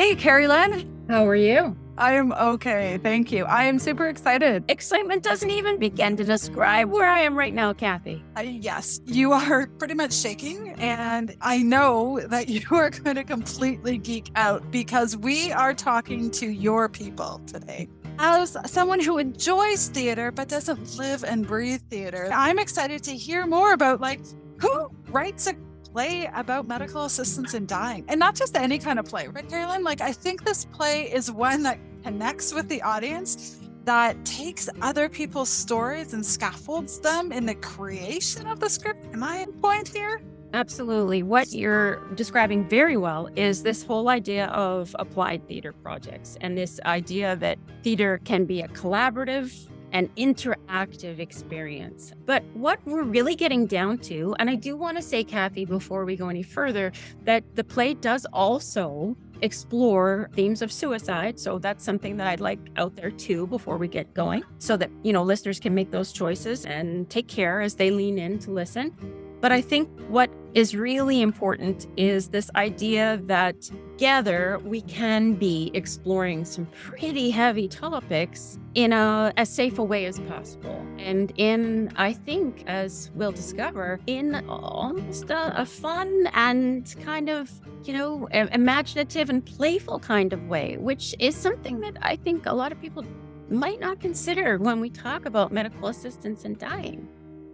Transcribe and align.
Hey, 0.00 0.14
Keri 0.14 0.48
Lynn. 0.48 1.04
How 1.10 1.28
are 1.28 1.36
you? 1.36 1.76
I 1.98 2.14
am 2.14 2.32
okay. 2.32 2.98
Thank 3.02 3.30
you. 3.30 3.44
I 3.44 3.64
am 3.64 3.78
super 3.78 4.08
excited. 4.08 4.64
Excitement 4.68 5.22
doesn't 5.22 5.50
even 5.50 5.78
begin 5.78 6.16
to 6.16 6.24
describe 6.24 6.88
where 6.88 7.06
I 7.06 7.20
am 7.20 7.36
right 7.36 7.52
now, 7.52 7.74
Kathy. 7.74 8.24
Uh, 8.34 8.40
yes, 8.40 9.02
you 9.04 9.32
are 9.32 9.66
pretty 9.66 9.92
much 9.92 10.14
shaking. 10.14 10.70
And 10.78 11.36
I 11.42 11.58
know 11.58 12.18
that 12.28 12.48
you 12.48 12.64
are 12.70 12.88
going 12.88 13.16
to 13.16 13.24
completely 13.24 13.98
geek 13.98 14.30
out 14.36 14.70
because 14.70 15.18
we 15.18 15.52
are 15.52 15.74
talking 15.74 16.30
to 16.30 16.48
your 16.48 16.88
people 16.88 17.42
today. 17.46 17.86
As 18.18 18.56
someone 18.64 19.00
who 19.00 19.18
enjoys 19.18 19.88
theater 19.88 20.32
but 20.32 20.48
doesn't 20.48 20.96
live 20.96 21.24
and 21.24 21.46
breathe 21.46 21.82
theater, 21.90 22.30
I'm 22.32 22.58
excited 22.58 23.02
to 23.02 23.10
hear 23.10 23.46
more 23.46 23.74
about 23.74 24.00
like 24.00 24.20
who 24.62 24.90
writes 25.10 25.46
a 25.46 25.54
play 25.92 26.30
about 26.34 26.66
medical 26.66 27.04
assistance 27.04 27.54
in 27.54 27.66
dying 27.66 28.04
and 28.08 28.18
not 28.18 28.34
just 28.34 28.56
any 28.56 28.78
kind 28.78 28.98
of 28.98 29.04
play, 29.04 29.28
right, 29.28 29.48
Carolyn? 29.48 29.82
Like, 29.82 30.00
I 30.00 30.12
think 30.12 30.44
this 30.44 30.64
play 30.66 31.10
is 31.12 31.30
one 31.30 31.62
that 31.64 31.78
connects 32.02 32.54
with 32.54 32.68
the 32.68 32.80
audience 32.82 33.58
that 33.84 34.22
takes 34.24 34.68
other 34.82 35.08
people's 35.08 35.48
stories 35.48 36.12
and 36.12 36.24
scaffolds 36.24 37.00
them 37.00 37.32
in 37.32 37.46
the 37.46 37.54
creation 37.56 38.46
of 38.46 38.60
the 38.60 38.68
script. 38.68 39.06
Am 39.12 39.22
I 39.22 39.38
in 39.38 39.52
point 39.54 39.88
here? 39.88 40.20
Absolutely. 40.52 41.22
What 41.22 41.52
you're 41.52 42.04
describing 42.14 42.68
very 42.68 42.96
well 42.96 43.28
is 43.36 43.62
this 43.62 43.84
whole 43.84 44.08
idea 44.08 44.46
of 44.46 44.94
applied 44.98 45.46
theater 45.46 45.72
projects 45.72 46.36
and 46.40 46.58
this 46.58 46.80
idea 46.84 47.36
that 47.36 47.58
theater 47.82 48.20
can 48.24 48.44
be 48.46 48.60
a 48.60 48.68
collaborative 48.68 49.69
and 49.92 50.14
interactive 50.16 51.18
experience. 51.18 52.12
But 52.26 52.42
what 52.54 52.78
we're 52.84 53.02
really 53.02 53.34
getting 53.34 53.66
down 53.66 53.98
to, 53.98 54.34
and 54.38 54.48
I 54.48 54.54
do 54.54 54.76
want 54.76 54.96
to 54.96 55.02
say, 55.02 55.24
Kathy, 55.24 55.64
before 55.64 56.04
we 56.04 56.16
go 56.16 56.28
any 56.28 56.42
further, 56.42 56.92
that 57.24 57.44
the 57.56 57.64
play 57.64 57.94
does 57.94 58.26
also 58.32 59.16
explore 59.42 60.28
themes 60.34 60.60
of 60.60 60.70
suicide. 60.70 61.40
So 61.40 61.58
that's 61.58 61.82
something 61.82 62.18
that 62.18 62.26
I'd 62.26 62.40
like 62.40 62.58
out 62.76 62.94
there 62.96 63.10
too 63.10 63.46
before 63.46 63.78
we 63.78 63.88
get 63.88 64.12
going, 64.12 64.44
so 64.58 64.76
that, 64.76 64.90
you 65.02 65.12
know, 65.12 65.22
listeners 65.22 65.58
can 65.58 65.74
make 65.74 65.90
those 65.90 66.12
choices 66.12 66.66
and 66.66 67.08
take 67.08 67.26
care 67.26 67.62
as 67.62 67.74
they 67.74 67.90
lean 67.90 68.18
in 68.18 68.38
to 68.40 68.50
listen. 68.50 68.94
But 69.40 69.52
I 69.52 69.62
think 69.62 69.88
what 70.08 70.30
is 70.52 70.74
really 70.74 71.22
important 71.22 71.86
is 71.96 72.28
this 72.28 72.50
idea 72.56 73.20
that 73.24 73.62
together 73.62 74.60
we 74.64 74.82
can 74.82 75.34
be 75.34 75.70
exploring 75.74 76.44
some 76.44 76.66
pretty 76.66 77.30
heavy 77.30 77.68
topics 77.68 78.58
in 78.74 78.92
a 78.92 79.32
as 79.36 79.48
safe 79.48 79.78
a 79.78 79.84
way 79.84 80.04
as 80.06 80.18
possible. 80.20 80.84
And 80.98 81.32
in, 81.36 81.92
I 81.96 82.12
think, 82.12 82.64
as 82.66 83.10
we'll 83.14 83.32
discover, 83.32 84.00
in 84.06 84.34
almost 84.48 85.30
a, 85.30 85.60
a 85.60 85.64
fun 85.64 86.28
and 86.34 86.94
kind 87.02 87.30
of, 87.30 87.50
you 87.84 87.94
know, 87.94 88.26
imaginative 88.32 89.30
and 89.30 89.44
playful 89.44 90.00
kind 90.00 90.32
of 90.32 90.48
way, 90.48 90.76
which 90.78 91.14
is 91.18 91.34
something 91.34 91.80
that 91.80 91.96
I 92.02 92.16
think 92.16 92.46
a 92.46 92.52
lot 92.52 92.72
of 92.72 92.80
people 92.80 93.04
might 93.48 93.80
not 93.80 94.00
consider 94.00 94.58
when 94.58 94.80
we 94.80 94.90
talk 94.90 95.26
about 95.26 95.52
medical 95.52 95.88
assistance 95.88 96.44
in 96.44 96.56
dying. 96.56 97.08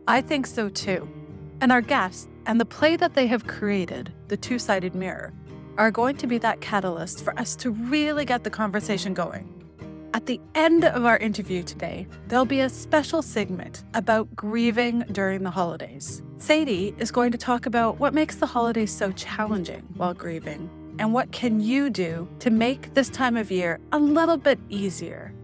I 0.08 0.20
think 0.20 0.46
so 0.46 0.68
too. 0.68 1.08
And 1.60 1.72
our 1.72 1.80
guests 1.80 2.28
and 2.44 2.60
the 2.60 2.66
play 2.66 2.96
that 2.96 3.14
they 3.14 3.26
have 3.28 3.46
created, 3.46 4.12
The 4.28 4.36
Two 4.36 4.58
Sided 4.58 4.94
Mirror, 4.94 5.32
are 5.78 5.90
going 5.90 6.16
to 6.18 6.26
be 6.26 6.38
that 6.38 6.60
catalyst 6.60 7.24
for 7.24 7.38
us 7.38 7.56
to 7.56 7.70
really 7.70 8.24
get 8.24 8.44
the 8.44 8.50
conversation 8.50 9.14
going. 9.14 9.52
At 10.14 10.26
the 10.26 10.40
end 10.54 10.84
of 10.84 11.04
our 11.04 11.18
interview 11.18 11.62
today, 11.62 12.06
there'll 12.28 12.46
be 12.46 12.60
a 12.60 12.68
special 12.70 13.20
segment 13.20 13.84
about 13.94 14.34
grieving 14.34 15.00
during 15.12 15.42
the 15.42 15.50
holidays. 15.50 16.22
Sadie 16.38 16.94
is 16.98 17.10
going 17.10 17.32
to 17.32 17.38
talk 17.38 17.66
about 17.66 17.98
what 17.98 18.14
makes 18.14 18.36
the 18.36 18.46
holidays 18.46 18.90
so 18.90 19.12
challenging 19.12 19.82
while 19.94 20.14
grieving 20.14 20.70
and 20.98 21.12
what 21.12 21.32
can 21.32 21.60
you 21.60 21.90
do 21.90 22.26
to 22.38 22.50
make 22.50 22.94
this 22.94 23.10
time 23.10 23.36
of 23.36 23.50
year 23.50 23.78
a 23.92 23.98
little 23.98 24.38
bit 24.38 24.58
easier. 24.70 25.34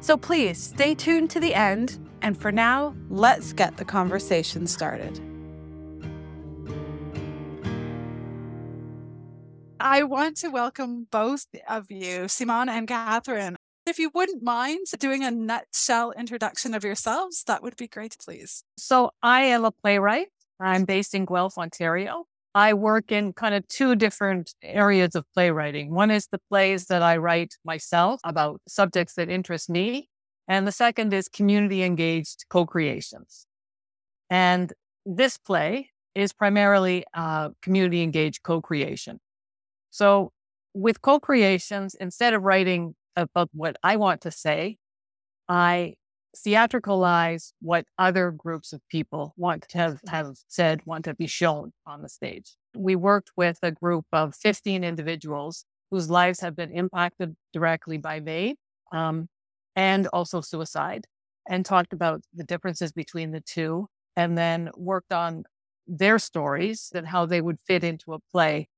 So 0.00 0.16
please 0.16 0.58
stay 0.60 0.94
tuned 0.94 1.30
to 1.30 1.40
the 1.40 1.54
end, 1.54 1.98
and 2.22 2.36
for 2.36 2.50
now, 2.50 2.96
let's 3.08 3.52
get 3.52 3.76
the 3.76 3.84
conversation 3.84 4.66
started. 4.66 5.20
I 9.82 10.02
want 10.02 10.36
to 10.38 10.48
welcome 10.50 11.06
both 11.10 11.46
of 11.66 11.90
you, 11.90 12.28
Simon 12.28 12.68
and 12.68 12.86
Catherine. 12.86 13.56
If 13.86 13.98
you 13.98 14.10
wouldn't 14.14 14.42
mind 14.42 14.86
doing 14.98 15.24
a 15.24 15.30
nutshell 15.30 16.12
introduction 16.12 16.74
of 16.74 16.84
yourselves, 16.84 17.44
that 17.44 17.62
would 17.62 17.76
be 17.76 17.88
great, 17.88 18.14
please. 18.22 18.62
So, 18.76 19.10
I 19.22 19.44
am 19.44 19.64
a 19.64 19.70
playwright. 19.70 20.26
I'm 20.60 20.84
based 20.84 21.14
in 21.14 21.24
Guelph, 21.24 21.56
Ontario. 21.56 22.26
I 22.54 22.74
work 22.74 23.10
in 23.10 23.32
kind 23.32 23.54
of 23.54 23.66
two 23.68 23.94
different 23.94 24.52
areas 24.62 25.14
of 25.14 25.24
playwriting. 25.32 25.94
One 25.94 26.10
is 26.10 26.26
the 26.26 26.40
plays 26.50 26.86
that 26.86 27.02
I 27.02 27.16
write 27.16 27.54
myself 27.64 28.20
about 28.22 28.60
subjects 28.68 29.14
that 29.14 29.30
interest 29.30 29.70
me. 29.70 30.10
And 30.46 30.66
the 30.66 30.72
second 30.72 31.14
is 31.14 31.26
community 31.26 31.82
engaged 31.82 32.44
co 32.50 32.66
creations. 32.66 33.46
And 34.28 34.74
this 35.06 35.38
play 35.38 35.88
is 36.14 36.34
primarily 36.34 37.04
uh, 37.16 37.48
a 37.50 37.50
community 37.62 38.02
engaged 38.02 38.42
co 38.42 38.60
creation. 38.60 39.20
So 39.90 40.32
with 40.74 41.02
co-creations, 41.02 41.94
instead 41.94 42.34
of 42.34 42.42
writing 42.42 42.94
about 43.16 43.50
what 43.52 43.76
I 43.82 43.96
want 43.96 44.20
to 44.22 44.30
say, 44.30 44.78
I 45.48 45.94
theatricalize 46.36 47.52
what 47.60 47.84
other 47.98 48.30
groups 48.30 48.72
of 48.72 48.80
people 48.88 49.34
want 49.36 49.66
to 49.68 49.78
have, 49.78 50.00
have 50.08 50.36
said, 50.48 50.80
want 50.84 51.04
to 51.04 51.14
be 51.14 51.26
shown 51.26 51.72
on 51.86 52.02
the 52.02 52.08
stage. 52.08 52.54
We 52.76 52.94
worked 52.94 53.32
with 53.36 53.58
a 53.62 53.72
group 53.72 54.06
of 54.12 54.34
15 54.36 54.84
individuals 54.84 55.64
whose 55.90 56.08
lives 56.08 56.40
have 56.40 56.54
been 56.54 56.70
impacted 56.70 57.34
directly 57.52 57.98
by 57.98 58.20
MAID 58.20 58.56
um, 58.92 59.28
and 59.74 60.06
also 60.08 60.40
suicide, 60.40 61.06
and 61.48 61.64
talked 61.64 61.92
about 61.92 62.22
the 62.32 62.44
differences 62.44 62.92
between 62.92 63.32
the 63.32 63.40
two, 63.40 63.88
and 64.16 64.38
then 64.38 64.70
worked 64.76 65.12
on 65.12 65.44
their 65.88 66.18
stories 66.18 66.92
and 66.94 67.08
how 67.08 67.26
they 67.26 67.40
would 67.40 67.58
fit 67.66 67.82
into 67.82 68.12
a 68.12 68.18
play 68.30 68.68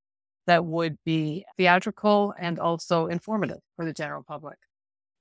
that 0.46 0.64
would 0.64 0.96
be 1.04 1.44
theatrical 1.56 2.34
and 2.38 2.58
also 2.58 3.06
informative 3.06 3.60
for 3.76 3.84
the 3.84 3.92
general 3.92 4.22
public. 4.26 4.58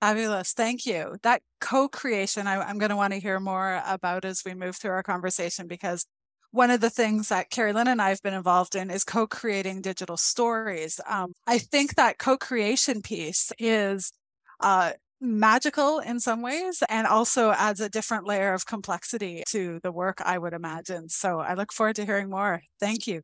Fabulous. 0.02 0.54
Thank 0.54 0.86
you. 0.86 1.18
That 1.22 1.42
co 1.60 1.88
creation, 1.88 2.48
I'm 2.48 2.80
going 2.80 2.90
to 2.90 2.96
want 2.96 3.14
to 3.14 3.20
hear 3.20 3.40
more 3.40 3.82
about 3.86 4.26
as 4.26 4.42
we 4.44 4.56
move 4.56 4.76
through 4.76 4.92
our 4.92 5.04
conversation 5.04 5.68
because 5.68 6.06
one 6.50 6.72
of 6.72 6.82
the 6.82 6.90
things 6.90 7.30
that 7.30 7.50
Keri 7.50 7.72
Lynn 7.72 7.88
and 7.88 8.02
I 8.02 8.10
have 8.10 8.22
been 8.22 8.34
involved 8.34 8.76
in 8.76 8.90
is 8.90 9.04
co 9.04 9.28
creating 9.28 9.82
digital 9.82 10.18
stories. 10.18 11.00
Um, 11.08 11.34
I 11.46 11.60
think 11.60 11.96
that 11.96 12.18
co 12.18 12.36
creation 12.36 13.02
piece 13.04 13.52
is 13.60 14.12
uh, 14.60 14.94
magical 15.22 16.00
in 16.00 16.20
some 16.20 16.42
ways 16.42 16.82
and 16.90 17.06
also 17.06 17.52
adds 17.52 17.80
a 17.80 17.90
different 17.90 18.26
layer 18.26 18.54
of 18.54 18.66
complexity 18.66 19.44
to 19.50 19.80
the 19.84 19.92
work, 19.92 20.20
I 20.20 20.40
would 20.40 20.54
imagine. 20.54 21.10
So 21.10 21.40
I 21.40 21.54
look 21.54 21.72
forward 21.72 21.96
to 21.98 22.06
hearing 22.06 22.30
more. 22.30 22.64
Thank 22.80 23.06
you. 23.06 23.22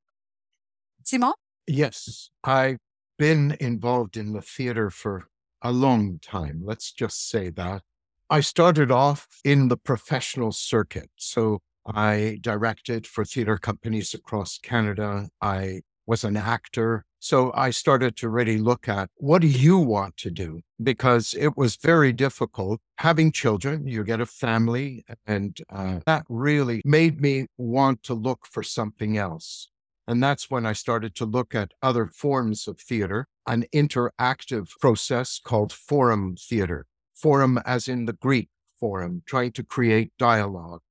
Simon? 1.03 1.33
Yes, 1.67 2.29
I've 2.43 2.77
been 3.17 3.57
involved 3.59 4.15
in 4.15 4.31
the 4.31 4.41
theater 4.41 4.89
for 4.89 5.27
a 5.61 5.71
long 5.71 6.19
time. 6.19 6.61
Let's 6.63 6.91
just 6.93 7.29
say 7.29 7.49
that. 7.49 7.81
I 8.29 8.39
started 8.39 8.91
off 8.91 9.27
in 9.43 9.67
the 9.67 9.77
professional 9.77 10.51
circuit. 10.51 11.09
So 11.17 11.59
I 11.85 12.39
directed 12.41 13.05
for 13.05 13.25
theater 13.25 13.57
companies 13.57 14.13
across 14.13 14.57
Canada. 14.57 15.29
I 15.41 15.81
was 16.05 16.23
an 16.23 16.37
actor. 16.37 17.05
So 17.19 17.51
I 17.53 17.71
started 17.71 18.15
to 18.17 18.29
really 18.29 18.57
look 18.57 18.87
at 18.87 19.09
what 19.15 19.41
do 19.41 19.47
you 19.47 19.77
want 19.77 20.15
to 20.17 20.31
do? 20.31 20.61
Because 20.81 21.33
it 21.37 21.57
was 21.57 21.75
very 21.75 22.13
difficult 22.13 22.79
having 22.97 23.31
children. 23.31 23.87
You 23.87 24.03
get 24.03 24.21
a 24.21 24.25
family, 24.25 25.03
and 25.25 25.57
uh, 25.69 25.99
that 26.05 26.23
really 26.29 26.81
made 26.85 27.19
me 27.19 27.47
want 27.57 28.03
to 28.03 28.13
look 28.13 28.45
for 28.45 28.63
something 28.63 29.17
else. 29.17 29.69
And 30.07 30.23
that's 30.23 30.49
when 30.49 30.65
I 30.65 30.73
started 30.73 31.15
to 31.15 31.25
look 31.25 31.53
at 31.53 31.73
other 31.81 32.07
forms 32.07 32.67
of 32.67 32.79
theater, 32.79 33.27
an 33.45 33.65
interactive 33.75 34.69
process 34.79 35.39
called 35.43 35.73
forum 35.73 36.35
theater. 36.37 36.85
Forum, 37.13 37.59
as 37.65 37.87
in 37.87 38.05
the 38.05 38.13
Greek 38.13 38.49
forum, 38.79 39.23
trying 39.25 39.51
to 39.53 39.63
create 39.63 40.13
dialogue. 40.17 40.81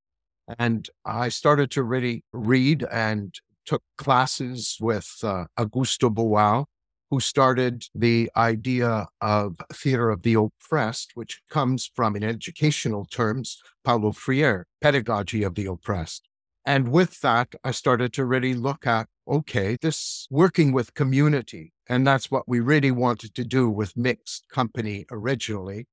And 0.58 0.88
I 1.04 1.28
started 1.30 1.70
to 1.72 1.82
really 1.82 2.24
read 2.32 2.84
and 2.92 3.34
took 3.64 3.82
classes 3.96 4.76
with 4.80 5.10
uh, 5.22 5.46
Augusto 5.58 6.12
Boal, 6.12 6.66
who 7.10 7.20
started 7.20 7.84
the 7.94 8.30
idea 8.36 9.06
of 9.20 9.56
theater 9.72 10.10
of 10.10 10.22
the 10.22 10.34
oppressed, 10.34 11.12
which 11.14 11.40
comes 11.48 11.90
from, 11.94 12.16
in 12.16 12.24
educational 12.24 13.04
terms, 13.04 13.60
Paulo 13.84 14.12
Freire, 14.12 14.66
pedagogy 14.80 15.42
of 15.42 15.54
the 15.54 15.66
oppressed. 15.66 16.28
And 16.66 16.88
with 16.88 17.20
that, 17.20 17.54
I 17.64 17.70
started 17.70 18.12
to 18.14 18.24
really 18.24 18.52
look 18.54 18.86
at 18.86 19.08
okay, 19.28 19.76
this 19.80 20.26
working 20.30 20.72
with 20.72 20.94
community. 20.94 21.72
And 21.88 22.06
that's 22.06 22.30
what 22.30 22.48
we 22.48 22.60
really 22.60 22.90
wanted 22.90 23.34
to 23.34 23.44
do 23.44 23.68
with 23.68 23.96
mixed 23.96 24.48
company 24.48 25.06
originally. 25.10 25.86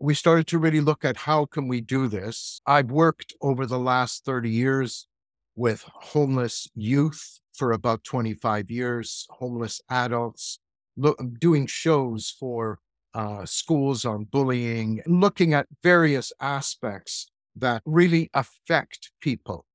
We 0.00 0.14
started 0.14 0.46
to 0.48 0.58
really 0.58 0.80
look 0.80 1.04
at 1.04 1.18
how 1.18 1.46
can 1.46 1.68
we 1.68 1.80
do 1.80 2.08
this. 2.08 2.60
I've 2.66 2.90
worked 2.90 3.34
over 3.40 3.66
the 3.66 3.78
last 3.78 4.24
30 4.24 4.50
years 4.50 5.06
with 5.54 5.84
homeless 5.86 6.68
youth 6.74 7.38
for 7.52 7.72
about 7.72 8.04
25 8.04 8.70
years, 8.70 9.26
homeless 9.30 9.80
adults, 9.90 10.58
lo- 10.96 11.16
doing 11.38 11.66
shows 11.66 12.34
for 12.38 12.78
uh, 13.12 13.44
schools 13.44 14.04
on 14.04 14.24
bullying, 14.24 15.02
looking 15.06 15.52
at 15.52 15.66
various 15.82 16.32
aspects 16.40 17.30
that 17.54 17.82
really 17.84 18.30
affect 18.32 19.10
people. 19.20 19.66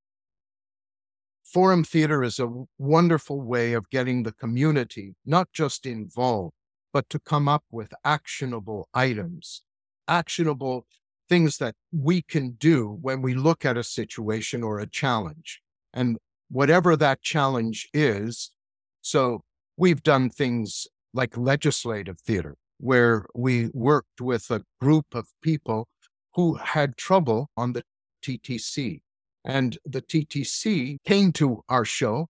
Forum 1.56 1.86
theater 1.86 2.22
is 2.22 2.38
a 2.38 2.52
wonderful 2.78 3.40
way 3.40 3.72
of 3.72 3.90
getting 3.90 4.24
the 4.24 4.34
community 4.34 5.16
not 5.26 5.54
just 5.54 5.86
involved, 5.86 6.54
but 6.92 7.10
to 7.10 7.18
come 7.18 7.48
up 7.48 7.64
with 7.72 7.94
actionable 8.04 8.90
items, 8.94 9.62
actionable 10.06 10.86
things 11.30 11.58
that 11.60 11.76
we 11.94 12.22
can 12.22 12.58
do 12.60 12.98
when 13.02 13.22
we 13.22 13.34
look 13.34 13.64
at 13.64 13.78
a 13.78 13.86
situation 13.86 14.64
or 14.64 14.80
a 14.80 14.86
challenge. 14.86 15.62
And 15.94 16.18
whatever 16.50 16.98
that 16.98 17.22
challenge 17.22 17.88
is, 17.94 18.52
so 19.00 19.40
we've 19.78 20.04
done 20.04 20.30
things 20.30 20.88
like 21.14 21.38
legislative 21.38 22.20
theater, 22.20 22.58
where 22.80 23.28
we 23.34 23.70
worked 23.74 24.20
with 24.20 24.52
a 24.52 24.64
group 24.82 25.06
of 25.16 25.30
people 25.42 25.88
who 26.34 26.56
had 26.56 26.98
trouble 26.98 27.50
on 27.56 27.72
the 27.72 27.84
TTC. 28.22 29.00
And 29.46 29.78
the 29.86 30.02
TTC 30.02 30.98
came 31.06 31.32
to 31.34 31.62
our 31.70 31.86
show, 31.86 32.28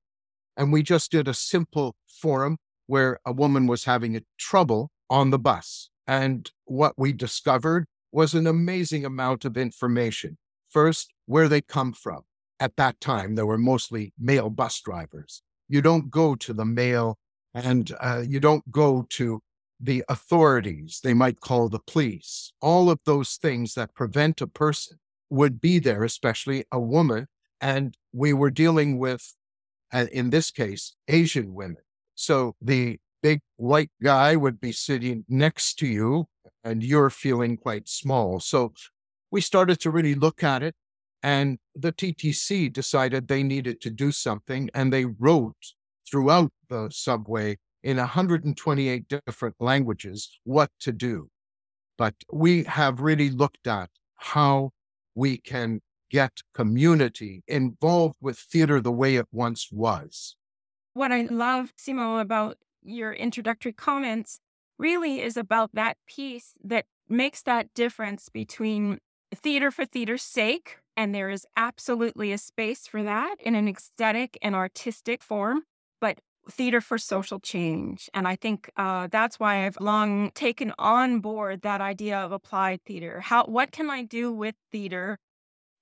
and 0.57 0.73
we 0.73 0.83
just 0.83 1.11
did 1.11 1.27
a 1.27 1.33
simple 1.33 1.95
forum 2.07 2.57
where 2.87 3.19
a 3.25 3.31
woman 3.31 3.67
was 3.67 3.85
having 3.85 4.15
a 4.15 4.21
trouble 4.37 4.91
on 5.09 5.29
the 5.29 5.39
bus. 5.39 5.89
And 6.05 6.51
what 6.65 6.93
we 6.97 7.13
discovered 7.13 7.85
was 8.11 8.33
an 8.33 8.45
amazing 8.45 9.05
amount 9.05 9.45
of 9.45 9.57
information. 9.57 10.37
First, 10.69 11.13
where 11.25 11.47
they 11.47 11.61
come 11.61 11.93
from. 11.93 12.21
At 12.59 12.75
that 12.77 12.99
time, 13.01 13.35
there 13.35 13.45
were 13.45 13.57
mostly 13.57 14.13
male 14.19 14.49
bus 14.49 14.79
drivers. 14.81 15.41
You 15.67 15.81
don't 15.81 16.09
go 16.09 16.35
to 16.35 16.53
the 16.53 16.65
male 16.65 17.17
and 17.53 17.91
uh, 17.99 18.23
you 18.27 18.39
don't 18.39 18.69
go 18.71 19.05
to 19.11 19.41
the 19.79 20.03
authorities. 20.07 20.99
They 21.03 21.13
might 21.13 21.39
call 21.39 21.69
the 21.69 21.79
police. 21.79 22.51
All 22.61 22.89
of 22.89 22.99
those 23.05 23.35
things 23.35 23.73
that 23.73 23.95
prevent 23.95 24.41
a 24.41 24.47
person 24.47 24.97
would 25.29 25.59
be 25.59 25.79
there, 25.79 26.03
especially 26.03 26.65
a 26.71 26.79
woman. 26.79 27.27
And 27.61 27.95
we 28.13 28.33
were 28.33 28.51
dealing 28.51 28.99
with, 28.99 29.33
uh, 29.93 30.05
in 30.11 30.29
this 30.29 30.51
case, 30.51 30.95
Asian 31.07 31.53
women. 31.53 31.83
So 32.15 32.55
the 32.61 32.99
big 33.21 33.41
white 33.57 33.91
guy 34.03 34.35
would 34.35 34.59
be 34.59 34.71
sitting 34.71 35.25
next 35.27 35.75
to 35.79 35.87
you 35.87 36.25
and 36.63 36.83
you're 36.83 37.09
feeling 37.09 37.57
quite 37.57 37.87
small. 37.87 38.39
So 38.39 38.73
we 39.31 39.41
started 39.41 39.79
to 39.81 39.91
really 39.91 40.15
look 40.15 40.43
at 40.43 40.63
it. 40.63 40.75
And 41.23 41.57
the 41.73 41.91
TTC 41.91 42.71
decided 42.71 43.27
they 43.27 43.41
needed 43.41 43.81
to 43.81 43.89
do 43.89 44.11
something. 44.11 44.69
And 44.73 44.93
they 44.93 45.05
wrote 45.05 45.73
throughout 46.09 46.51
the 46.69 46.89
subway 46.91 47.57
in 47.83 47.97
128 47.97 49.05
different 49.07 49.55
languages 49.59 50.39
what 50.43 50.69
to 50.81 50.91
do. 50.91 51.29
But 51.97 52.15
we 52.31 52.63
have 52.63 52.99
really 52.99 53.29
looked 53.29 53.67
at 53.67 53.89
how 54.15 54.71
we 55.15 55.37
can 55.37 55.81
get 56.11 56.41
community 56.53 57.43
involved 57.47 58.17
with 58.21 58.37
theater 58.37 58.79
the 58.79 58.91
way 58.91 59.15
it 59.15 59.27
once 59.31 59.69
was. 59.71 60.35
What 60.93 61.11
I 61.11 61.23
love, 61.23 61.73
Simo, 61.75 62.21
about 62.21 62.57
your 62.83 63.11
introductory 63.11 63.73
comments 63.73 64.39
really 64.77 65.21
is 65.21 65.37
about 65.37 65.71
that 65.73 65.97
piece 66.07 66.53
that 66.63 66.85
makes 67.09 67.41
that 67.43 67.73
difference 67.73 68.29
between 68.29 68.99
theater 69.33 69.71
for 69.71 69.85
theater's 69.85 70.23
sake, 70.23 70.77
and 70.95 71.13
there 71.13 71.29
is 71.29 71.45
absolutely 71.57 72.31
a 72.31 72.37
space 72.37 72.87
for 72.87 73.03
that 73.03 73.35
in 73.39 73.55
an 73.55 73.67
aesthetic 73.67 74.37
and 74.41 74.55
artistic 74.55 75.23
form, 75.23 75.63
but 75.99 76.19
theater 76.49 76.81
for 76.81 76.97
social 76.97 77.39
change. 77.39 78.09
And 78.13 78.27
I 78.27 78.35
think 78.35 78.69
uh, 78.77 79.07
that's 79.11 79.39
why 79.39 79.65
I've 79.65 79.77
long 79.79 80.31
taken 80.31 80.73
on 80.77 81.19
board 81.19 81.61
that 81.61 81.81
idea 81.81 82.17
of 82.17 82.31
applied 82.31 82.83
theater. 82.85 83.21
How 83.21 83.45
what 83.45 83.71
can 83.71 83.89
I 83.89 84.03
do 84.03 84.31
with 84.31 84.55
theater 84.71 85.17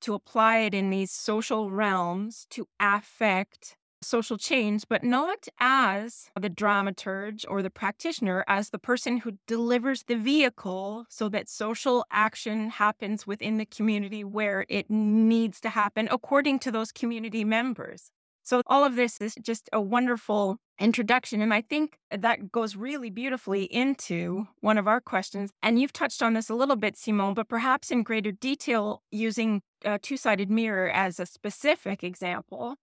to 0.02 0.14
apply 0.14 0.60
it 0.60 0.74
in 0.74 0.90
these 0.90 1.12
social 1.12 1.72
realms 1.72 2.46
to 2.50 2.68
affect 2.80 3.78
social 4.04 4.38
change, 4.38 4.84
but 4.90 5.04
not 5.04 5.48
as 5.60 6.30
the 6.40 6.50
dramaturge 6.50 7.46
or 7.48 7.62
the 7.62 7.70
practitioner, 7.70 8.44
as 8.48 8.70
the 8.70 8.78
person 8.78 9.18
who 9.18 9.38
delivers 9.48 10.04
the 10.04 10.16
vehicle 10.16 11.06
so 11.10 11.30
that 11.30 11.50
social 11.50 12.06
action 12.12 12.70
happens 12.70 13.26
within 13.26 13.58
the 13.58 13.66
community 13.66 14.24
where 14.24 14.66
it 14.70 14.90
needs 14.90 15.62
to 15.62 15.70
happen 15.70 16.08
according 16.12 16.60
to 16.60 16.72
those 16.72 16.92
community 16.92 17.44
members. 17.46 18.12
So, 18.44 18.62
all 18.68 18.84
of 18.84 18.96
this 18.96 19.22
is 19.22 19.36
just 19.42 19.70
a 19.72 19.82
wonderful 19.82 20.58
introduction. 20.80 21.42
And 21.42 21.54
I 21.54 21.62
think 21.62 21.98
that 22.12 22.52
goes 22.52 22.76
really 22.76 23.10
beautifully 23.10 23.64
into 23.64 24.48
one 24.60 24.78
of 24.78 24.88
our 24.88 25.00
questions. 25.00 25.52
And 25.62 25.80
you've 25.80 25.94
touched 25.94 26.22
on 26.22 26.34
this 26.34 26.50
a 26.50 26.56
little 26.56 26.76
bit, 26.76 26.98
Simone, 26.98 27.34
but 27.34 27.48
perhaps 27.48 27.90
in 27.90 28.04
greater 28.04 28.32
detail 28.32 29.02
using 29.12 29.62
a 29.86 29.98
two 29.98 30.18
sided 30.18 30.50
mirror 30.50 30.90
as 30.90 31.20
a 31.20 31.26
specific 31.26 32.04
example. 32.04 32.76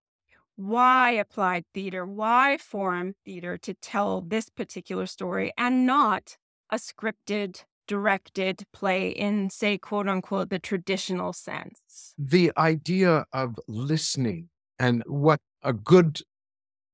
Why 0.55 1.11
applied 1.11 1.65
theater? 1.73 2.05
Why 2.05 2.57
forum 2.57 3.13
theater 3.23 3.57
to 3.59 3.73
tell 3.75 4.21
this 4.21 4.49
particular 4.49 5.05
story 5.05 5.53
and 5.57 5.85
not 5.85 6.37
a 6.71 6.77
scripted, 6.77 7.63
directed 7.87 8.63
play 8.73 9.09
in, 9.09 9.49
say, 9.49 9.77
quote 9.77 10.07
unquote, 10.07 10.49
the 10.49 10.59
traditional 10.59 11.33
sense? 11.33 12.13
The 12.17 12.51
idea 12.57 13.25
of 13.33 13.59
listening 13.67 14.49
and 14.79 15.03
what 15.05 15.39
a 15.63 15.73
good 15.73 16.21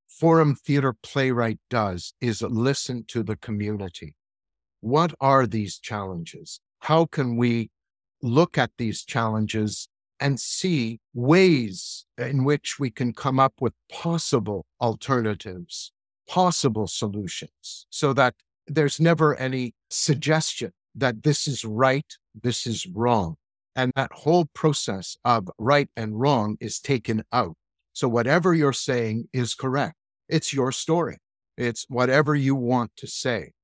forum 0.08 0.54
theater 0.54 0.94
playwright 1.02 1.58
does 1.70 2.12
is 2.20 2.42
listen 2.42 3.04
to 3.08 3.22
the 3.22 3.36
community. 3.36 4.16
What 4.80 5.14
are 5.20 5.46
these 5.46 5.78
challenges? 5.78 6.60
How 6.80 7.06
can 7.06 7.36
we 7.36 7.70
look 8.22 8.58
at 8.58 8.70
these 8.78 9.04
challenges 9.04 9.88
and 10.20 10.40
see 10.40 11.00
ways 11.14 12.04
in 12.16 12.44
which 12.44 12.78
we 12.78 12.90
can 12.90 13.12
come 13.12 13.38
up 13.38 13.54
with 13.60 13.72
possible 13.90 14.66
alternatives, 14.80 15.92
possible 16.28 16.86
solutions, 16.86 17.86
so 17.90 18.12
that 18.12 18.34
there's 18.66 19.00
never 19.00 19.36
any 19.36 19.74
suggestion 19.88 20.72
that 20.94 21.22
this 21.22 21.46
is 21.46 21.64
right, 21.64 22.16
this 22.42 22.66
is 22.66 22.86
wrong. 22.86 23.36
And 23.76 23.92
that 23.94 24.10
whole 24.12 24.46
process 24.46 25.16
of 25.24 25.48
right 25.58 25.88
and 25.96 26.18
wrong 26.18 26.56
is 26.60 26.80
taken 26.80 27.22
out. 27.32 27.56
So 27.98 28.06
whatever 28.08 28.54
you're 28.54 28.72
saying 28.72 29.28
is 29.32 29.56
correct. 29.56 29.96
It's 30.28 30.52
your 30.52 30.70
story. 30.70 31.16
It's 31.56 31.84
whatever 31.88 32.32
you 32.36 32.54
want 32.54 32.92
to 32.98 33.08
say. 33.08 33.54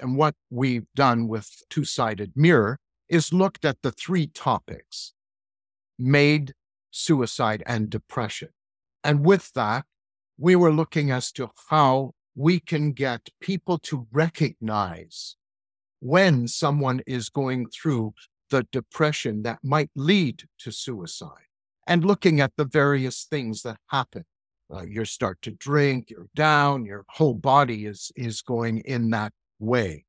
And 0.00 0.16
what 0.16 0.34
we've 0.48 0.86
done 0.94 1.28
with 1.28 1.50
Two 1.68 1.84
Sided 1.84 2.32
Mirror 2.34 2.78
is 3.10 3.34
looked 3.34 3.66
at 3.66 3.82
the 3.82 3.92
three 3.92 4.28
topics 4.28 5.12
MAID, 5.98 6.54
suicide, 6.90 7.62
and 7.66 7.90
depression. 7.90 8.48
And 9.04 9.26
with 9.26 9.52
that, 9.52 9.84
we 10.38 10.56
were 10.56 10.72
looking 10.72 11.10
as 11.10 11.30
to 11.32 11.50
how 11.68 12.12
we 12.34 12.60
can 12.60 12.92
get 12.92 13.28
people 13.42 13.78
to 13.80 14.06
recognize 14.10 15.36
when 16.00 16.48
someone 16.48 17.02
is 17.06 17.28
going 17.28 17.66
through 17.68 18.14
the 18.48 18.66
depression 18.72 19.42
that 19.42 19.58
might 19.62 19.90
lead 19.94 20.44
to 20.60 20.72
suicide 20.72 21.51
and 21.86 22.04
looking 22.04 22.40
at 22.40 22.52
the 22.56 22.64
various 22.64 23.24
things 23.24 23.62
that 23.62 23.78
happen. 23.88 24.24
Uh, 24.72 24.82
you 24.82 25.04
start 25.04 25.40
to 25.42 25.50
drink, 25.50 26.08
you're 26.10 26.28
down, 26.34 26.84
your 26.86 27.04
whole 27.10 27.34
body 27.34 27.84
is, 27.84 28.10
is 28.16 28.40
going 28.40 28.78
in 28.78 29.10
that 29.10 29.32
way. 29.58 30.04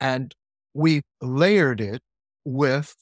And 0.00 0.34
we 0.72 1.02
layered 1.20 1.80
it 1.80 2.02
with 2.44 2.94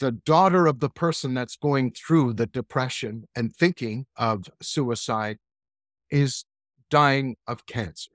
the 0.00 0.12
daughter 0.12 0.66
of 0.66 0.80
the 0.80 0.88
person 0.88 1.34
that's 1.34 1.56
going 1.56 1.92
through 1.92 2.34
the 2.34 2.46
depression 2.46 3.24
and 3.34 3.54
thinking 3.54 4.06
of 4.16 4.48
suicide 4.62 5.38
is 6.10 6.44
dying 6.90 7.36
of 7.46 7.66
cancer. 7.66 8.12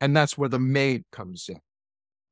And 0.00 0.16
that's 0.16 0.38
where 0.38 0.48
the 0.48 0.58
MAID 0.58 1.04
comes 1.10 1.48
in. 1.48 1.60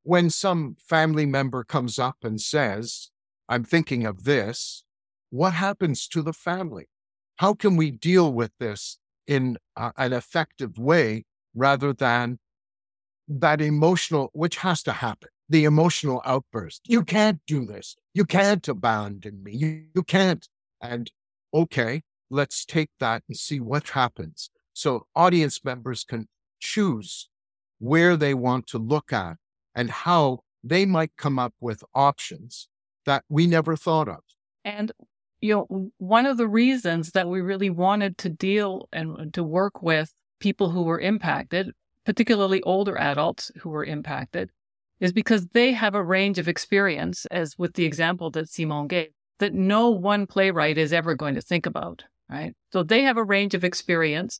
When 0.03 0.29
some 0.29 0.77
family 0.79 1.25
member 1.25 1.63
comes 1.63 1.99
up 1.99 2.17
and 2.23 2.39
says, 2.39 3.09
I'm 3.49 3.65
thinking 3.65 4.05
of 4.05 4.23
this, 4.23 4.83
what 5.29 5.53
happens 5.53 6.07
to 6.09 6.21
the 6.21 6.33
family? 6.33 6.87
How 7.37 7.53
can 7.53 7.75
we 7.75 7.91
deal 7.91 8.33
with 8.33 8.51
this 8.59 8.97
in 9.27 9.57
uh, 9.75 9.91
an 9.97 10.13
effective 10.13 10.77
way 10.77 11.25
rather 11.53 11.93
than 11.93 12.39
that 13.27 13.61
emotional, 13.61 14.29
which 14.33 14.57
has 14.57 14.81
to 14.83 14.93
happen, 14.93 15.29
the 15.49 15.65
emotional 15.65 16.21
outburst? 16.25 16.81
You 16.87 17.03
can't 17.03 17.39
do 17.45 17.65
this. 17.65 17.95
You 18.13 18.25
can't 18.25 18.67
abandon 18.67 19.43
me. 19.43 19.53
You, 19.53 19.83
you 19.93 20.03
can't. 20.03 20.47
And 20.81 21.11
okay, 21.53 22.01
let's 22.29 22.65
take 22.65 22.89
that 22.99 23.23
and 23.27 23.37
see 23.37 23.59
what 23.59 23.89
happens. 23.89 24.49
So 24.73 25.07
audience 25.15 25.63
members 25.63 26.03
can 26.03 26.27
choose 26.59 27.29
where 27.79 28.15
they 28.17 28.33
want 28.33 28.67
to 28.67 28.77
look 28.77 29.13
at 29.13 29.37
and 29.75 29.91
how 29.91 30.39
they 30.63 30.85
might 30.85 31.11
come 31.17 31.37
up 31.37 31.53
with 31.59 31.83
options 31.93 32.67
that 33.05 33.23
we 33.29 33.47
never 33.47 33.75
thought 33.75 34.09
of. 34.09 34.19
And 34.65 34.91
you 35.41 35.53
know, 35.53 35.91
one 35.97 36.25
of 36.25 36.37
the 36.37 36.47
reasons 36.47 37.11
that 37.11 37.29
we 37.29 37.41
really 37.41 37.69
wanted 37.69 38.17
to 38.19 38.29
deal 38.29 38.89
and 38.91 39.17
uh, 39.19 39.25
to 39.33 39.43
work 39.43 39.81
with 39.81 40.13
people 40.39 40.69
who 40.69 40.83
were 40.83 40.99
impacted, 40.99 41.71
particularly 42.05 42.61
older 42.63 42.97
adults 42.97 43.51
who 43.61 43.69
were 43.69 43.85
impacted, 43.85 44.49
is 44.99 45.11
because 45.11 45.47
they 45.47 45.73
have 45.73 45.93
a 45.93 46.03
range 46.03 46.39
of 46.39 46.47
experience, 46.47 47.25
as 47.27 47.57
with 47.57 47.73
the 47.73 47.85
example 47.85 48.31
that 48.31 48.49
Simon 48.49 48.87
gave, 48.87 49.09
that 49.39 49.53
no 49.53 49.89
one 49.89 50.25
playwright 50.25 50.77
is 50.77 50.91
ever 50.91 51.13
going 51.13 51.35
to 51.35 51.41
think 51.41 51.65
about, 51.65 52.03
right? 52.29 52.55
So 52.73 52.81
they 52.81 53.03
have 53.03 53.17
a 53.17 53.23
range 53.23 53.53
of 53.53 53.63
experience. 53.63 54.39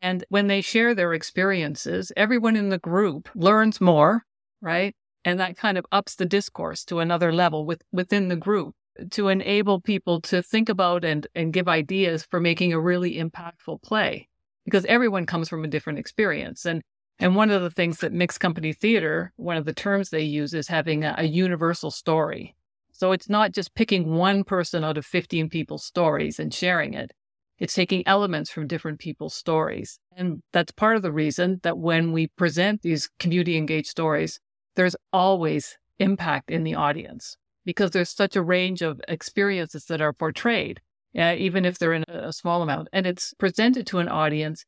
And 0.00 0.24
when 0.30 0.46
they 0.46 0.62
share 0.62 0.94
their 0.94 1.12
experiences, 1.12 2.12
everyone 2.16 2.56
in 2.56 2.70
the 2.70 2.78
group 2.78 3.28
learns 3.34 3.80
more, 3.80 4.22
right? 4.62 4.94
And 5.24 5.38
that 5.40 5.56
kind 5.56 5.76
of 5.76 5.86
ups 5.92 6.14
the 6.14 6.26
discourse 6.26 6.84
to 6.86 7.00
another 7.00 7.32
level 7.32 7.66
with, 7.66 7.82
within 7.92 8.28
the 8.28 8.36
group 8.36 8.74
to 9.10 9.28
enable 9.28 9.80
people 9.80 10.20
to 10.22 10.42
think 10.42 10.68
about 10.68 11.04
and, 11.04 11.26
and 11.34 11.52
give 11.52 11.68
ideas 11.68 12.24
for 12.24 12.40
making 12.40 12.72
a 12.72 12.80
really 12.80 13.16
impactful 13.16 13.82
play 13.82 14.28
because 14.64 14.84
everyone 14.86 15.26
comes 15.26 15.48
from 15.48 15.64
a 15.64 15.68
different 15.68 15.98
experience. 15.98 16.64
And 16.64 16.82
and 17.20 17.36
one 17.36 17.50
of 17.50 17.62
the 17.62 17.70
things 17.70 17.98
that 17.98 18.12
mixed 18.12 18.40
company 18.40 18.72
theater, 18.72 19.32
one 19.36 19.56
of 19.56 19.64
the 19.64 19.72
terms 19.72 20.10
they 20.10 20.22
use 20.22 20.52
is 20.52 20.66
having 20.66 21.04
a, 21.04 21.14
a 21.18 21.24
universal 21.24 21.92
story. 21.92 22.56
So 22.90 23.12
it's 23.12 23.28
not 23.28 23.52
just 23.52 23.74
picking 23.74 24.16
one 24.16 24.42
person 24.42 24.82
out 24.82 24.98
of 24.98 25.06
15 25.06 25.48
people's 25.48 25.84
stories 25.84 26.40
and 26.40 26.52
sharing 26.52 26.94
it. 26.94 27.12
It's 27.58 27.74
taking 27.74 28.06
elements 28.06 28.50
from 28.50 28.66
different 28.66 28.98
people's 28.98 29.34
stories. 29.34 30.00
And 30.16 30.42
that's 30.52 30.72
part 30.72 30.96
of 30.96 31.02
the 31.02 31.12
reason 31.12 31.60
that 31.62 31.78
when 31.78 32.10
we 32.10 32.28
present 32.36 32.82
these 32.82 33.08
community 33.20 33.56
engaged 33.56 33.88
stories, 33.88 34.40
there's 34.74 34.96
always 35.12 35.78
impact 36.00 36.50
in 36.50 36.64
the 36.64 36.74
audience 36.74 37.36
because 37.64 37.90
there's 37.90 38.10
such 38.10 38.36
a 38.36 38.42
range 38.42 38.82
of 38.82 39.00
experiences 39.08 39.86
that 39.86 40.00
are 40.00 40.12
portrayed, 40.12 40.80
uh, 41.16 41.34
even 41.36 41.64
if 41.64 41.78
they're 41.78 41.92
in 41.92 42.04
a 42.08 42.32
small 42.32 42.62
amount. 42.62 42.88
And 42.92 43.06
it's 43.06 43.34
presented 43.34 43.86
to 43.88 43.98
an 43.98 44.08
audience 44.08 44.64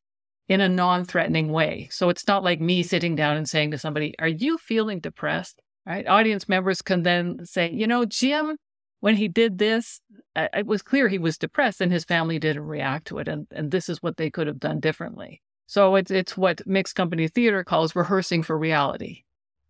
in 0.47 0.61
a 0.61 0.69
non 0.69 1.05
threatening 1.05 1.51
way. 1.51 1.87
So 1.91 2.09
it's 2.09 2.27
not 2.27 2.43
like 2.43 2.61
me 2.61 2.83
sitting 2.83 3.15
down 3.15 3.37
and 3.37 3.47
saying 3.47 3.71
to 3.71 3.77
somebody, 3.77 4.15
Are 4.19 4.27
you 4.27 4.57
feeling 4.57 4.99
depressed? 4.99 5.61
Right? 5.85 6.07
Audience 6.07 6.49
members 6.49 6.81
can 6.81 7.03
then 7.03 7.45
say, 7.45 7.71
You 7.71 7.87
know, 7.87 8.05
Jim, 8.05 8.57
when 8.99 9.15
he 9.15 9.27
did 9.27 9.57
this, 9.57 10.01
it 10.35 10.65
was 10.65 10.81
clear 10.81 11.07
he 11.07 11.19
was 11.19 11.37
depressed 11.37 11.81
and 11.81 11.91
his 11.91 12.05
family 12.05 12.39
didn't 12.39 12.63
react 12.63 13.07
to 13.07 13.19
it. 13.19 13.27
And, 13.27 13.47
and 13.51 13.71
this 13.71 13.89
is 13.89 14.01
what 14.01 14.17
they 14.17 14.29
could 14.29 14.47
have 14.47 14.59
done 14.59 14.79
differently. 14.79 15.41
So 15.67 15.95
it's, 15.95 16.11
it's 16.11 16.37
what 16.37 16.65
mixed 16.65 16.95
company 16.95 17.27
theater 17.27 17.63
calls 17.63 17.95
rehearsing 17.95 18.43
for 18.43 18.57
reality. 18.57 19.23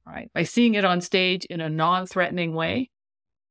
Right? 0.06 0.32
By 0.34 0.44
seeing 0.44 0.76
it 0.76 0.86
on 0.86 1.02
stage 1.02 1.44
in 1.46 1.60
a 1.60 1.70
non 1.70 2.06
threatening 2.06 2.54
way, 2.54 2.90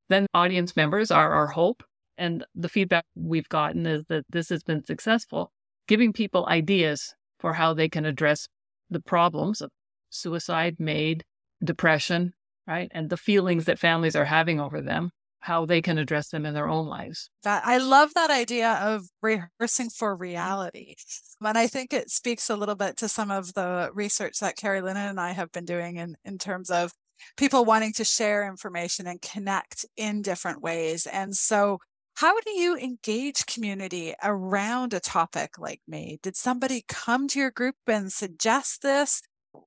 then 0.09 0.27
audience 0.33 0.75
members 0.75 1.11
are 1.11 1.33
our 1.33 1.47
hope. 1.47 1.83
And 2.17 2.45
the 2.55 2.69
feedback 2.69 3.05
we've 3.15 3.49
gotten 3.49 3.85
is 3.85 4.05
that 4.09 4.25
this 4.29 4.49
has 4.49 4.63
been 4.63 4.83
successful, 4.85 5.51
giving 5.87 6.13
people 6.13 6.47
ideas 6.47 7.13
for 7.39 7.53
how 7.53 7.73
they 7.73 7.89
can 7.89 8.05
address 8.05 8.47
the 8.89 8.99
problems 8.99 9.61
of 9.61 9.69
suicide, 10.09 10.77
MAID, 10.79 11.23
depression, 11.63 12.33
right? 12.65 12.89
And 12.91 13.09
the 13.09 13.17
feelings 13.17 13.65
that 13.65 13.79
families 13.79 14.15
are 14.15 14.25
having 14.25 14.59
over 14.59 14.81
them, 14.81 15.11
how 15.41 15.65
they 15.65 15.81
can 15.81 15.97
address 15.97 16.29
them 16.29 16.45
in 16.45 16.53
their 16.53 16.67
own 16.67 16.87
lives. 16.87 17.29
That 17.43 17.63
I 17.65 17.77
love 17.77 18.13
that 18.15 18.31
idea 18.31 18.73
of 18.73 19.09
rehearsing 19.21 19.89
for 19.89 20.15
reality. 20.15 20.95
And 21.41 21.57
I 21.57 21.67
think 21.67 21.93
it 21.93 22.09
speaks 22.09 22.49
a 22.49 22.55
little 22.55 22.75
bit 22.75 22.97
to 22.97 23.07
some 23.07 23.31
of 23.31 23.53
the 23.53 23.89
research 23.93 24.39
that 24.39 24.57
Carrie 24.57 24.81
Lennon 24.81 25.09
and 25.09 25.19
I 25.19 25.31
have 25.31 25.51
been 25.51 25.65
doing 25.65 25.97
in, 25.97 26.17
in 26.25 26.37
terms 26.37 26.69
of 26.69 26.91
people 27.37 27.65
wanting 27.65 27.93
to 27.93 28.03
share 28.03 28.47
information 28.47 29.07
and 29.07 29.21
connect 29.21 29.85
in 29.95 30.21
different 30.21 30.61
ways. 30.61 31.05
And 31.05 31.35
so, 31.35 31.79
how 32.15 32.39
do 32.41 32.51
you 32.51 32.75
engage 32.75 33.45
community 33.45 34.15
around 34.23 34.93
a 34.93 34.99
topic 34.99 35.59
like 35.59 35.81
MAID? 35.87 36.21
Did 36.23 36.35
somebody 36.35 36.83
come 36.87 37.27
to 37.27 37.39
your 37.39 37.51
group 37.51 37.75
and 37.85 38.11
suggest 38.11 38.81
this? 38.81 39.21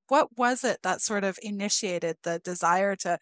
What 0.08 0.36
was 0.36 0.64
it 0.64 0.80
that 0.82 1.00
sort 1.00 1.22
of 1.22 1.38
initiated 1.42 2.16
the 2.24 2.40
desire 2.40 2.96
to 2.96 3.18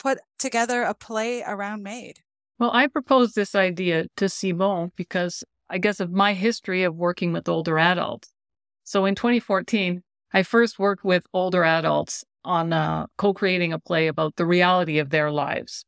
put 0.00 0.18
together 0.38 0.82
a 0.82 0.92
play 0.92 1.44
around 1.46 1.84
MAID? 1.84 2.18
Well, 2.58 2.72
I 2.72 2.88
proposed 2.88 3.34
this 3.34 3.54
idea 3.54 4.06
to 4.16 4.28
Simon 4.28 4.92
because 4.96 5.44
I 5.68 5.78
guess 5.78 6.00
of 6.00 6.12
my 6.12 6.34
history 6.34 6.82
of 6.82 6.94
working 6.94 7.32
with 7.32 7.48
older 7.48 7.78
adults. 7.78 8.32
So 8.84 9.06
in 9.06 9.14
2014, 9.14 10.02
I 10.34 10.42
first 10.42 10.80
worked 10.80 11.04
with 11.04 11.28
older 11.32 11.62
adults 11.62 12.24
on 12.44 12.72
uh, 12.72 13.06
co 13.16 13.32
creating 13.32 13.72
a 13.72 13.78
play 13.78 14.08
about 14.08 14.34
the 14.34 14.44
reality 14.44 14.98
of 14.98 15.10
their 15.10 15.30
lives. 15.30 15.84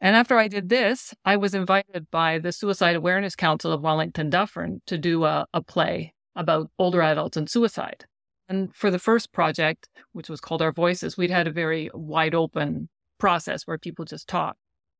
And 0.00 0.16
after 0.16 0.36
I 0.36 0.48
did 0.48 0.68
this, 0.68 1.14
I 1.24 1.36
was 1.36 1.54
invited 1.54 2.10
by 2.10 2.40
the 2.40 2.50
Suicide 2.50 2.96
Awareness 2.96 3.36
Council 3.36 3.70
of 3.70 3.80
Wellington 3.80 4.28
Dufferin 4.28 4.82
to 4.86 4.98
do 4.98 5.24
a, 5.24 5.46
a 5.54 5.62
play 5.62 6.14
about 6.34 6.68
older 6.80 7.00
adults 7.00 7.36
and 7.36 7.48
suicide. 7.48 8.04
And 8.48 8.74
for 8.74 8.90
the 8.90 8.98
first 8.98 9.32
project, 9.32 9.88
which 10.12 10.28
was 10.28 10.40
called 10.40 10.60
Our 10.60 10.72
Voices, 10.72 11.16
we'd 11.16 11.30
had 11.30 11.46
a 11.46 11.52
very 11.52 11.90
wide 11.94 12.34
open 12.34 12.88
process 13.18 13.68
where 13.68 13.78
people 13.78 14.04
just 14.04 14.26
talked. 14.26 14.58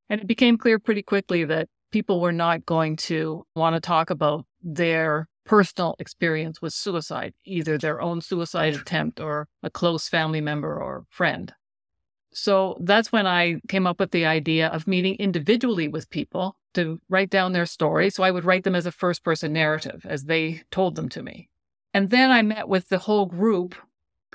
And 0.09 0.21
it 0.21 0.29
became 0.29 0.57
clear 0.57 0.79
pretty 0.79 1.03
quickly 1.03 1.45
that 1.45 1.69
people 1.91 2.21
were 2.21 2.33
not 2.33 2.65
going 2.65 2.95
to 2.97 3.45
want 3.57 3.75
to 3.75 3.81
talk 3.81 4.11
about 4.11 4.47
their 4.63 5.29
personal 5.45 5.95
experience 5.99 6.61
with 6.61 6.73
suicide, 6.73 7.35
either 7.45 7.79
their 7.79 8.01
own 8.01 8.21
suicide 8.21 8.75
attempt 8.75 9.21
or 9.21 9.49
a 9.63 9.71
close 9.71 10.09
family 10.09 10.41
member 10.41 10.81
or 10.81 11.05
friend. 11.09 11.53
So 12.33 12.77
that's 12.81 13.13
when 13.13 13.27
I 13.27 13.61
came 13.69 13.87
up 13.87 14.01
with 14.01 14.11
the 14.11 14.27
idea 14.27 14.69
of 14.69 14.89
meeting 14.89 15.15
individually 15.17 15.87
with 15.87 16.11
people 16.11 16.57
to 16.75 17.01
write 17.09 17.31
down 17.31 17.53
their 17.53 17.67
story. 17.67 18.11
So 18.11 18.25
I 18.25 18.33
would 18.33 18.45
write 18.45 18.65
them 18.65 18.75
as 18.75 18.87
a 18.87 18.93
first 18.93 19.23
person 19.23 19.53
narrative 19.53 20.05
as 20.05 20.25
they 20.25 20.63
told 20.71 20.97
them 20.97 21.09
to 21.11 21.23
me. 21.23 21.49
And 21.93 22.11
then 22.11 22.33
I 22.33 22.43
met 22.43 22.69
with 22.69 22.89
the 22.89 22.99
whole 22.99 23.27
group 23.27 23.77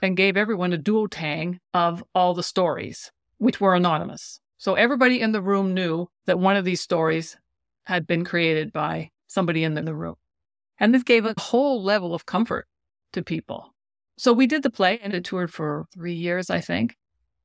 and 0.02 0.16
gave 0.16 0.38
everyone 0.38 0.72
a 0.72 0.78
duotang 0.78 1.60
of 1.74 2.02
all 2.16 2.34
the 2.34 2.44
stories, 2.44 3.12
which 3.38 3.60
were 3.60 3.76
anonymous. 3.76 4.40
So 4.58 4.76
everybody 4.76 5.20
in 5.20 5.34
the 5.34 5.42
room 5.42 5.74
knew 5.74 6.10
that 6.26 6.40
one 6.40 6.56
of 6.56 6.64
these 6.64 6.80
stories 6.80 7.38
had 7.84 8.08
been 8.08 8.24
created 8.24 8.72
by 8.72 9.12
somebody 9.28 9.66
in 9.66 9.74
the 9.74 9.96
room. 9.96 10.16
And 10.80 10.94
this 10.94 11.04
gave 11.04 11.26
a 11.26 11.34
whole 11.38 11.84
level 11.84 12.14
of 12.16 12.26
comfort 12.26 12.68
to 13.14 13.24
people. 13.24 13.74
So 14.18 14.34
we 14.34 14.48
did 14.48 14.64
the 14.64 14.70
play 14.70 15.00
and 15.02 15.14
it 15.14 15.26
toured 15.26 15.54
for 15.54 15.86
three 15.94 16.14
years, 16.14 16.50
I 16.50 16.62
think. 16.62 16.96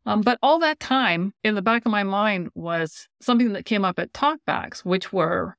Um, 0.07 0.21
but 0.21 0.39
all 0.43 0.59
that 0.59 0.81
time 0.81 1.33
in 1.43 1.55
the 1.55 1.63
back 1.63 1.87
of 1.87 1.93
my 1.93 2.03
mind 2.03 2.51
was 2.55 3.09
something 3.21 3.53
that 3.55 3.65
came 3.65 3.85
up 3.85 3.99
at 3.99 4.13
talkbacks, 4.13 4.85
which 4.85 5.13
were, 5.13 5.57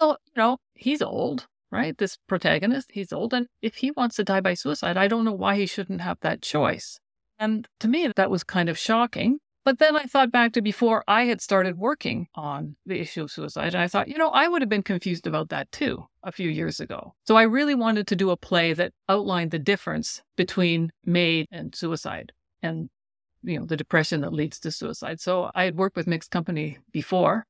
well, 0.00 0.18
you 0.26 0.32
know, 0.36 0.58
he's 0.74 1.02
old, 1.02 1.46
right? 1.70 1.96
This 1.98 2.16
protagonist, 2.28 2.90
he's 2.92 3.12
old. 3.12 3.34
And 3.34 3.48
if 3.62 3.76
he 3.76 3.90
wants 3.90 4.16
to 4.16 4.24
die 4.24 4.40
by 4.40 4.54
suicide, 4.54 4.96
I 4.96 5.08
don't 5.08 5.24
know 5.24 5.32
why 5.32 5.56
he 5.56 5.66
shouldn't 5.66 6.00
have 6.00 6.18
that 6.20 6.42
choice. 6.42 7.00
And 7.38 7.66
to 7.80 7.88
me, 7.88 8.10
that 8.14 8.30
was 8.30 8.44
kind 8.44 8.68
of 8.68 8.78
shocking. 8.78 9.38
But 9.66 9.80
then 9.80 9.96
I 9.96 10.04
thought 10.04 10.30
back 10.30 10.52
to 10.52 10.62
before 10.62 11.02
I 11.08 11.24
had 11.24 11.40
started 11.40 11.76
working 11.76 12.28
on 12.36 12.76
the 12.86 13.00
issue 13.00 13.24
of 13.24 13.32
suicide. 13.32 13.74
And 13.74 13.82
I 13.82 13.88
thought, 13.88 14.06
you 14.06 14.16
know, 14.16 14.28
I 14.28 14.46
would 14.46 14.62
have 14.62 14.68
been 14.68 14.84
confused 14.84 15.26
about 15.26 15.48
that 15.48 15.72
too 15.72 16.06
a 16.22 16.30
few 16.30 16.48
years 16.48 16.78
ago. 16.78 17.16
So 17.26 17.34
I 17.34 17.42
really 17.42 17.74
wanted 17.74 18.06
to 18.06 18.14
do 18.14 18.30
a 18.30 18.36
play 18.36 18.74
that 18.74 18.92
outlined 19.08 19.50
the 19.50 19.58
difference 19.58 20.22
between 20.36 20.92
MAID 21.04 21.48
and 21.50 21.74
suicide 21.74 22.30
and, 22.62 22.88
you 23.42 23.58
know, 23.58 23.66
the 23.66 23.76
depression 23.76 24.20
that 24.20 24.32
leads 24.32 24.60
to 24.60 24.70
suicide. 24.70 25.20
So 25.20 25.50
I 25.52 25.64
had 25.64 25.74
worked 25.74 25.96
with 25.96 26.06
Mixed 26.06 26.30
Company 26.30 26.78
before 26.92 27.44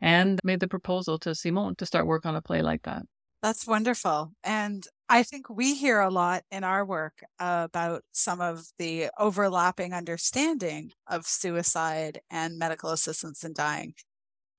and 0.00 0.38
made 0.44 0.60
the 0.60 0.68
proposal 0.68 1.18
to 1.18 1.34
Simon 1.34 1.74
to 1.78 1.86
start 1.86 2.06
work 2.06 2.24
on 2.26 2.36
a 2.36 2.42
play 2.42 2.62
like 2.62 2.84
that. 2.84 3.02
That's 3.42 3.66
wonderful. 3.66 4.30
And 4.44 4.86
I 5.08 5.22
think 5.22 5.48
we 5.48 5.76
hear 5.76 6.00
a 6.00 6.10
lot 6.10 6.42
in 6.50 6.64
our 6.64 6.84
work 6.84 7.22
about 7.38 8.02
some 8.12 8.40
of 8.40 8.66
the 8.78 9.08
overlapping 9.18 9.92
understanding 9.92 10.90
of 11.06 11.26
suicide 11.26 12.20
and 12.28 12.58
medical 12.58 12.90
assistance 12.90 13.44
in 13.44 13.52
dying. 13.52 13.94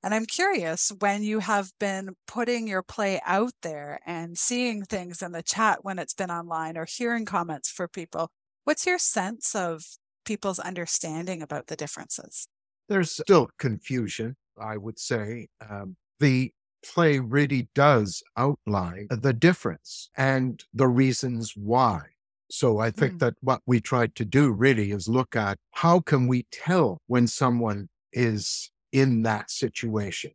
And 0.04 0.14
I'm 0.14 0.26
curious 0.26 0.92
when 1.00 1.24
you 1.24 1.40
have 1.40 1.72
been 1.80 2.16
putting 2.28 2.68
your 2.68 2.84
play 2.84 3.20
out 3.26 3.52
there 3.62 4.00
and 4.06 4.38
seeing 4.38 4.84
things 4.84 5.22
in 5.22 5.34
the 5.34 5.44
chat 5.44 5.84
when 5.84 6.00
it's 6.00 6.14
been 6.14 6.32
online 6.32 6.78
or 6.78 6.86
hearing 6.86 7.26
comments 7.26 7.70
for 7.70 7.88
people, 7.88 8.30
what's 8.64 8.86
your 8.86 9.00
sense 9.00 9.54
of 9.54 9.84
people's 10.24 10.60
understanding 10.60 11.42
about 11.42 11.68
the 11.68 11.76
differences? 11.76 12.48
There's 12.88 13.12
still 13.12 13.50
confusion, 13.58 14.38
I 14.58 14.78
would 14.78 15.00
say. 15.00 15.48
Um, 15.68 15.98
the 16.20 16.54
play 16.94 17.20
really 17.20 17.68
does 17.76 18.24
outline 18.36 19.08
the 19.10 19.34
difference 19.34 20.10
and 20.16 20.64
the 20.74 20.88
reasons 20.88 21.54
why. 21.56 22.02
So 22.50 22.80
I 22.80 22.92
think 22.92 23.16
mm. 23.16 23.20
that 23.20 23.36
what 23.42 23.62
we 23.66 23.80
tried 23.82 24.16
to 24.16 24.26
do 24.26 24.52
really 24.52 24.92
is 24.92 25.08
look 25.08 25.36
at 25.36 25.58
how 25.72 26.00
can 26.00 26.28
we 26.28 26.46
tell 26.52 27.02
when 27.08 27.28
someone 27.28 27.90
is 28.14 28.72
in 28.92 29.24
that 29.24 29.52
situation 29.52 30.32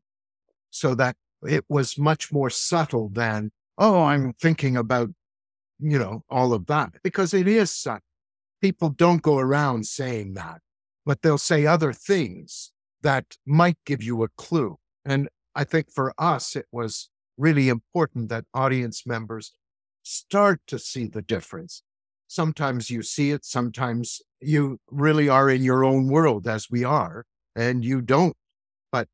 so 0.71 0.95
that 0.95 1.17
it 1.43 1.65
was 1.69 1.99
much 1.99 2.33
more 2.33 2.51
subtle 2.51 3.09
than, 3.09 3.51
oh, 3.79 4.03
I'm 4.03 4.35
thinking 4.35 4.77
about, 4.77 5.11
you 5.79 5.99
know, 5.99 6.23
all 6.31 6.53
of 6.53 6.67
that 6.67 6.93
because 7.03 7.35
it 7.35 7.49
is 7.49 7.71
subtle. 7.71 8.01
People 8.61 8.91
don't 8.91 9.23
go 9.23 9.39
around 9.39 9.87
saying 9.87 10.35
that, 10.35 10.61
but 11.05 11.23
they'll 11.23 11.39
say 11.39 11.67
other 11.67 11.93
things 11.93 12.73
that 13.03 13.37
might 13.45 13.79
give 13.85 14.03
you 14.03 14.23
a 14.23 14.29
clue. 14.37 14.79
And 15.05 15.29
I 15.55 15.65
think 15.65 15.91
for 15.91 16.15
us, 16.19 16.57
it 16.57 16.67
was 16.73 17.11
really 17.37 17.69
important 17.69 18.29
that 18.29 18.45
audience 18.55 19.07
members 19.07 19.53
start 20.03 20.61
to 20.67 20.79
see 20.79 21.07
the 21.07 21.23
difference 21.23 21.83
Sometimes 22.33 22.89
you 22.89 23.03
see 23.03 23.31
it, 23.31 23.45
sometimes 23.45 24.23
you 24.41 24.79
really 24.91 25.29
are 25.29 25.51
in 25.51 25.63
your 25.63 25.85
own 25.85 26.07
world 26.07 26.49
as 26.49 26.71
we 26.71 26.83
are, 26.83 27.27
and 27.55 27.85
you 27.85 28.01
don't. 28.01 28.35
But 28.91 29.09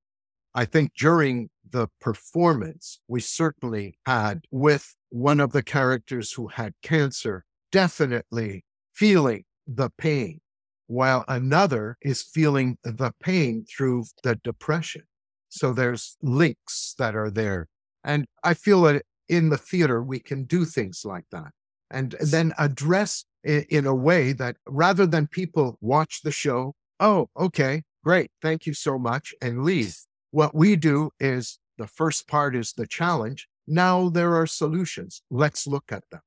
I 0.54 0.64
think 0.66 0.92
during 0.96 1.50
the 1.68 1.88
performance, 2.00 3.00
we 3.08 3.18
certainly 3.18 3.98
had 4.06 4.44
with 4.52 4.94
one 5.08 5.40
of 5.40 5.50
the 5.50 5.64
characters 5.64 6.30
who 6.34 6.46
had 6.46 6.74
cancer, 6.80 7.44
definitely 7.72 8.64
feeling 8.94 9.42
the 9.66 9.90
pain, 9.98 10.40
while 10.86 11.24
another 11.26 11.98
is 12.00 12.22
feeling 12.22 12.78
the 12.84 13.12
pain 13.20 13.64
through 13.68 14.04
the 14.22 14.36
depression. 14.36 15.02
So 15.48 15.72
there's 15.72 16.16
links 16.22 16.94
that 16.98 17.14
are 17.16 17.30
there. 17.30 17.68
And 18.04 18.26
I 18.42 18.54
feel 18.54 18.82
that 18.82 19.02
in 19.28 19.50
the 19.50 19.58
theater, 19.58 20.02
we 20.02 20.20
can 20.20 20.44
do 20.44 20.64
things 20.64 21.02
like 21.04 21.24
that 21.32 21.52
and 21.90 22.14
then 22.20 22.52
address 22.58 23.24
it 23.42 23.66
in 23.70 23.86
a 23.86 23.94
way 23.94 24.32
that 24.32 24.56
rather 24.66 25.06
than 25.06 25.26
people 25.26 25.78
watch 25.80 26.22
the 26.22 26.30
show, 26.30 26.74
oh, 27.00 27.28
okay, 27.36 27.82
great, 28.04 28.30
thank 28.42 28.66
you 28.66 28.74
so 28.74 28.98
much, 28.98 29.34
and 29.40 29.64
leave. 29.64 29.96
What 30.30 30.54
we 30.54 30.76
do 30.76 31.10
is 31.18 31.58
the 31.78 31.86
first 31.86 32.28
part 32.28 32.54
is 32.54 32.72
the 32.72 32.86
challenge. 32.86 33.48
Now 33.66 34.08
there 34.08 34.34
are 34.34 34.46
solutions. 34.46 35.22
Let's 35.30 35.66
look 35.66 35.90
at 35.90 36.04
them. 36.10 36.20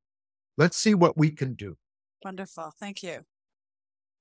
Let's 0.57 0.77
see 0.77 0.93
what 0.93 1.17
we 1.17 1.31
can 1.31 1.53
do. 1.53 1.77
Wonderful. 2.23 2.73
Thank 2.79 3.03
you. 3.03 3.21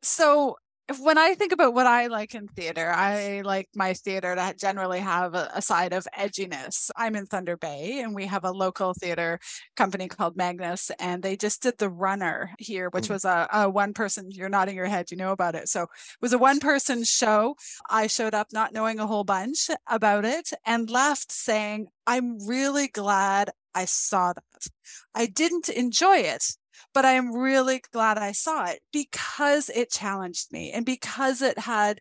So, 0.02 0.56
when 0.98 1.18
I 1.18 1.34
think 1.34 1.52
about 1.52 1.74
what 1.74 1.86
I 1.86 2.08
like 2.08 2.34
in 2.34 2.48
theater, 2.48 2.90
I 2.90 3.42
like 3.42 3.68
my 3.74 3.94
theater 3.94 4.34
to 4.34 4.54
generally 4.56 5.00
have 5.00 5.34
a, 5.34 5.50
a, 5.54 5.62
side 5.62 5.92
of 5.92 6.06
edginess. 6.18 6.90
I'm 6.96 7.14
in 7.16 7.26
Thunder 7.26 7.56
Bay 7.56 8.00
and 8.00 8.14
we 8.14 8.26
have 8.26 8.44
a 8.44 8.50
local 8.50 8.94
theater 8.94 9.38
company 9.76 10.08
called 10.08 10.36
Magnus, 10.36 10.90
and 10.98 11.22
they 11.22 11.36
just 11.36 11.62
did 11.62 11.78
The 11.78 11.88
Runner 11.88 12.50
here, 12.58 12.88
which 12.90 13.06
mm. 13.06 13.10
was 13.10 13.24
a, 13.24 13.48
a 13.52 13.70
one 13.70 13.94
person, 13.94 14.30
you're 14.30 14.48
nodding 14.48 14.76
your 14.76 14.86
head, 14.86 15.10
you 15.10 15.16
know 15.16 15.32
about 15.32 15.54
it. 15.54 15.68
So 15.68 15.82
it 15.82 15.88
was 16.20 16.32
a 16.32 16.38
one 16.38 16.60
person 16.60 17.04
show. 17.04 17.54
I 17.88 18.06
showed 18.06 18.34
up 18.34 18.48
not 18.52 18.72
knowing 18.72 18.98
a 18.98 19.06
whole 19.06 19.24
bunch 19.24 19.70
about 19.86 20.24
it 20.24 20.50
and 20.66 20.90
left 20.90 21.30
saying, 21.30 21.88
I'm 22.06 22.44
really 22.46 22.88
glad 22.88 23.50
I 23.74 23.84
saw 23.84 24.32
that. 24.32 24.66
I 25.14 25.26
didn't 25.26 25.68
enjoy 25.68 26.18
it, 26.18 26.56
but 26.92 27.04
I 27.04 27.12
am 27.12 27.34
really 27.34 27.82
glad 27.92 28.18
I 28.18 28.32
saw 28.32 28.66
it 28.66 28.80
because 28.92 29.70
it 29.70 29.90
challenged 29.90 30.52
me 30.52 30.72
and 30.72 30.84
because 30.84 31.42
it 31.42 31.58
had 31.58 32.00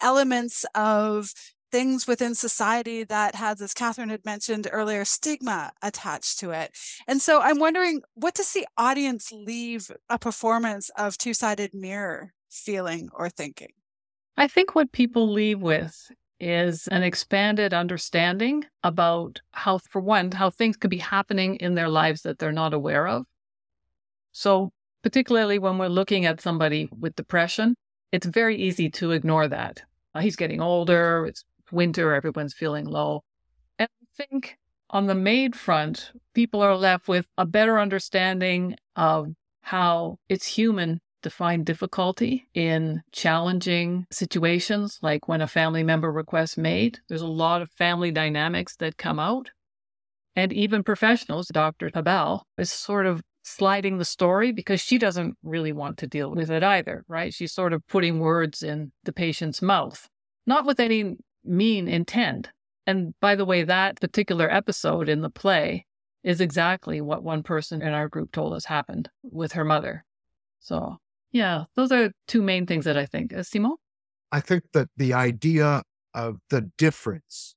elements 0.00 0.64
of 0.74 1.32
things 1.70 2.06
within 2.06 2.34
society 2.34 3.04
that 3.04 3.34
has, 3.34 3.60
as 3.60 3.74
Catherine 3.74 4.08
had 4.08 4.24
mentioned 4.24 4.68
earlier, 4.70 5.04
stigma 5.04 5.72
attached 5.82 6.38
to 6.40 6.50
it. 6.50 6.70
And 7.06 7.20
so 7.20 7.40
I'm 7.40 7.58
wondering, 7.58 8.02
what 8.14 8.34
does 8.34 8.52
the 8.52 8.66
audience 8.76 9.30
leave 9.32 9.90
a 10.08 10.18
performance 10.18 10.90
of 10.96 11.18
Two 11.18 11.34
Sided 11.34 11.74
Mirror 11.74 12.32
feeling 12.50 13.10
or 13.12 13.28
thinking? 13.28 13.72
I 14.36 14.48
think 14.48 14.74
what 14.74 14.92
people 14.92 15.30
leave 15.30 15.60
with 15.60 16.10
is 16.40 16.86
an 16.88 17.02
expanded 17.02 17.74
understanding 17.74 18.64
about 18.84 19.40
how, 19.52 19.78
for 19.78 20.00
one, 20.00 20.30
how 20.30 20.50
things 20.50 20.76
could 20.76 20.90
be 20.90 20.98
happening 20.98 21.56
in 21.56 21.74
their 21.74 21.88
lives 21.88 22.22
that 22.22 22.38
they're 22.38 22.52
not 22.52 22.72
aware 22.72 23.08
of. 23.08 23.26
So, 24.38 24.70
particularly 25.02 25.58
when 25.58 25.78
we're 25.78 25.88
looking 25.88 26.24
at 26.24 26.40
somebody 26.40 26.88
with 26.96 27.16
depression, 27.16 27.74
it's 28.12 28.24
very 28.24 28.54
easy 28.54 28.88
to 28.90 29.10
ignore 29.10 29.48
that. 29.48 29.82
Uh, 30.14 30.20
he's 30.20 30.36
getting 30.36 30.60
older, 30.60 31.26
it's 31.26 31.42
winter, 31.72 32.14
everyone's 32.14 32.54
feeling 32.54 32.84
low. 32.84 33.24
And 33.80 33.88
I 34.00 34.06
think 34.14 34.56
on 34.90 35.06
the 35.06 35.16
MAID 35.16 35.56
front, 35.56 36.12
people 36.34 36.62
are 36.62 36.76
left 36.76 37.08
with 37.08 37.26
a 37.36 37.44
better 37.44 37.80
understanding 37.80 38.76
of 38.94 39.26
how 39.62 40.18
it's 40.28 40.46
human 40.46 41.00
to 41.24 41.30
find 41.30 41.66
difficulty 41.66 42.46
in 42.54 43.02
challenging 43.10 44.06
situations, 44.12 45.00
like 45.02 45.26
when 45.26 45.40
a 45.40 45.48
family 45.48 45.82
member 45.82 46.12
requests 46.12 46.56
MAID. 46.56 47.00
There's 47.08 47.22
a 47.22 47.26
lot 47.26 47.60
of 47.60 47.72
family 47.72 48.12
dynamics 48.12 48.76
that 48.76 48.98
come 48.98 49.18
out. 49.18 49.50
And 50.36 50.52
even 50.52 50.84
professionals, 50.84 51.48
Dr. 51.48 51.90
Habal 51.90 52.42
is 52.56 52.70
sort 52.70 53.06
of 53.06 53.20
sliding 53.48 53.98
the 53.98 54.04
story 54.04 54.52
because 54.52 54.80
she 54.80 54.98
doesn't 54.98 55.36
really 55.42 55.72
want 55.72 55.98
to 55.98 56.06
deal 56.06 56.30
with 56.30 56.50
it 56.50 56.62
either, 56.62 57.04
right? 57.08 57.32
She's 57.32 57.52
sort 57.52 57.72
of 57.72 57.86
putting 57.86 58.20
words 58.20 58.62
in 58.62 58.92
the 59.04 59.12
patient's 59.12 59.62
mouth, 59.62 60.08
not 60.46 60.66
with 60.66 60.80
any 60.80 61.16
mean 61.44 61.88
intent. 61.88 62.50
And 62.86 63.14
by 63.20 63.34
the 63.34 63.44
way, 63.44 63.64
that 63.64 64.00
particular 64.00 64.50
episode 64.52 65.08
in 65.08 65.22
the 65.22 65.30
play 65.30 65.86
is 66.22 66.40
exactly 66.40 67.00
what 67.00 67.22
one 67.22 67.42
person 67.42 67.82
in 67.82 67.92
our 67.92 68.08
group 68.08 68.32
told 68.32 68.52
us 68.52 68.66
happened 68.66 69.08
with 69.22 69.52
her 69.52 69.64
mother. 69.64 70.04
So, 70.60 70.96
yeah, 71.32 71.64
those 71.74 71.92
are 71.92 72.12
two 72.26 72.42
main 72.42 72.66
things 72.66 72.84
that 72.84 72.96
I 72.96 73.06
think. 73.06 73.32
Uh, 73.32 73.42
Simon? 73.42 73.76
I 74.30 74.40
think 74.40 74.64
that 74.72 74.88
the 74.96 75.14
idea 75.14 75.82
of 76.14 76.38
the 76.50 76.70
difference 76.76 77.54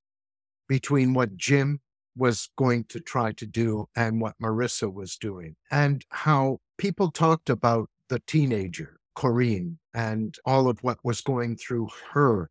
between 0.69 1.13
what 1.13 1.36
Jim 1.36 1.81
was 2.15 2.50
going 2.58 2.84
to 2.86 3.00
try 3.00 3.32
to 3.34 3.45
do 3.45 3.88
and 3.95 4.21
what 4.21 4.36
Marissa 4.41 4.91
was 4.91 5.17
doing, 5.17 5.56
and 5.69 6.06
how 6.10 6.60
people 6.78 7.12
talked 7.12 7.50
about 7.50 7.89
the 8.10 8.19
teenager, 8.28 9.00
Corinne, 9.15 9.80
and 9.93 10.38
all 10.45 10.67
of 10.67 10.80
what 10.84 11.00
was 11.04 11.21
going 11.21 11.56
through 11.56 11.89
her. 12.12 12.50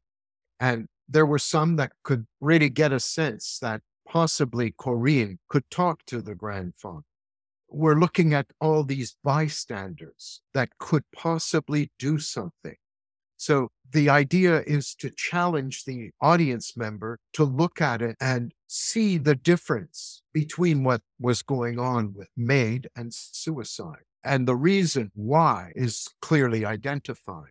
And 0.59 0.89
there 1.09 1.27
were 1.27 1.39
some 1.39 1.77
that 1.77 1.93
could 2.03 2.27
really 2.41 2.71
get 2.71 2.93
a 2.93 3.01
sense 3.01 3.59
that 3.61 3.83
possibly 4.09 4.75
Corinne 4.79 5.39
could 5.49 5.69
talk 5.71 6.05
to 6.07 6.21
the 6.21 6.35
grandfather. 6.35 7.05
We're 7.69 7.99
looking 7.99 8.35
at 8.35 8.47
all 8.61 8.83
these 8.83 9.17
bystanders 9.23 10.41
that 10.55 10.71
could 10.79 11.05
possibly 11.15 11.93
do 11.99 12.19
something. 12.19 12.77
So 13.37 13.69
the 13.91 14.09
idea 14.09 14.63
is 14.63 14.95
to 14.97 15.11
challenge 15.11 15.85
the 15.85 16.11
audience 16.21 16.77
member 16.77 17.19
to 17.35 17.45
look 17.45 17.81
at 17.81 18.03
it 18.03 18.17
and 18.21 18.53
see 18.73 19.19
the 19.19 19.35
difference 19.35 20.23
between 20.33 20.85
what 20.85 21.03
was 21.19 21.43
going 21.43 21.77
on 21.81 22.15
with 22.15 22.29
MAID 22.37 22.87
and 22.95 23.13
suicide. 23.13 24.05
And 24.23 24.47
the 24.47 24.55
reason 24.55 25.11
why 25.15 25.73
is 25.75 26.07
clearly 26.23 26.65
identified. 26.65 27.51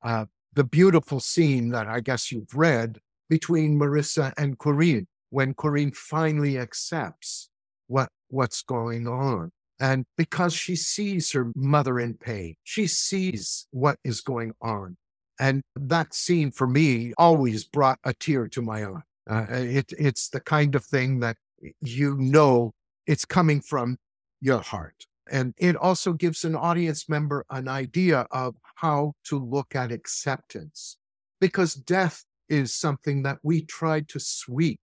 Uh, 0.00 0.26
the 0.54 0.62
beautiful 0.62 1.18
scene 1.18 1.70
that 1.70 1.88
I 1.88 1.98
guess 1.98 2.30
you've 2.30 2.54
read 2.54 3.00
between 3.28 3.80
Marissa 3.80 4.32
and 4.38 4.58
Corinne, 4.60 5.08
when 5.30 5.54
Corinne 5.54 5.90
finally 5.90 6.56
accepts 6.56 7.48
what, 7.88 8.08
what's 8.28 8.62
going 8.62 9.08
on. 9.08 9.50
And 9.80 10.04
because 10.16 10.54
she 10.54 10.76
sees 10.76 11.32
her 11.32 11.50
mother 11.56 11.98
in 11.98 12.14
pain, 12.14 12.54
she 12.62 12.86
sees 12.86 13.66
what 13.72 13.98
is 14.04 14.20
going 14.20 14.52
on. 14.62 14.96
And 15.40 15.62
that 15.74 16.14
scene 16.14 16.52
for 16.52 16.68
me 16.68 17.12
always 17.18 17.64
brought 17.64 17.98
a 18.04 18.14
tear 18.14 18.46
to 18.48 18.62
my 18.62 18.84
eye. 18.84 19.02
Uh, 19.28 19.46
it, 19.50 19.92
it's 19.98 20.28
the 20.28 20.40
kind 20.40 20.74
of 20.74 20.84
thing 20.84 21.20
that 21.20 21.36
you 21.80 22.16
know 22.18 22.72
it's 23.06 23.24
coming 23.24 23.60
from 23.60 23.98
your 24.40 24.60
heart. 24.60 25.06
And 25.30 25.54
it 25.58 25.76
also 25.76 26.12
gives 26.12 26.44
an 26.44 26.56
audience 26.56 27.08
member 27.08 27.44
an 27.50 27.68
idea 27.68 28.26
of 28.30 28.56
how 28.76 29.12
to 29.24 29.38
look 29.38 29.76
at 29.76 29.92
acceptance 29.92 30.96
because 31.40 31.74
death 31.74 32.24
is 32.48 32.74
something 32.74 33.22
that 33.22 33.38
we 33.42 33.62
try 33.62 34.00
to 34.00 34.18
sweep 34.18 34.80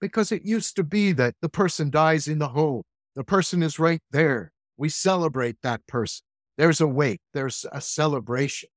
because 0.00 0.32
it 0.32 0.44
used 0.44 0.76
to 0.76 0.84
be 0.84 1.12
that 1.12 1.34
the 1.42 1.48
person 1.48 1.90
dies 1.90 2.28
in 2.28 2.38
the 2.38 2.48
home. 2.48 2.82
The 3.14 3.24
person 3.24 3.62
is 3.62 3.78
right 3.78 4.00
there. 4.10 4.52
We 4.76 4.88
celebrate 4.88 5.56
that 5.62 5.86
person. 5.86 6.24
There's 6.56 6.80
a 6.80 6.86
wake, 6.86 7.20
there's 7.34 7.66
a 7.70 7.80
celebration 7.82 8.70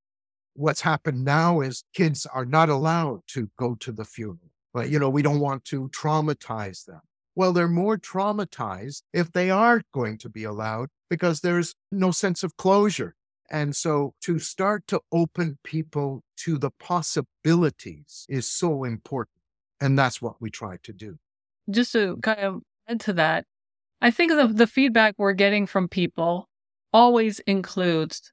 what's 0.60 0.82
happened 0.82 1.23
now 1.23 1.62
is 1.62 1.84
kids 1.93 2.25
are 2.25 2.45
not 2.45 2.67
allowed 2.69 3.21
to 3.28 3.49
go 3.58 3.75
to 3.75 3.93
the 3.93 4.04
funeral. 4.04 4.48
But, 4.73 4.89
you 4.89 4.99
know, 4.99 5.10
we 5.10 5.21
don't 5.21 5.39
want 5.39 5.65
to 5.65 5.89
traumatize 5.89 6.86
them. 6.86 7.01
Well, 7.36 7.53
they're 7.53 7.67
more 7.67 7.97
traumatized 7.97 9.03
if 9.13 9.32
they 9.32 9.49
are 9.49 9.82
going 9.93 10.17
to 10.19 10.29
be 10.29 10.43
allowed 10.43 10.89
because 11.10 11.41
there's 11.41 11.75
no 11.91 12.12
sense 12.12 12.43
of 12.43 12.58
closure. 12.58 13.15
And 13.49 13.75
so 13.75 14.13
to 14.21 14.39
start 14.39 14.86
to 14.88 15.01
open 15.12 15.58
people 15.63 16.23
to 16.38 16.58
the 16.58 16.71
possibilities 16.71 18.25
is 18.29 18.49
so 18.49 18.84
important. 18.84 19.36
And 19.82 19.97
that's 19.97 20.21
what 20.21 20.41
we 20.41 20.49
try 20.49 20.77
to 20.84 20.93
do. 20.93 21.17
Just 21.69 21.93
to 21.93 22.15
mm. 22.17 22.21
kind 22.21 22.39
of 22.39 22.62
add 22.88 22.99
to 23.01 23.13
that, 23.13 23.45
I 24.01 24.12
think 24.12 24.32
the, 24.32 24.47
the 24.47 24.67
feedback 24.67 25.15
we're 25.17 25.34
getting 25.34 25.65
from 25.65 25.88
people 25.88 26.47
always 26.93 27.39
includes 27.39 28.32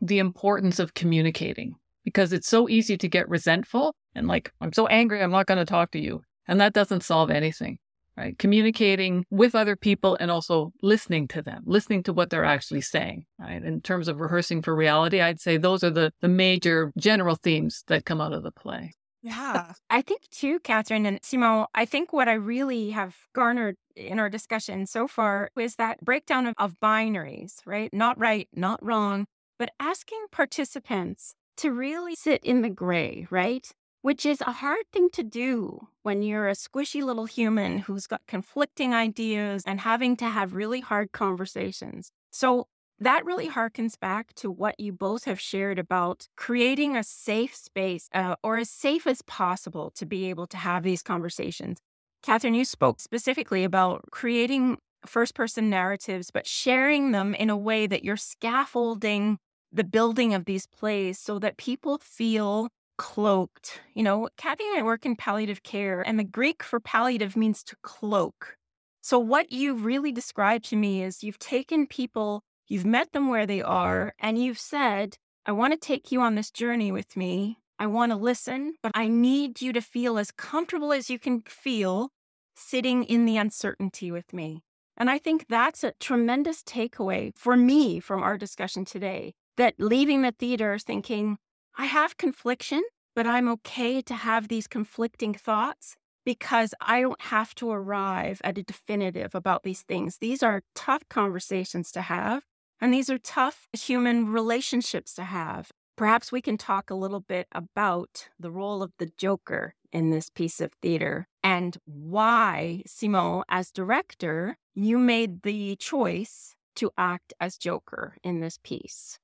the 0.00 0.18
importance 0.18 0.78
of 0.78 0.94
communicating 0.94 1.76
because 2.04 2.32
it's 2.32 2.48
so 2.48 2.68
easy 2.68 2.96
to 2.96 3.08
get 3.08 3.28
resentful 3.28 3.94
and 4.16 4.26
like, 4.26 4.50
I'm 4.60 4.72
so 4.72 4.86
angry, 4.86 5.22
I'm 5.22 5.30
not 5.30 5.46
going 5.46 5.58
to 5.58 5.64
talk 5.64 5.92
to 5.92 6.00
you. 6.00 6.22
And 6.48 6.60
that 6.60 6.72
doesn't 6.72 7.02
solve 7.02 7.30
anything, 7.30 7.78
right? 8.16 8.38
Communicating 8.38 9.24
with 9.30 9.54
other 9.54 9.76
people 9.76 10.16
and 10.18 10.30
also 10.30 10.72
listening 10.82 11.28
to 11.28 11.42
them, 11.42 11.62
listening 11.66 12.02
to 12.04 12.12
what 12.12 12.30
they're 12.30 12.44
actually 12.44 12.80
saying, 12.80 13.26
right? 13.38 13.62
In 13.62 13.80
terms 13.80 14.08
of 14.08 14.20
rehearsing 14.20 14.62
for 14.62 14.74
reality, 14.74 15.20
I'd 15.20 15.40
say 15.40 15.56
those 15.56 15.84
are 15.84 15.90
the, 15.90 16.12
the 16.20 16.28
major 16.28 16.92
general 16.96 17.36
themes 17.36 17.84
that 17.88 18.04
come 18.04 18.20
out 18.20 18.32
of 18.32 18.42
the 18.42 18.52
play. 18.52 18.92
Yeah. 19.22 19.72
I 19.90 20.02
think 20.02 20.22
too, 20.30 20.60
Catherine 20.60 21.04
and 21.04 21.18
Simon, 21.22 21.66
I 21.74 21.84
think 21.84 22.12
what 22.12 22.28
I 22.28 22.34
really 22.34 22.90
have 22.90 23.16
garnered 23.34 23.76
in 23.96 24.20
our 24.20 24.30
discussion 24.30 24.86
so 24.86 25.08
far 25.08 25.50
is 25.58 25.74
that 25.76 26.04
breakdown 26.04 26.46
of, 26.46 26.54
of 26.58 26.74
binaries, 26.80 27.54
right? 27.66 27.92
Not 27.92 28.18
right, 28.20 28.48
not 28.54 28.78
wrong, 28.84 29.26
but 29.58 29.72
asking 29.80 30.26
participants 30.30 31.34
to 31.56 31.72
really 31.72 32.14
sit 32.14 32.44
in 32.44 32.62
the 32.62 32.70
gray, 32.70 33.26
right? 33.30 33.68
Which 34.06 34.24
is 34.24 34.40
a 34.40 34.52
hard 34.52 34.84
thing 34.92 35.10
to 35.14 35.24
do 35.24 35.88
when 36.04 36.22
you're 36.22 36.48
a 36.48 36.52
squishy 36.52 37.02
little 37.02 37.24
human 37.24 37.78
who's 37.78 38.06
got 38.06 38.20
conflicting 38.28 38.94
ideas 38.94 39.64
and 39.66 39.80
having 39.80 40.16
to 40.18 40.26
have 40.26 40.54
really 40.54 40.78
hard 40.78 41.10
conversations. 41.10 42.12
So 42.30 42.68
that 43.00 43.24
really 43.24 43.48
harkens 43.48 43.98
back 43.98 44.32
to 44.34 44.48
what 44.48 44.78
you 44.78 44.92
both 44.92 45.24
have 45.24 45.40
shared 45.40 45.80
about 45.80 46.28
creating 46.36 46.96
a 46.96 47.02
safe 47.02 47.52
space 47.52 48.08
uh, 48.14 48.36
or 48.44 48.58
as 48.58 48.70
safe 48.70 49.08
as 49.08 49.22
possible 49.22 49.90
to 49.96 50.06
be 50.06 50.30
able 50.30 50.46
to 50.46 50.56
have 50.56 50.84
these 50.84 51.02
conversations. 51.02 51.78
Catherine, 52.22 52.54
you 52.54 52.64
spoke 52.64 53.00
specifically 53.00 53.64
about 53.64 54.04
creating 54.12 54.78
first 55.04 55.34
person 55.34 55.68
narratives, 55.68 56.30
but 56.30 56.46
sharing 56.46 57.10
them 57.10 57.34
in 57.34 57.50
a 57.50 57.56
way 57.56 57.88
that 57.88 58.04
you're 58.04 58.16
scaffolding 58.16 59.38
the 59.72 59.82
building 59.82 60.32
of 60.32 60.44
these 60.44 60.68
plays 60.68 61.18
so 61.18 61.40
that 61.40 61.56
people 61.56 61.98
feel 61.98 62.68
cloaked. 62.96 63.80
You 63.94 64.02
know, 64.02 64.28
Kathy 64.36 64.64
and 64.68 64.78
I 64.78 64.82
work 64.82 65.06
in 65.06 65.16
palliative 65.16 65.62
care, 65.62 66.00
and 66.00 66.18
the 66.18 66.24
Greek 66.24 66.62
for 66.62 66.80
palliative 66.80 67.36
means 67.36 67.62
to 67.64 67.76
cloak. 67.82 68.56
So, 69.02 69.18
what 69.18 69.52
you've 69.52 69.84
really 69.84 70.12
described 70.12 70.64
to 70.66 70.76
me 70.76 71.02
is 71.02 71.22
you've 71.22 71.38
taken 71.38 71.86
people 71.86 72.42
You've 72.68 72.86
met 72.86 73.12
them 73.12 73.28
where 73.28 73.46
they 73.46 73.62
are, 73.62 74.14
and 74.18 74.42
you've 74.42 74.58
said, 74.58 75.18
I 75.44 75.52
want 75.52 75.72
to 75.72 75.78
take 75.78 76.10
you 76.10 76.20
on 76.20 76.34
this 76.34 76.50
journey 76.50 76.90
with 76.90 77.16
me. 77.16 77.58
I 77.78 77.86
want 77.86 78.10
to 78.10 78.16
listen, 78.16 78.74
but 78.82 78.90
I 78.94 79.06
need 79.06 79.60
you 79.60 79.72
to 79.72 79.80
feel 79.80 80.18
as 80.18 80.32
comfortable 80.32 80.92
as 80.92 81.08
you 81.08 81.18
can 81.18 81.42
feel 81.42 82.10
sitting 82.56 83.04
in 83.04 83.24
the 83.24 83.36
uncertainty 83.36 84.10
with 84.10 84.32
me. 84.32 84.64
And 84.96 85.10
I 85.10 85.18
think 85.18 85.46
that's 85.48 85.84
a 85.84 85.92
tremendous 86.00 86.62
takeaway 86.62 87.32
for 87.36 87.56
me 87.56 88.00
from 88.00 88.22
our 88.22 88.38
discussion 88.38 88.84
today 88.84 89.34
that 89.56 89.74
leaving 89.78 90.22
the 90.22 90.32
theater 90.32 90.78
thinking, 90.78 91.38
I 91.76 91.86
have 91.86 92.16
confliction, 92.16 92.82
but 93.14 93.26
I'm 93.26 93.48
okay 93.48 94.00
to 94.02 94.14
have 94.14 94.48
these 94.48 94.66
conflicting 94.66 95.34
thoughts 95.34 95.96
because 96.24 96.74
I 96.80 97.02
don't 97.02 97.20
have 97.20 97.54
to 97.56 97.70
arrive 97.70 98.40
at 98.42 98.58
a 98.58 98.62
definitive 98.62 99.34
about 99.34 99.62
these 99.62 99.82
things. 99.82 100.18
These 100.18 100.42
are 100.42 100.62
tough 100.74 101.02
conversations 101.08 101.92
to 101.92 102.02
have. 102.02 102.44
And 102.80 102.92
these 102.92 103.08
are 103.08 103.18
tough 103.18 103.68
human 103.72 104.32
relationships 104.32 105.14
to 105.14 105.24
have. 105.24 105.70
Perhaps 105.96 106.30
we 106.30 106.42
can 106.42 106.58
talk 106.58 106.90
a 106.90 106.94
little 106.94 107.20
bit 107.20 107.46
about 107.52 108.28
the 108.38 108.50
role 108.50 108.82
of 108.82 108.92
the 108.98 109.10
Joker 109.16 109.74
in 109.92 110.10
this 110.10 110.28
piece 110.28 110.60
of 110.60 110.72
theater 110.82 111.26
and 111.42 111.78
why, 111.86 112.82
Simon, 112.86 113.44
as 113.48 113.70
director, 113.70 114.58
you 114.74 114.98
made 114.98 115.42
the 115.42 115.76
choice 115.76 116.54
to 116.74 116.90
act 116.98 117.32
as 117.40 117.56
Joker 117.56 118.16
in 118.22 118.40
this 118.40 118.58
piece. 118.62 119.18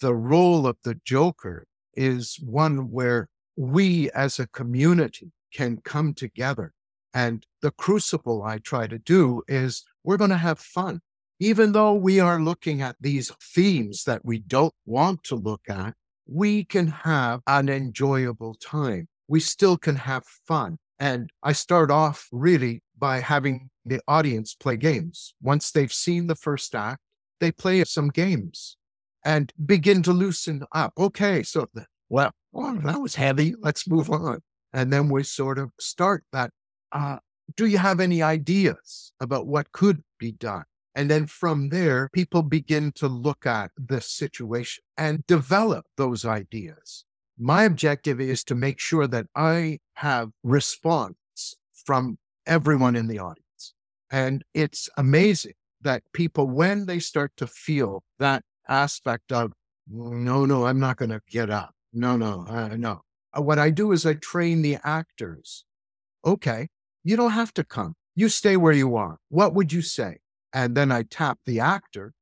The 0.00 0.14
role 0.14 0.66
of 0.66 0.78
the 0.82 0.98
Joker 1.04 1.66
is 1.94 2.38
one 2.42 2.90
where 2.90 3.28
we 3.56 4.10
as 4.12 4.38
a 4.38 4.46
community 4.48 5.32
can 5.52 5.78
come 5.78 6.14
together. 6.14 6.72
And 7.12 7.44
the 7.60 7.72
crucible 7.72 8.42
I 8.42 8.58
try 8.58 8.86
to 8.86 8.98
do 8.98 9.42
is 9.48 9.84
we're 10.04 10.16
going 10.16 10.30
to 10.30 10.36
have 10.36 10.58
fun 10.58 11.00
even 11.40 11.72
though 11.72 11.94
we 11.94 12.20
are 12.20 12.38
looking 12.38 12.82
at 12.82 12.96
these 13.00 13.32
themes 13.54 14.04
that 14.04 14.22
we 14.24 14.38
don't 14.38 14.74
want 14.84 15.24
to 15.24 15.34
look 15.34 15.62
at, 15.70 15.94
we 16.26 16.64
can 16.64 16.86
have 16.86 17.40
an 17.46 17.70
enjoyable 17.70 18.54
time. 18.54 19.08
We 19.26 19.40
still 19.40 19.78
can 19.78 19.96
have 19.96 20.24
fun. 20.46 20.76
And 20.98 21.30
I 21.42 21.52
start 21.52 21.90
off 21.90 22.28
really 22.30 22.82
by 22.98 23.20
having 23.20 23.70
the 23.86 24.02
audience 24.06 24.54
play 24.54 24.76
games. 24.76 25.34
Once 25.40 25.70
they've 25.70 25.92
seen 25.92 26.26
the 26.26 26.34
first 26.34 26.74
act, 26.74 27.00
they 27.40 27.50
play 27.50 27.82
some 27.84 28.10
games 28.10 28.76
and 29.24 29.52
begin 29.64 30.02
to 30.02 30.12
loosen 30.12 30.64
up. 30.72 30.92
Okay, 30.98 31.42
so, 31.42 31.68
the, 31.74 31.86
well, 32.08 32.32
oh, 32.54 32.78
that 32.84 33.00
was 33.00 33.14
heavy. 33.14 33.54
Let's 33.60 33.88
move 33.88 34.10
on. 34.10 34.40
And 34.72 34.92
then 34.92 35.08
we 35.08 35.22
sort 35.22 35.58
of 35.58 35.70
start 35.78 36.24
that. 36.32 36.50
Uh, 36.92 37.18
do 37.56 37.66
you 37.66 37.78
have 37.78 38.00
any 38.00 38.22
ideas 38.22 39.12
about 39.20 39.46
what 39.46 39.72
could 39.72 40.02
be 40.18 40.32
done? 40.32 40.64
And 40.94 41.10
then 41.10 41.26
from 41.26 41.68
there, 41.68 42.08
people 42.12 42.42
begin 42.42 42.92
to 42.96 43.08
look 43.08 43.46
at 43.46 43.70
the 43.76 44.00
situation 44.00 44.82
and 44.96 45.26
develop 45.26 45.86
those 45.96 46.24
ideas. 46.24 47.04
My 47.38 47.64
objective 47.64 48.20
is 48.20 48.44
to 48.44 48.54
make 48.54 48.80
sure 48.80 49.06
that 49.06 49.26
I 49.34 49.78
have 49.94 50.30
response 50.42 51.56
from 51.86 52.18
everyone 52.46 52.96
in 52.96 53.06
the 53.06 53.18
audience. 53.18 53.74
And 54.10 54.44
it's 54.52 54.88
amazing 54.96 55.54
that 55.80 56.02
people, 56.12 56.48
when 56.48 56.86
they 56.86 56.98
start 56.98 57.32
to 57.36 57.46
feel 57.46 58.02
that 58.18 58.42
aspect 58.68 59.32
of, 59.32 59.52
no, 59.88 60.44
no, 60.44 60.66
I'm 60.66 60.80
not 60.80 60.96
going 60.96 61.10
to 61.10 61.20
get 61.28 61.50
up. 61.50 61.74
No, 61.92 62.16
no, 62.16 62.44
uh, 62.48 62.76
no. 62.76 63.02
Uh, 63.36 63.42
what 63.42 63.58
I 63.58 63.70
do 63.70 63.92
is 63.92 64.06
I 64.06 64.14
train 64.14 64.62
the 64.62 64.78
actors. 64.84 65.64
Okay, 66.24 66.68
you 67.02 67.16
don't 67.16 67.32
have 67.32 67.52
to 67.54 67.64
come. 67.64 67.94
You 68.14 68.28
stay 68.28 68.56
where 68.56 68.72
you 68.72 68.96
are. 68.96 69.18
What 69.28 69.54
would 69.54 69.72
you 69.72 69.82
say? 69.82 70.18
And 70.52 70.76
then 70.76 70.92
I 70.92 71.02
tap 71.02 71.38
the 71.46 71.60
actor 71.60 72.12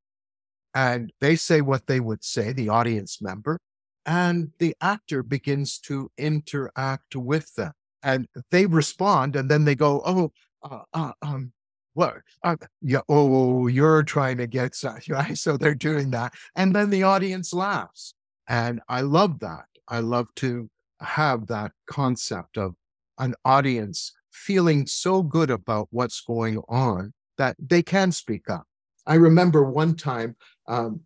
and 0.75 1.13
they 1.21 1.35
say 1.37 1.61
what 1.61 1.87
they 1.87 2.01
would 2.01 2.23
say, 2.23 2.53
the 2.53 2.69
audience 2.69 3.21
member, 3.21 3.59
and 4.07 4.53
the 4.59 4.77
actor 4.81 5.23
begins 5.23 5.79
to 5.79 6.11
interact 6.17 7.17
with 7.17 7.55
them. 7.55 7.73
And 8.03 8.29
they 8.51 8.67
respond, 8.67 9.35
and 9.35 9.51
then 9.51 9.65
they 9.65 9.75
go, 9.75 10.03
Oh, 10.05 10.31
uh, 10.63 10.83
uh, 10.95 11.13
um, 11.21 11.53
Uh, 11.99 12.57
yeah, 12.83 13.01
oh, 13.09 13.67
you're 13.67 14.03
trying 14.03 14.37
to 14.39 14.47
get 14.47 14.75
some, 14.75 14.99
right? 15.09 15.37
So 15.37 15.57
they're 15.57 15.75
doing 15.75 16.11
that. 16.11 16.35
And 16.57 16.75
then 16.75 16.91
the 16.91 17.03
audience 17.03 17.53
laughs. 17.53 18.15
And 18.49 18.81
I 18.89 19.03
love 19.03 19.41
that. 19.41 19.67
I 19.89 20.01
love 20.01 20.29
to 20.37 20.69
have 21.01 21.47
that 21.47 21.73
concept 21.87 22.59
of 22.59 22.75
an 23.19 23.35
audience 23.45 24.13
feeling 24.31 24.87
so 24.87 25.23
good 25.23 25.51
about 25.51 25.89
what's 25.91 26.21
going 26.21 26.63
on 26.69 27.13
that 27.37 27.57
they 27.59 27.83
can 27.83 28.13
speak 28.13 28.49
up. 28.51 28.65
I 29.07 29.15
remember 29.15 29.65
one 29.65 29.95
time, 29.95 30.37
um, 30.67 31.01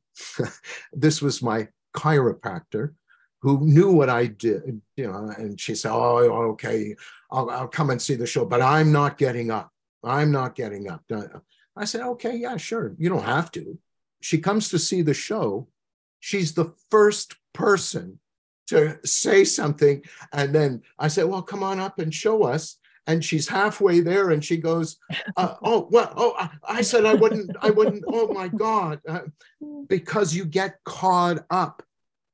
this 0.92 1.22
was 1.22 1.42
my 1.42 1.68
chiropractor 1.96 2.94
who 3.40 3.60
knew 3.66 3.90
what 3.90 4.08
I 4.08 4.26
did, 4.26 4.80
you 4.96 5.10
know, 5.10 5.32
and 5.36 5.60
she 5.60 5.74
said, 5.74 5.92
Oh, 5.92 6.18
okay, 6.52 6.94
I'll, 7.30 7.50
I'll 7.50 7.68
come 7.68 7.90
and 7.90 8.00
see 8.00 8.14
the 8.14 8.26
show, 8.26 8.44
but 8.44 8.62
I'm 8.62 8.92
not 8.92 9.18
getting 9.18 9.50
up. 9.50 9.71
I'm 10.04 10.30
not 10.30 10.54
getting 10.54 10.88
up. 10.88 11.04
I 11.76 11.84
said, 11.84 12.02
Okay, 12.02 12.36
yeah, 12.36 12.56
sure. 12.56 12.94
You 12.98 13.08
don't 13.08 13.24
have 13.24 13.50
to. 13.52 13.78
She 14.20 14.38
comes 14.38 14.68
to 14.70 14.78
see 14.78 15.02
the 15.02 15.14
show. 15.14 15.68
She's 16.20 16.54
the 16.54 16.72
first 16.90 17.36
person 17.52 18.18
to 18.68 18.98
say 19.04 19.44
something. 19.44 20.02
And 20.32 20.54
then 20.54 20.82
I 20.98 21.08
said, 21.08 21.24
Well, 21.24 21.42
come 21.42 21.62
on 21.62 21.80
up 21.80 21.98
and 21.98 22.14
show 22.14 22.44
us 22.44 22.78
and 23.06 23.24
she's 23.24 23.48
halfway 23.48 24.00
there 24.00 24.30
and 24.30 24.44
she 24.44 24.56
goes 24.56 24.98
uh, 25.36 25.54
oh 25.62 25.88
well 25.90 26.12
oh 26.16 26.48
i 26.68 26.82
said 26.82 27.04
i 27.04 27.14
wouldn't 27.14 27.54
i 27.60 27.70
wouldn't 27.70 28.04
oh 28.08 28.32
my 28.32 28.48
god 28.48 29.00
uh, 29.08 29.20
because 29.88 30.34
you 30.34 30.44
get 30.44 30.78
caught 30.84 31.44
up 31.50 31.82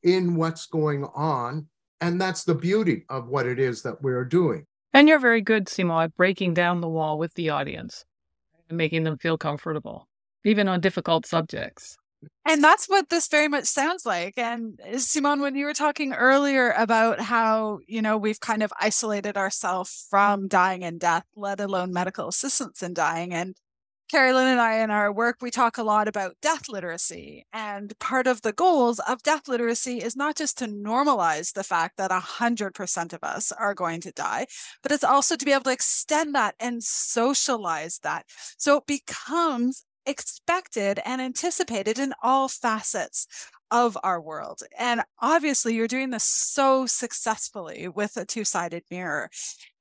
in 0.02 0.37
what's 0.37 0.66
going 0.66 1.04
on 1.14 1.66
and 2.00 2.20
that's 2.20 2.44
the 2.44 2.54
beauty 2.54 3.04
of 3.09 3.28
what 3.28 3.46
it 3.46 3.59
is 3.59 3.83
that 3.83 4.00
we're 4.02 4.24
doing 4.24 4.66
and 4.92 5.09
you're 5.09 5.18
very 5.18 5.40
good 5.40 5.66
simo 5.66 6.03
at 6.05 6.16
breaking 6.16 6.55
down 6.55 6.81
the 6.81 6.88
wall 6.88 7.18
with 7.18 7.35
the 7.35 7.51
audience 7.51 8.05
and 8.68 8.79
making 8.79 9.05
them 9.05 9.18
feel 9.18 9.38
comfortable 9.38 10.09
even 10.44 10.68
on 10.68 10.81
difficult 10.81 11.27
subjects 11.27 11.96
and 12.44 12.64
that's 12.64 12.88
what 12.88 13.11
this 13.11 13.29
very 13.29 13.48
much 13.48 13.64
sounds 13.64 14.05
like. 14.05 14.38
And 14.38 14.81
uh, 14.81 14.98
Simon, 14.98 15.40
when 15.40 15.55
you 15.55 15.66
were 15.66 15.74
talking 15.74 16.14
earlier 16.14 16.72
about 16.72 17.20
how, 17.20 17.79
you 17.87 18.03
know, 18.03 18.16
we've 18.16 18.40
kind 18.40 18.62
of 18.62 18.72
isolated 18.81 19.37
ourselves 19.37 20.07
from 20.11 20.48
dying 20.48 20.83
and 20.83 20.98
death, 20.98 21.24
let 21.37 21.61
alone 21.61 21.92
medical 21.92 22.29
assistance 22.29 22.83
in 22.83 22.94
dying. 22.94 23.33
And 23.35 23.55
Carolyn 24.09 24.47
and 24.47 24.61
I, 24.61 24.79
in 24.79 24.90
our 24.90 25.12
work, 25.12 25.37
we 25.42 25.51
talk 25.51 25.77
a 25.77 25.83
lot 25.83 26.09
about 26.09 26.37
death 26.40 26.68
literacy. 26.71 27.44
And 27.53 27.92
part 27.99 28.27
of 28.27 28.40
the 28.40 28.55
goals 28.55 29.01
of 29.01 29.23
death 29.23 29.49
literacy 29.49 29.99
is 29.99 30.16
not 30.16 30.35
just 30.35 30.57
to 30.59 30.66
normalize 30.66 31.53
the 31.53 31.62
fact 31.62 31.99
that 31.99 32.11
100% 32.11 33.12
of 33.12 33.23
us 33.23 33.53
are 33.53 33.75
going 33.75 34.01
to 34.01 34.12
die, 34.12 34.47
but 34.83 34.92
it's 34.92 35.05
also 35.05 35.37
to 35.37 35.44
be 35.44 35.53
able 35.53 35.64
to 35.64 35.73
extend 35.73 36.35
that 36.35 36.55
and 36.59 36.83
socialize 36.83 37.99
that. 38.03 38.25
So 38.57 38.79
it 38.79 38.87
becomes 38.87 39.85
expected 40.07 41.01
and 41.05 41.21
anticipated 41.21 41.99
in 41.99 42.14
all 42.23 42.49
facets 42.49 43.27
of 43.70 43.96
our 44.02 44.20
world. 44.20 44.62
And 44.78 45.02
obviously, 45.20 45.74
you're 45.74 45.88
doing 45.88 46.11
this 46.11 46.24
so 46.24 46.87
successfully 46.87 47.88
with 47.88 48.16
a 48.16 48.24
two 48.24 48.44
sided 48.44 48.85
mirror. 48.90 49.31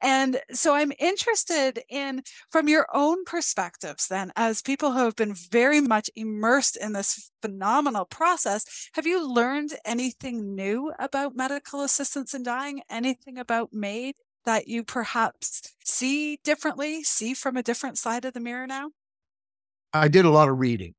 And 0.02 0.40
so 0.52 0.76
I'm 0.76 0.92
interested 1.00 1.80
in, 1.90 2.22
from 2.52 2.68
your 2.68 2.88
own 2.94 3.24
perspectives, 3.26 4.08
then, 4.08 4.32
as 4.36 4.62
people 4.62 4.92
who 4.92 5.00
have 5.00 5.16
been 5.16 5.34
very 5.34 5.82
much 5.82 6.10
immersed 6.16 6.78
in 6.78 6.94
this 6.94 7.32
phenomenal 7.42 8.06
process, 8.06 8.90
have 8.94 9.08
you 9.08 9.28
learned 9.28 9.72
anything 9.86 10.56
new 10.56 10.92
about 11.00 11.36
medical 11.36 11.82
assistance 11.82 12.34
in 12.34 12.44
dying? 12.44 12.82
Anything 12.90 13.38
about 13.38 13.74
MAID 13.74 14.16
that 14.46 14.68
you 14.68 14.84
perhaps 14.84 15.76
see 15.84 16.40
differently, 16.44 17.04
see 17.04 17.34
from 17.34 17.58
a 17.58 17.64
different 17.64 17.98
side 17.98 18.26
of 18.26 18.34
the 18.34 18.40
mirror 18.40 18.68
now? 18.68 18.92
I 19.94 20.08
did 20.08 20.26
a 20.26 20.30
lot 20.30 20.50
of 20.50 20.60
reading, 20.60 20.94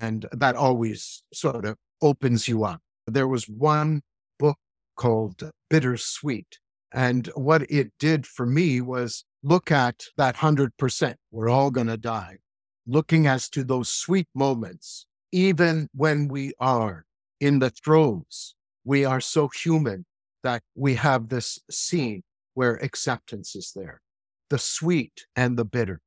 and 0.00 0.26
that 0.32 0.56
always 0.56 1.22
sort 1.32 1.64
of 1.64 1.76
opens 2.02 2.48
you 2.48 2.64
up. 2.64 2.80
There 3.06 3.28
was 3.28 3.48
one 3.48 4.02
book 4.38 4.58
called 4.96 5.50
Bittersweet. 5.68 6.58
And 6.92 7.28
what 7.34 7.62
it 7.70 7.92
did 7.98 8.26
for 8.26 8.46
me 8.46 8.80
was 8.80 9.24
look 9.42 9.70
at 9.70 10.04
that 10.16 10.36
100%. 10.36 11.14
We're 11.30 11.48
all 11.48 11.70
going 11.70 11.86
to 11.86 11.96
die. 11.96 12.38
Looking 12.86 13.26
as 13.26 13.48
to 13.50 13.62
those 13.62 13.88
sweet 13.88 14.26
moments, 14.34 15.06
even 15.32 15.88
when 15.94 16.28
we 16.28 16.52
are 16.58 17.04
in 17.38 17.60
the 17.60 17.70
throes, 17.70 18.54
we 18.84 19.04
are 19.04 19.20
so 19.20 19.48
human 19.48 20.04
that 20.42 20.62
we 20.74 20.94
have 20.94 21.28
this 21.28 21.60
scene 21.70 22.22
where 22.54 22.74
acceptance 22.76 23.54
is 23.54 23.72
there, 23.76 24.00
the 24.48 24.58
sweet 24.58 25.26
and 25.36 25.56
the 25.56 25.64
bitter. 25.64 26.00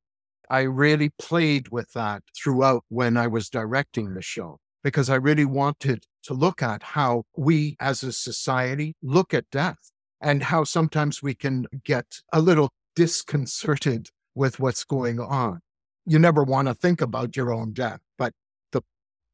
I 0.50 0.62
really 0.62 1.10
played 1.18 1.70
with 1.70 1.94
that 1.94 2.24
throughout 2.36 2.84
when 2.90 3.16
I 3.16 3.28
was 3.28 3.50
directing 3.50 4.14
the 4.14 4.22
show 4.22 4.60
because 4.84 5.10
I 5.10 5.16
really 5.16 5.46
wanted 5.46 6.06
to 6.24 6.34
look 6.34 6.62
at 6.62 6.84
how 6.84 7.24
we 7.36 7.76
as 7.80 8.04
a 8.04 8.12
society 8.12 8.96
look 9.02 9.34
at 9.34 9.50
death 9.50 9.92
and 10.22 10.44
how 10.44 10.64
sometimes 10.64 11.24
we 11.24 11.34
can 11.34 11.66
get 11.84 12.06
a 12.32 12.42
little 12.42 12.70
disconcerted 12.96 14.10
with 14.36 14.60
what's 14.60 14.84
going 14.84 15.20
on. 15.20 15.60
You 16.06 16.20
never 16.20 16.44
want 16.44 16.68
to 16.68 16.74
think 16.74 17.02
about 17.02 17.36
your 17.36 17.54
own 17.54 17.74
death, 17.74 18.00
but 18.18 18.34
the 18.72 18.82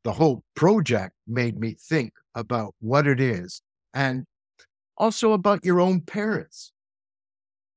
the 0.03 0.13
whole 0.13 0.43
project 0.55 1.13
made 1.27 1.59
me 1.59 1.75
think 1.79 2.13
about 2.35 2.75
what 2.79 3.07
it 3.07 3.19
is 3.19 3.61
and 3.93 4.25
also 4.97 5.31
about 5.31 5.65
your 5.65 5.79
own 5.79 6.01
parents. 6.01 6.71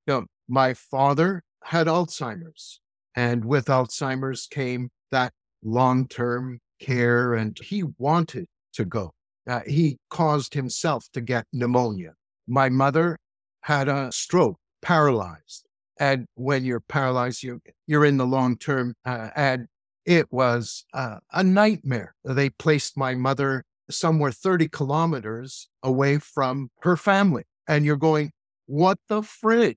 You 0.06 0.14
know, 0.14 0.26
my 0.48 0.74
father 0.74 1.42
had 1.64 1.86
Alzheimer's, 1.86 2.80
and 3.14 3.44
with 3.44 3.66
Alzheimer's 3.66 4.46
came 4.46 4.90
that 5.10 5.32
long 5.62 6.08
term 6.08 6.60
care 6.82 7.34
and 7.34 7.58
he 7.58 7.84
wanted 7.98 8.46
to 8.74 8.84
go. 8.84 9.12
Uh, 9.48 9.60
he 9.66 9.98
caused 10.10 10.54
himself 10.54 11.06
to 11.12 11.20
get 11.20 11.46
pneumonia. 11.52 12.14
My 12.46 12.68
mother 12.68 13.18
had 13.62 13.88
a 13.88 14.10
stroke, 14.12 14.58
paralyzed. 14.82 15.66
And 15.98 16.26
when 16.34 16.64
you're 16.64 16.80
paralyzed, 16.80 17.42
you, 17.42 17.60
you're 17.86 18.04
in 18.04 18.16
the 18.16 18.26
long 18.26 18.56
term. 18.56 18.94
Uh, 19.04 19.30
and 19.36 19.66
it 20.04 20.26
was 20.32 20.84
uh, 20.92 21.18
a 21.32 21.44
nightmare. 21.44 22.14
They 22.24 22.50
placed 22.50 22.96
my 22.96 23.14
mother 23.14 23.64
somewhere 23.90 24.32
30 24.32 24.68
kilometers 24.68 25.68
away 25.82 26.18
from 26.18 26.70
her 26.80 26.96
family. 26.96 27.44
And 27.68 27.84
you're 27.84 27.96
going, 27.96 28.32
what 28.66 28.98
the 29.08 29.20
frig? 29.20 29.76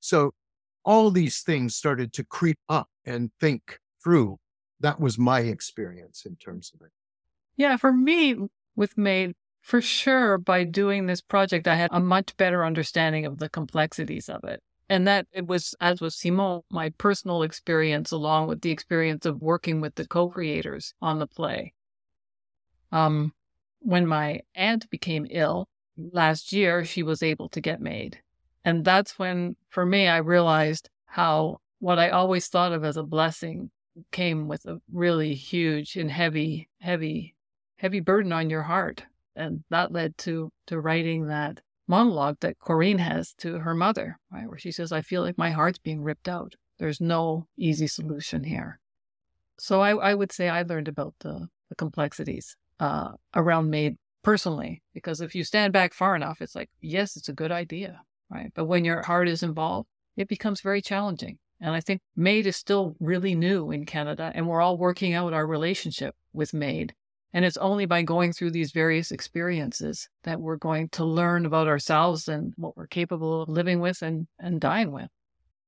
So 0.00 0.32
all 0.84 1.10
these 1.10 1.40
things 1.40 1.76
started 1.76 2.12
to 2.14 2.24
creep 2.24 2.58
up 2.68 2.88
and 3.04 3.30
think 3.40 3.78
through 4.02 4.38
that 4.82 5.00
was 5.00 5.18
my 5.18 5.40
experience 5.40 6.24
in 6.26 6.36
terms 6.36 6.72
of 6.74 6.84
it. 6.84 6.92
Yeah, 7.56 7.76
for 7.76 7.92
me 7.92 8.36
with 8.76 8.98
MAID, 8.98 9.34
for 9.60 9.80
sure, 9.80 10.38
by 10.38 10.64
doing 10.64 11.06
this 11.06 11.20
project, 11.20 11.68
I 11.68 11.76
had 11.76 11.90
a 11.92 12.00
much 12.00 12.36
better 12.36 12.64
understanding 12.64 13.24
of 13.24 13.38
the 13.38 13.48
complexities 13.48 14.28
of 14.28 14.44
it. 14.44 14.60
And 14.88 15.06
that 15.06 15.26
it 15.32 15.46
was, 15.46 15.74
as 15.80 16.00
with 16.00 16.12
Simon, 16.12 16.62
my 16.68 16.90
personal 16.98 17.42
experience, 17.42 18.10
along 18.10 18.48
with 18.48 18.60
the 18.60 18.72
experience 18.72 19.24
of 19.24 19.40
working 19.40 19.80
with 19.80 19.94
the 19.94 20.06
co 20.06 20.28
creators 20.28 20.94
on 21.00 21.18
the 21.18 21.26
play. 21.26 21.72
Um, 22.90 23.32
when 23.78 24.06
my 24.06 24.40
aunt 24.54 24.90
became 24.90 25.26
ill 25.30 25.68
last 25.96 26.52
year, 26.52 26.84
she 26.84 27.02
was 27.02 27.22
able 27.22 27.48
to 27.50 27.60
get 27.60 27.80
MAID. 27.80 28.18
And 28.64 28.84
that's 28.84 29.18
when, 29.18 29.56
for 29.70 29.86
me, 29.86 30.08
I 30.08 30.18
realized 30.18 30.90
how 31.06 31.60
what 31.78 31.98
I 31.98 32.10
always 32.10 32.48
thought 32.48 32.72
of 32.72 32.84
as 32.84 32.96
a 32.96 33.02
blessing 33.02 33.70
came 34.10 34.48
with 34.48 34.64
a 34.66 34.80
really 34.92 35.34
huge 35.34 35.96
and 35.96 36.10
heavy, 36.10 36.68
heavy, 36.80 37.34
heavy 37.76 38.00
burden 38.00 38.32
on 38.32 38.50
your 38.50 38.62
heart. 38.62 39.04
And 39.34 39.64
that 39.70 39.92
led 39.92 40.18
to 40.18 40.50
to 40.66 40.80
writing 40.80 41.26
that 41.26 41.60
monologue 41.88 42.36
that 42.40 42.58
Corinne 42.58 42.98
has 42.98 43.32
to 43.34 43.58
her 43.58 43.74
mother, 43.74 44.18
right, 44.30 44.48
where 44.48 44.58
she 44.58 44.72
says, 44.72 44.92
I 44.92 45.02
feel 45.02 45.22
like 45.22 45.38
my 45.38 45.50
heart's 45.50 45.78
being 45.78 46.02
ripped 46.02 46.28
out. 46.28 46.54
There's 46.78 47.00
no 47.00 47.46
easy 47.56 47.86
solution 47.86 48.44
here. 48.44 48.80
So 49.58 49.80
I, 49.80 49.94
I 49.94 50.14
would 50.14 50.32
say 50.32 50.48
I 50.48 50.62
learned 50.62 50.88
about 50.88 51.14
the, 51.20 51.48
the 51.68 51.74
complexities 51.74 52.56
uh, 52.80 53.12
around 53.34 53.70
MAID 53.70 53.96
personally, 54.22 54.82
because 54.94 55.20
if 55.20 55.34
you 55.34 55.44
stand 55.44 55.72
back 55.72 55.94
far 55.94 56.16
enough, 56.16 56.40
it's 56.40 56.54
like, 56.54 56.70
yes, 56.80 57.16
it's 57.16 57.28
a 57.28 57.34
good 57.34 57.52
idea, 57.52 58.00
right? 58.30 58.50
But 58.54 58.64
when 58.64 58.84
your 58.84 59.02
heart 59.02 59.28
is 59.28 59.42
involved, 59.42 59.88
it 60.16 60.28
becomes 60.28 60.60
very 60.60 60.80
challenging. 60.82 61.38
And 61.62 61.76
I 61.76 61.80
think 61.80 62.00
MAID 62.16 62.48
is 62.48 62.56
still 62.56 62.96
really 62.98 63.36
new 63.36 63.70
in 63.70 63.86
Canada, 63.86 64.32
and 64.34 64.48
we're 64.48 64.60
all 64.60 64.76
working 64.76 65.14
out 65.14 65.32
our 65.32 65.46
relationship 65.46 66.16
with 66.32 66.52
MAID. 66.52 66.92
And 67.32 67.44
it's 67.44 67.56
only 67.56 67.86
by 67.86 68.02
going 68.02 68.32
through 68.32 68.50
these 68.50 68.72
various 68.72 69.12
experiences 69.12 70.08
that 70.24 70.40
we're 70.40 70.56
going 70.56 70.88
to 70.90 71.04
learn 71.04 71.46
about 71.46 71.68
ourselves 71.68 72.26
and 72.26 72.52
what 72.56 72.76
we're 72.76 72.88
capable 72.88 73.42
of 73.42 73.48
living 73.48 73.78
with 73.78 74.02
and, 74.02 74.26
and 74.40 74.60
dying 74.60 74.90
with. 74.90 75.08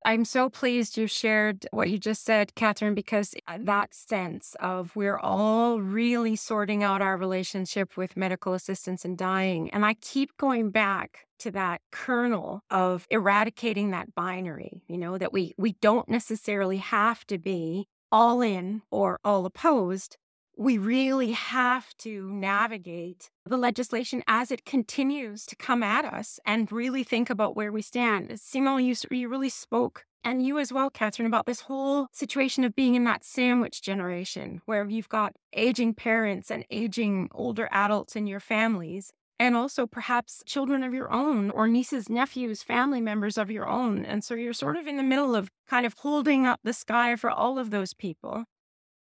I'm 0.06 0.26
so 0.26 0.50
pleased 0.50 0.98
you 0.98 1.06
shared 1.06 1.66
what 1.70 1.88
you 1.88 1.98
just 1.98 2.24
said, 2.24 2.54
Catherine, 2.54 2.94
because 2.94 3.34
uh, 3.48 3.56
that 3.60 3.94
sense 3.94 4.54
of 4.60 4.94
we're 4.94 5.18
all 5.18 5.80
really 5.80 6.36
sorting 6.36 6.82
out 6.82 7.00
our 7.00 7.16
relationship 7.16 7.96
with 7.96 8.16
medical 8.16 8.52
assistance 8.52 9.06
in 9.06 9.16
dying. 9.16 9.70
And 9.70 9.84
I 9.86 9.94
keep 9.94 10.36
going 10.36 10.70
back 10.70 11.26
to 11.38 11.50
that 11.52 11.80
kernel 11.90 12.62
of 12.70 13.06
eradicating 13.10 13.92
that 13.92 14.14
binary, 14.14 14.82
you 14.88 14.98
know, 14.98 15.16
that 15.16 15.32
we 15.32 15.54
we 15.56 15.72
don't 15.80 16.08
necessarily 16.08 16.78
have 16.78 17.26
to 17.28 17.38
be 17.38 17.88
all 18.12 18.42
in 18.42 18.82
or 18.90 19.18
all 19.24 19.46
opposed, 19.46 20.18
we 20.56 20.78
really 20.78 21.32
have 21.32 21.96
to 21.98 22.30
navigate 22.30 23.30
the 23.44 23.56
legislation 23.56 24.22
as 24.26 24.50
it 24.50 24.64
continues 24.64 25.46
to 25.46 25.56
come 25.56 25.82
at 25.82 26.04
us 26.04 26.38
and 26.46 26.70
really 26.70 27.02
think 27.02 27.28
about 27.30 27.56
where 27.56 27.72
we 27.72 27.82
stand. 27.82 28.38
Simon, 28.40 28.84
you, 28.84 28.94
you 29.10 29.28
really 29.28 29.48
spoke, 29.48 30.04
and 30.22 30.44
you 30.44 30.58
as 30.58 30.72
well, 30.72 30.90
Catherine, 30.90 31.26
about 31.26 31.46
this 31.46 31.62
whole 31.62 32.06
situation 32.12 32.64
of 32.64 32.74
being 32.74 32.94
in 32.94 33.04
that 33.04 33.24
sandwich 33.24 33.82
generation 33.82 34.62
where 34.64 34.88
you've 34.88 35.08
got 35.08 35.34
aging 35.52 35.94
parents 35.94 36.50
and 36.50 36.64
aging 36.70 37.28
older 37.32 37.68
adults 37.70 38.16
in 38.16 38.26
your 38.26 38.40
families. 38.40 39.12
And 39.40 39.56
also, 39.56 39.84
perhaps 39.84 40.44
children 40.46 40.84
of 40.84 40.94
your 40.94 41.12
own, 41.12 41.50
or 41.50 41.66
nieces, 41.66 42.08
nephews, 42.08 42.62
family 42.62 43.00
members 43.00 43.36
of 43.36 43.50
your 43.50 43.68
own. 43.68 44.04
And 44.04 44.22
so 44.22 44.34
you're 44.34 44.52
sort 44.52 44.76
of 44.76 44.86
in 44.86 44.96
the 44.96 45.02
middle 45.02 45.34
of 45.34 45.50
kind 45.68 45.84
of 45.84 45.94
holding 45.94 46.46
up 46.46 46.60
the 46.62 46.72
sky 46.72 47.16
for 47.16 47.30
all 47.30 47.58
of 47.58 47.70
those 47.70 47.94
people. 47.94 48.44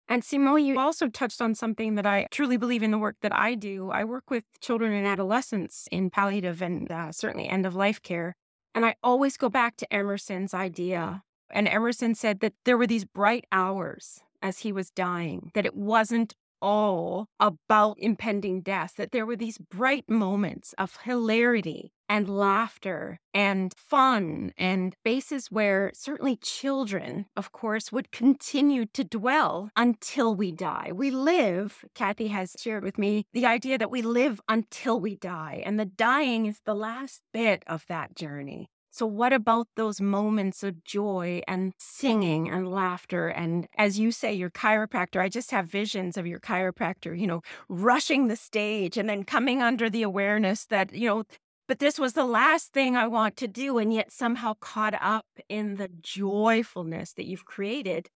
And 0.07 0.23
Simon, 0.23 0.65
you 0.65 0.79
also 0.79 1.07
touched 1.07 1.41
on 1.41 1.55
something 1.55 1.95
that 1.95 2.05
I 2.05 2.27
truly 2.29 2.57
believe 2.57 2.83
in 2.83 2.91
the 2.91 2.97
work 2.97 3.15
that 3.21 3.33
I 3.33 3.55
do. 3.55 3.89
I 3.89 4.03
work 4.03 4.29
with 4.29 4.43
children 4.59 4.93
and 4.93 5.07
adolescents 5.07 5.87
in 5.91 6.09
palliative 6.09 6.61
and 6.61 6.91
uh, 6.91 7.11
certainly 7.11 7.47
end 7.47 7.65
of 7.65 7.75
life 7.75 8.01
care. 8.01 8.35
And 8.75 8.85
I 8.85 8.95
always 9.01 9.37
go 9.37 9.49
back 9.49 9.77
to 9.77 9.93
Emerson's 9.93 10.53
idea. 10.53 11.23
And 11.51 11.67
Emerson 11.67 12.15
said 12.15 12.39
that 12.41 12.53
there 12.65 12.77
were 12.77 12.87
these 12.87 13.05
bright 13.05 13.45
hours 13.51 14.21
as 14.41 14.59
he 14.59 14.71
was 14.71 14.91
dying, 14.91 15.51
that 15.53 15.65
it 15.65 15.75
wasn't 15.75 16.35
all 16.63 17.27
about 17.39 17.97
impending 17.99 18.61
death, 18.61 18.93
that 18.95 19.11
there 19.11 19.25
were 19.25 19.35
these 19.35 19.57
bright 19.57 20.09
moments 20.09 20.73
of 20.77 20.97
hilarity 21.03 21.91
and 22.09 22.29
laughter 22.29 23.19
and 23.33 23.73
fun 23.75 24.53
and 24.57 24.93
spaces 24.99 25.47
where 25.47 25.91
certainly 25.93 26.37
children, 26.37 27.25
of 27.35 27.51
course, 27.51 27.91
would 27.91 28.11
continue 28.11 28.85
to 28.85 29.03
dwell 29.03 29.69
until 29.75 30.35
we 30.35 30.51
die. 30.51 30.91
We 30.93 31.11
live, 31.11 31.83
Kathy 31.95 32.27
has 32.27 32.55
shared 32.59 32.83
with 32.83 32.97
me, 32.97 33.25
the 33.33 33.45
idea 33.45 33.77
that 33.77 33.91
we 33.91 34.01
live 34.01 34.39
until 34.47 34.99
we 34.99 35.15
die, 35.15 35.63
and 35.65 35.79
the 35.79 35.85
dying 35.85 36.45
is 36.45 36.61
the 36.65 36.75
last 36.75 37.21
bit 37.33 37.63
of 37.67 37.85
that 37.87 38.15
journey. 38.15 38.69
So, 38.95 39.07
what 39.07 39.33
about 39.33 39.67
those 39.75 39.99
moments 39.99 40.61
of 40.61 40.83
joy 40.83 41.41
and 41.47 41.73
singing 41.79 42.47
and 42.49 42.69
laughter? 42.69 43.27
And 43.27 43.67
as 43.75 43.97
you 43.97 44.11
say, 44.11 44.33
your 44.33 44.51
chiropractor, 44.51 45.19
I 45.19 45.29
just 45.29 45.49
have 45.49 45.65
visions 45.67 46.15
of 46.15 46.27
your 46.27 46.39
chiropractor, 46.39 47.19
you 47.19 47.25
know, 47.25 47.41
rushing 47.69 48.27
the 48.27 48.35
stage 48.35 48.95
and 48.95 49.09
then 49.09 49.23
coming 49.23 49.63
under 49.63 49.89
the 49.89 50.03
awareness 50.03 50.65
that, 50.67 50.93
you 50.93 51.07
know, 51.09 51.23
but 51.67 51.79
this 51.79 51.97
was 51.97 52.13
the 52.13 52.25
last 52.25 52.71
thing 52.71 52.95
I 52.95 53.07
want 53.07 53.35
to 53.37 53.47
do, 53.47 53.79
and 53.79 53.91
yet 53.91 54.11
somehow 54.11 54.53
caught 54.61 54.93
up 55.01 55.25
in 55.49 55.77
the 55.77 55.87
joyfulness 55.87 57.13
that 57.13 57.25
you've 57.25 57.45
created 57.45 58.09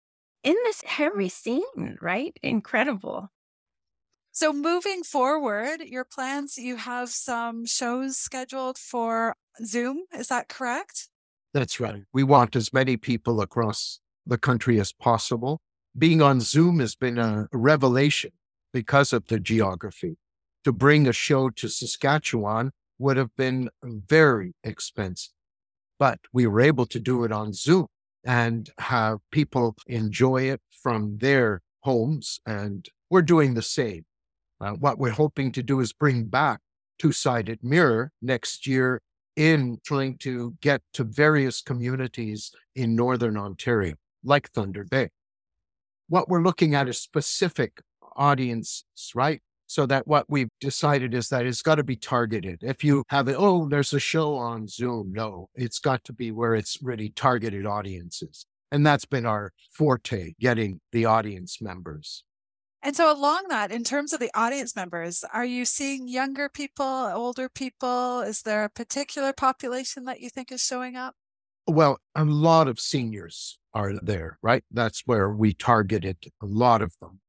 in 0.43 0.55
this 0.63 0.83
heavy 0.83 1.29
scene, 1.29 1.97
right? 2.01 2.37
Incredible. 2.43 3.31
So, 4.39 4.53
moving 4.53 5.01
forward, 5.01 5.81
your 5.81 6.03
plans, 6.03 6.59
you 6.59 6.75
have 6.75 7.09
some 7.09 7.65
shows 7.65 8.17
scheduled 8.17 8.77
for 8.77 9.35
Zoom. 9.65 10.03
Is 10.13 10.27
that 10.27 10.47
correct? 10.47 11.09
That's 11.55 11.79
right. 11.79 12.03
We 12.13 12.21
want 12.21 12.55
as 12.55 12.71
many 12.71 12.97
people 12.97 13.41
across 13.41 13.99
the 14.27 14.37
country 14.37 14.79
as 14.79 14.93
possible. 14.93 15.59
Being 15.97 16.21
on 16.21 16.39
Zoom 16.39 16.77
has 16.81 16.93
been 16.93 17.17
a 17.17 17.47
revelation 17.51 18.29
because 18.71 19.11
of 19.11 19.25
the 19.25 19.39
geography. 19.39 20.17
To 20.65 20.71
bring 20.71 21.07
a 21.07 21.13
show 21.13 21.49
to 21.49 21.67
Saskatchewan 21.67 22.73
would 22.99 23.17
have 23.17 23.35
been 23.37 23.71
very 23.83 24.53
expensive, 24.63 25.33
but 25.97 26.19
we 26.31 26.45
were 26.45 26.61
able 26.61 26.85
to 26.85 26.99
do 26.99 27.23
it 27.23 27.31
on 27.31 27.53
Zoom 27.53 27.87
and 28.23 28.69
have 28.77 29.17
people 29.31 29.75
enjoy 29.87 30.43
it 30.43 30.61
from 30.69 31.17
their 31.17 31.63
homes. 31.79 32.39
And 32.45 32.87
we're 33.09 33.23
doing 33.23 33.55
the 33.55 33.63
same. 33.63 34.05
Uh, 34.59 34.71
what 34.71 34.97
we're 34.97 35.09
hoping 35.09 35.51
to 35.51 35.63
do 35.63 35.79
is 35.79 35.93
bring 35.93 36.25
back 36.25 36.59
two 36.99 37.11
sided 37.11 37.59
mirror 37.63 38.11
next 38.21 38.65
year 38.65 39.01
in 39.35 39.77
trying 39.85 40.17
to 40.17 40.55
get 40.61 40.81
to 40.93 41.03
various 41.03 41.61
communities 41.61 42.51
in 42.75 42.95
Northern 42.95 43.37
Ontario, 43.37 43.93
like 44.23 44.49
Thunder 44.49 44.83
Bay. 44.83 45.09
What 46.09 46.27
we're 46.27 46.41
looking 46.41 46.73
at 46.73 46.87
is 46.87 46.99
specific 46.99 47.81
audiences, 48.15 48.83
right? 49.13 49.41
So 49.67 49.85
that 49.85 50.07
what 50.07 50.25
we've 50.29 50.49
decided 50.59 51.13
is 51.13 51.27
that 51.29 51.45
it's 51.45 51.61
got 51.61 51.75
to 51.75 51.83
be 51.83 51.97
targeted. 51.97 52.59
If 52.63 52.83
you 52.83 53.03
have 53.09 53.27
it, 53.27 53.35
oh, 53.37 53.67
there's 53.67 53.93
a 53.93 53.99
show 53.99 54.35
on 54.35 54.67
Zoom. 54.67 55.11
No, 55.11 55.49
it's 55.55 55.79
got 55.79 56.03
to 56.05 56.13
be 56.13 56.31
where 56.31 56.55
it's 56.55 56.79
really 56.81 57.09
targeted 57.09 57.65
audiences. 57.65 58.45
And 58.71 58.85
that's 58.85 59.05
been 59.05 59.25
our 59.25 59.51
forte, 59.71 60.33
getting 60.39 60.79
the 60.91 61.05
audience 61.05 61.61
members. 61.61 62.23
And 62.83 62.95
so, 62.95 63.11
along 63.11 63.45
that, 63.49 63.71
in 63.71 63.83
terms 63.83 64.13
of 64.13 64.19
the 64.19 64.31
audience 64.35 64.75
members, 64.75 65.23
are 65.33 65.45
you 65.45 65.65
seeing 65.65 66.07
younger 66.07 66.47
people, 66.47 66.85
older 66.85 67.49
people? 67.49 68.21
Is 68.21 68.43
there 68.43 68.63
a 68.63 68.69
particular 68.69 69.33
population 69.33 70.05
that 70.05 70.21
you 70.21 70.29
think 70.29 70.51
is 70.51 70.63
showing 70.63 70.95
up? 70.95 71.15
Well, 71.65 71.97
a 72.15 72.23
lot 72.23 72.67
of 72.67 72.79
seniors 72.79 73.57
are 73.73 73.93
there, 74.01 74.37
right? 74.41 74.63
That's 74.71 75.03
where 75.05 75.29
we 75.29 75.53
targeted 75.53 76.17
a 76.41 76.45
lot 76.45 76.81
of 76.81 76.93
them. 77.01 77.19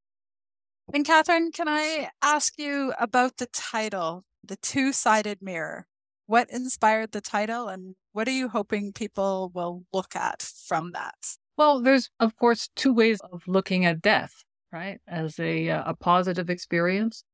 And 0.95 1.05
Catherine, 1.05 1.51
can 1.51 1.67
I 1.69 2.11
ask 2.23 2.55
you 2.57 2.95
about 2.99 3.39
the 3.39 3.47
title, 3.47 4.25
The 4.45 4.57
Two 4.57 4.93
Sided 4.93 5.39
Mirror? 5.43 5.87
What 6.27 6.51
inspired 6.51 7.13
the 7.13 7.21
title 7.21 7.69
and 7.69 7.95
what 8.13 8.29
are 8.29 8.33
you 8.33 8.49
hoping 8.49 8.93
people 8.93 9.51
will 9.55 9.85
look 9.93 10.15
at 10.15 10.43
from 10.43 10.93
that? 10.93 11.17
Well, 11.57 11.81
there's, 11.81 12.11
of 12.21 12.37
course, 12.37 12.69
two 12.77 12.93
ways 12.93 13.19
of 13.33 13.43
looking 13.47 13.85
at 13.85 14.01
death 14.01 14.45
right? 14.73 15.01
As 15.07 15.39
a, 15.39 15.71
uh, 15.71 15.83
a 15.87 15.95
positive 15.95 16.51
experience, 16.51 17.25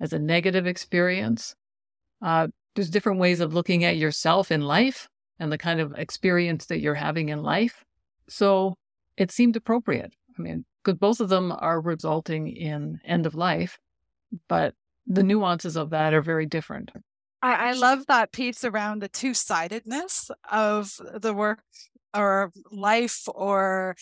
as 0.00 0.12
a 0.12 0.18
negative 0.18 0.66
experience. 0.66 1.54
Uh, 2.22 2.48
there's 2.74 2.90
different 2.90 3.18
ways 3.18 3.40
of 3.40 3.54
looking 3.54 3.84
at 3.84 3.96
yourself 3.96 4.50
in 4.50 4.60
life 4.62 5.08
and 5.38 5.50
the 5.50 5.58
kind 5.58 5.80
of 5.80 5.92
experience 5.96 6.66
that 6.66 6.80
you're 6.80 6.94
having 6.94 7.28
in 7.28 7.42
life. 7.42 7.84
So 8.28 8.76
it 9.16 9.30
seemed 9.30 9.56
appropriate. 9.56 10.12
I 10.38 10.42
mean, 10.42 10.64
because 10.84 10.98
both 10.98 11.20
of 11.20 11.28
them 11.28 11.52
are 11.58 11.80
resulting 11.80 12.48
in 12.48 13.00
end 13.04 13.26
of 13.26 13.34
life, 13.34 13.78
but 14.48 14.74
the 15.06 15.22
nuances 15.22 15.76
of 15.76 15.90
that 15.90 16.14
are 16.14 16.22
very 16.22 16.46
different. 16.46 16.90
I, 17.42 17.70
I 17.70 17.72
love 17.72 18.06
that 18.06 18.32
piece 18.32 18.64
around 18.64 19.00
the 19.00 19.08
two 19.08 19.34
sidedness 19.34 20.30
of 20.50 21.00
the 21.14 21.32
work 21.32 21.62
or 22.14 22.52
life 22.70 23.22
or 23.28 23.96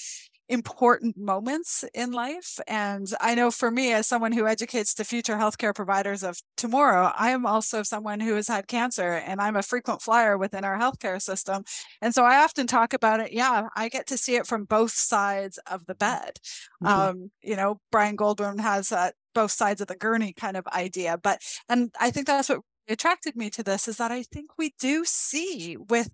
important 0.48 1.16
moments 1.16 1.84
in 1.94 2.12
life. 2.12 2.60
And 2.66 3.06
I 3.20 3.34
know 3.34 3.50
for 3.50 3.70
me, 3.70 3.92
as 3.92 4.06
someone 4.06 4.32
who 4.32 4.46
educates 4.46 4.94
the 4.94 5.04
future 5.04 5.36
healthcare 5.36 5.74
providers 5.74 6.22
of 6.22 6.38
tomorrow, 6.56 7.12
I 7.16 7.30
am 7.30 7.46
also 7.46 7.82
someone 7.82 8.20
who 8.20 8.34
has 8.34 8.48
had 8.48 8.68
cancer 8.68 9.12
and 9.12 9.40
I'm 9.40 9.56
a 9.56 9.62
frequent 9.62 10.02
flyer 10.02 10.36
within 10.36 10.64
our 10.64 10.78
healthcare 10.78 11.20
system. 11.20 11.64
And 12.02 12.14
so 12.14 12.24
I 12.24 12.42
often 12.42 12.66
talk 12.66 12.92
about 12.92 13.20
it. 13.20 13.32
Yeah, 13.32 13.68
I 13.74 13.88
get 13.88 14.06
to 14.08 14.18
see 14.18 14.36
it 14.36 14.46
from 14.46 14.64
both 14.64 14.92
sides 14.92 15.58
of 15.66 15.86
the 15.86 15.94
bed. 15.94 16.38
Mm-hmm. 16.82 16.86
Um, 16.86 17.30
you 17.42 17.56
know, 17.56 17.80
Brian 17.90 18.16
Goldblum 18.16 18.60
has 18.60 18.90
that 18.90 19.14
both 19.34 19.50
sides 19.50 19.80
of 19.80 19.88
the 19.88 19.96
gurney 19.96 20.32
kind 20.32 20.56
of 20.56 20.66
idea. 20.68 21.18
But, 21.18 21.40
and 21.68 21.90
I 21.98 22.10
think 22.10 22.26
that's 22.26 22.48
what 22.48 22.60
attracted 22.88 23.34
me 23.34 23.50
to 23.50 23.62
this 23.62 23.88
is 23.88 23.96
that 23.96 24.12
I 24.12 24.22
think 24.22 24.50
we 24.58 24.74
do 24.78 25.04
see 25.04 25.76
with 25.76 26.10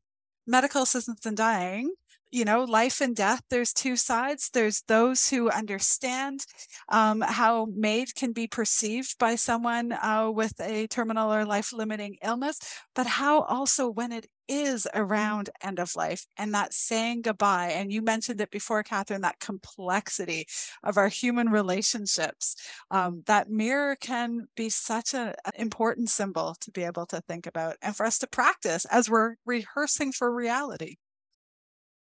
medical 0.47 0.83
assistance 0.83 1.27
in 1.27 1.35
dying 1.35 1.95
you 2.31 2.45
know, 2.45 2.65
life 2.65 3.01
and 3.01 3.15
death, 3.17 3.43
there's 3.51 3.73
two 3.73 3.97
sides. 3.97 4.51
There's 4.53 4.83
those 4.87 5.29
who 5.29 5.51
understand 5.51 6.47
um, 6.89 7.21
how 7.23 7.67
MAID 7.75 8.15
can 8.15 8.33
be 8.33 8.47
perceived 8.47 9.19
by 9.19 9.35
someone 9.35 9.93
uh, 9.93 10.31
with 10.33 10.61
a 10.61 10.87
terminal 10.87 11.33
or 11.33 11.45
life 11.45 11.73
limiting 11.73 12.17
illness, 12.23 12.59
but 12.95 13.07
how 13.07 13.43
also 13.43 13.89
when 13.89 14.13
it 14.13 14.27
is 14.51 14.89
around 14.95 15.49
end 15.63 15.79
of 15.79 15.95
life 15.95 16.27
and 16.37 16.53
that 16.53 16.75
saying 16.75 17.23
goodbye. 17.23 17.69
And 17.69 17.93
you 17.93 18.03
mentioned 18.03 18.41
it 18.41 18.51
before, 18.51 18.83
Catherine, 18.83 19.21
that 19.21 19.39
complexity 19.39 20.47
of 20.83 20.97
our 20.99 21.09
human 21.09 21.51
relationships. 21.51 22.57
Um, 22.91 23.23
that 23.27 23.49
mirror 23.49 23.97
can 23.97 24.49
be 24.57 24.69
such 24.69 25.15
an 25.15 25.35
important 25.55 26.11
symbol 26.11 26.57
to 26.61 26.71
be 26.73 26.83
able 26.83 27.07
to 27.07 27.21
think 27.23 27.47
about 27.47 27.77
and 27.81 27.95
for 27.97 28.05
us 28.05 28.19
to 28.19 28.27
practice 28.27 28.85
as 28.87 29.09
we're 29.09 29.37
rehearsing 29.47 30.11
for 30.11 30.35
reality. 30.35 30.97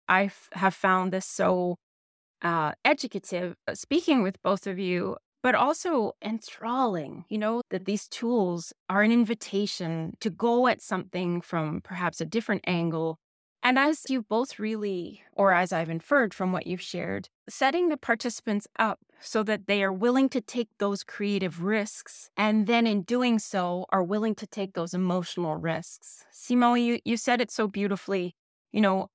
I 0.08 0.32
have 0.54 0.74
found 0.74 1.12
this 1.12 1.26
so 1.26 1.78
uh, 2.42 2.74
educative, 2.84 3.56
uh, 3.68 3.76
speaking 3.76 4.24
with 4.24 4.42
both 4.44 4.68
of 4.68 4.78
you, 4.78 5.18
but 5.42 5.56
also 5.56 6.14
enthralling, 6.24 7.26
you 7.30 7.38
know, 7.38 7.62
that 7.70 7.86
these 7.86 8.08
tools 8.08 8.74
are 8.90 9.04
an 9.04 9.12
invitation 9.12 10.16
to 10.20 10.30
go 10.30 10.68
at 10.68 10.82
something 10.82 11.42
from 11.42 11.82
perhaps 11.82 12.20
a 12.20 12.26
different 12.26 12.64
angle. 12.66 13.18
And 13.62 13.80
as 13.80 14.04
you 14.10 14.22
both 14.22 14.60
really, 14.60 15.24
or 15.34 15.52
as 15.52 15.74
I've 15.74 15.90
inferred 15.90 16.34
from 16.34 16.52
what 16.52 16.68
you've 16.68 16.82
shared, 16.82 17.30
setting 17.50 17.90
the 17.90 17.98
participants 17.98 18.68
up 18.78 19.00
so 19.20 19.42
that 19.44 19.66
they 19.66 19.84
are 19.84 19.94
willing 19.94 20.30
to 20.30 20.42
take 20.42 20.70
those 20.78 21.04
creative 21.04 21.64
risks. 21.64 22.30
And 22.38 22.68
then 22.68 22.86
in 22.86 23.02
doing 23.02 23.40
so, 23.40 23.86
are 23.90 24.04
willing 24.04 24.36
to 24.36 24.48
take 24.48 24.74
those 24.74 24.94
emotional 24.94 25.56
risks. 25.56 26.26
Simone, 26.32 26.82
you, 26.82 27.00
you 27.06 27.18
said 27.18 27.42
it 27.42 27.50
so 27.50 27.68
beautifully. 27.68 28.36
You 28.72 28.82
know, 28.82 29.10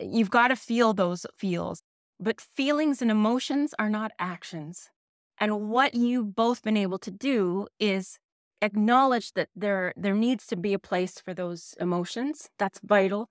you've 0.00 0.30
got 0.30 0.48
to 0.48 0.56
feel 0.56 0.92
those 0.92 1.26
feels. 1.36 1.82
But 2.18 2.40
feelings 2.40 3.00
and 3.00 3.10
emotions 3.10 3.74
are 3.78 3.88
not 3.88 4.12
actions. 4.18 4.90
And 5.38 5.70
what 5.70 5.94
you've 5.94 6.34
both 6.34 6.62
been 6.62 6.76
able 6.76 6.98
to 6.98 7.10
do 7.10 7.66
is 7.78 8.18
acknowledge 8.60 9.32
that 9.32 9.48
there 9.56 9.94
there 9.96 10.14
needs 10.14 10.46
to 10.48 10.56
be 10.56 10.74
a 10.74 10.78
place 10.78 11.18
for 11.18 11.32
those 11.32 11.74
emotions. 11.80 12.50
That's 12.58 12.78
vital. 12.84 13.30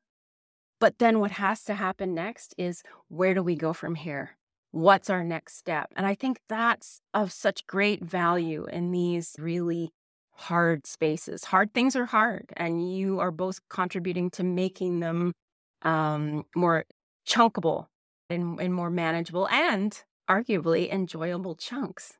But 0.79 0.97
then 0.97 1.19
what 1.19 1.31
has 1.31 1.63
to 1.65 1.75
happen 1.75 2.15
next 2.15 2.55
is 2.57 2.81
where 3.09 3.33
do 3.33 3.43
we 3.43 3.55
go 3.55 3.73
from 3.73 3.95
here? 3.95 4.37
What's 4.71 5.09
our 5.09 5.23
next 5.23 5.57
step? 5.57 5.91
And 5.95 6.05
I 6.05 6.15
think 6.15 6.39
that's 6.47 7.01
of 7.13 7.31
such 7.31 7.67
great 7.67 8.03
value 8.03 8.65
in 8.71 8.91
these 8.91 9.35
really 9.37 9.91
hard 10.31 10.87
spaces. 10.87 11.45
Hard 11.45 11.73
things 11.73 11.95
are 11.95 12.05
hard, 12.05 12.53
and 12.55 12.91
you 12.91 13.19
are 13.19 13.31
both 13.31 13.59
contributing 13.69 14.29
to 14.31 14.43
making 14.43 14.99
them 14.99 15.33
um, 15.81 16.45
more 16.55 16.85
chunkable 17.27 17.87
and, 18.29 18.59
and 18.59 18.73
more 18.73 18.89
manageable 18.89 19.47
and 19.49 20.03
arguably 20.29 20.91
enjoyable 20.91 21.55
chunks. 21.55 22.13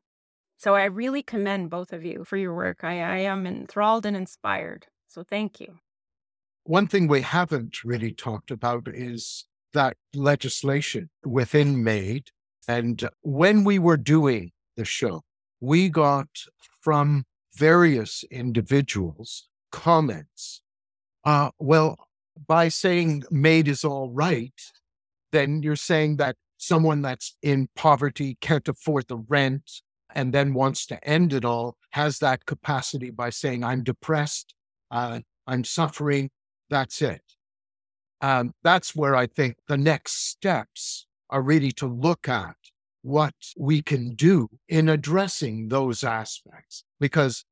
So 0.58 0.76
I 0.76 0.86
really 0.86 1.24
commend 1.24 1.70
both 1.70 1.94
of 1.94 2.04
you 2.04 2.26
for 2.26 2.36
your 2.36 2.54
work. 2.54 2.84
I, 2.84 3.00
I 3.02 3.18
am 3.20 3.48
enthralled 3.48 4.06
and 4.06 4.18
inspired. 4.18 4.88
So 5.08 5.24
thank 5.24 5.60
you. 5.60 5.80
One 6.64 6.88
thing 6.88 7.08
we 7.08 7.22
haven't 7.22 7.84
really 7.84 8.12
talked 8.12 8.52
about 8.52 8.88
is 8.88 9.46
that 9.74 9.96
legislation 10.14 11.10
within 11.24 11.84
MAID. 11.84 12.32
And 12.68 13.10
when 13.22 13.64
we 13.64 13.80
were 13.80 13.98
doing 13.98 14.52
the 14.76 14.86
show, 14.86 15.22
we 15.62 15.90
got 15.90 16.28
from 16.82 17.26
various 17.56 18.24
individuals 18.30 19.48
comments. 19.72 20.62
Uh, 21.24 21.52
well, 21.60 22.09
by 22.48 22.70
saying 22.70 23.24
MAID 23.32 23.68
is 23.68 23.84
all 23.84 24.10
right, 24.10 24.54
then 25.32 25.62
you're 25.62 25.76
saying 25.76 26.18
that 26.18 26.36
someone 26.58 27.02
that's 27.02 27.38
in 27.42 27.70
poverty 27.76 28.38
can't 28.42 28.68
afford 28.68 29.08
the 29.08 29.18
rent 29.18 29.82
and 30.14 30.34
then 30.34 30.54
wants 30.54 30.86
to 30.88 31.04
end 31.08 31.34
it 31.34 31.46
all 31.46 31.78
has 31.92 32.20
that 32.20 32.46
capacity 32.46 33.10
by 33.12 33.30
saying, 33.30 33.64
I'm 33.64 33.84
depressed, 33.84 34.54
uh, 34.92 35.20
I'm 35.48 35.64
suffering, 35.64 36.30
that's 36.70 37.02
it. 37.02 37.22
Um, 38.22 38.54
that's 38.64 38.96
where 38.96 39.16
I 39.16 39.28
think 39.28 39.58
the 39.68 39.78
next 39.78 40.30
steps 40.30 41.06
are 41.30 41.42
really 41.42 41.72
to 41.74 41.88
look 41.88 42.28
at 42.28 42.56
what 43.02 43.34
we 43.58 43.82
can 43.82 44.16
do 44.16 44.50
in 44.68 44.90
addressing 44.90 45.70
those 45.70 46.04
aspects. 46.04 46.84
Because 47.00 47.46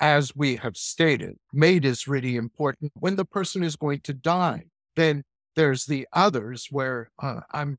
as 0.00 0.36
we 0.36 0.56
have 0.56 0.76
stated, 0.76 1.36
MAID 1.52 1.84
is 1.84 2.08
really 2.08 2.36
important 2.36 2.92
when 2.94 3.16
the 3.16 3.24
person 3.24 3.62
is 3.62 3.76
going 3.76 4.00
to 4.00 4.12
die. 4.12 4.64
Then 4.94 5.24
there's 5.54 5.86
the 5.86 6.06
others 6.12 6.68
where 6.70 7.10
uh, 7.22 7.40
I'm, 7.52 7.78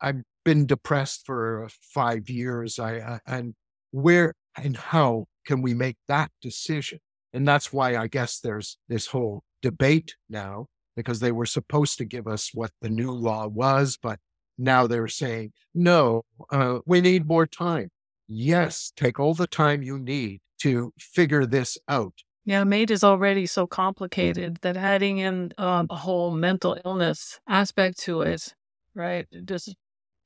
I've 0.00 0.22
been 0.44 0.66
depressed 0.66 1.26
for 1.26 1.68
five 1.80 2.28
years. 2.28 2.78
I 2.78 2.98
uh, 2.98 3.18
and 3.26 3.54
where 3.90 4.34
And 4.56 4.76
how 4.76 5.26
can 5.46 5.62
we 5.62 5.74
make 5.74 5.96
that 6.08 6.30
decision? 6.42 6.98
And 7.32 7.46
that's 7.46 7.72
why 7.72 7.96
I 7.96 8.08
guess 8.08 8.40
there's 8.40 8.78
this 8.88 9.06
whole 9.08 9.42
debate 9.62 10.16
now 10.28 10.66
because 10.96 11.20
they 11.20 11.32
were 11.32 11.46
supposed 11.46 11.98
to 11.98 12.04
give 12.04 12.26
us 12.26 12.50
what 12.52 12.72
the 12.80 12.88
new 12.88 13.12
law 13.12 13.46
was, 13.46 13.96
but 14.02 14.18
now 14.56 14.86
they're 14.86 15.06
saying, 15.08 15.52
no, 15.74 16.22
uh, 16.50 16.80
we 16.86 17.00
need 17.00 17.26
more 17.26 17.46
time. 17.46 17.90
Yes, 18.26 18.92
take 18.96 19.20
all 19.20 19.34
the 19.34 19.46
time 19.46 19.82
you 19.82 19.98
need 19.98 20.40
to 20.58 20.92
figure 20.98 21.46
this 21.46 21.78
out. 21.88 22.14
Yeah, 22.44 22.64
MAID 22.64 22.90
is 22.90 23.04
already 23.04 23.44
so 23.46 23.66
complicated 23.66 24.58
that 24.62 24.76
adding 24.76 25.18
in 25.18 25.52
um, 25.58 25.86
a 25.90 25.96
whole 25.96 26.30
mental 26.30 26.78
illness 26.84 27.38
aspect 27.46 27.98
to 28.00 28.22
it, 28.22 28.54
right? 28.94 29.26
It 29.30 29.44
just 29.44 29.74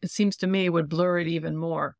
it 0.02 0.10
seems 0.10 0.36
to 0.38 0.46
me 0.46 0.68
would 0.68 0.88
blur 0.88 1.18
it 1.18 1.26
even 1.26 1.56
more. 1.56 1.96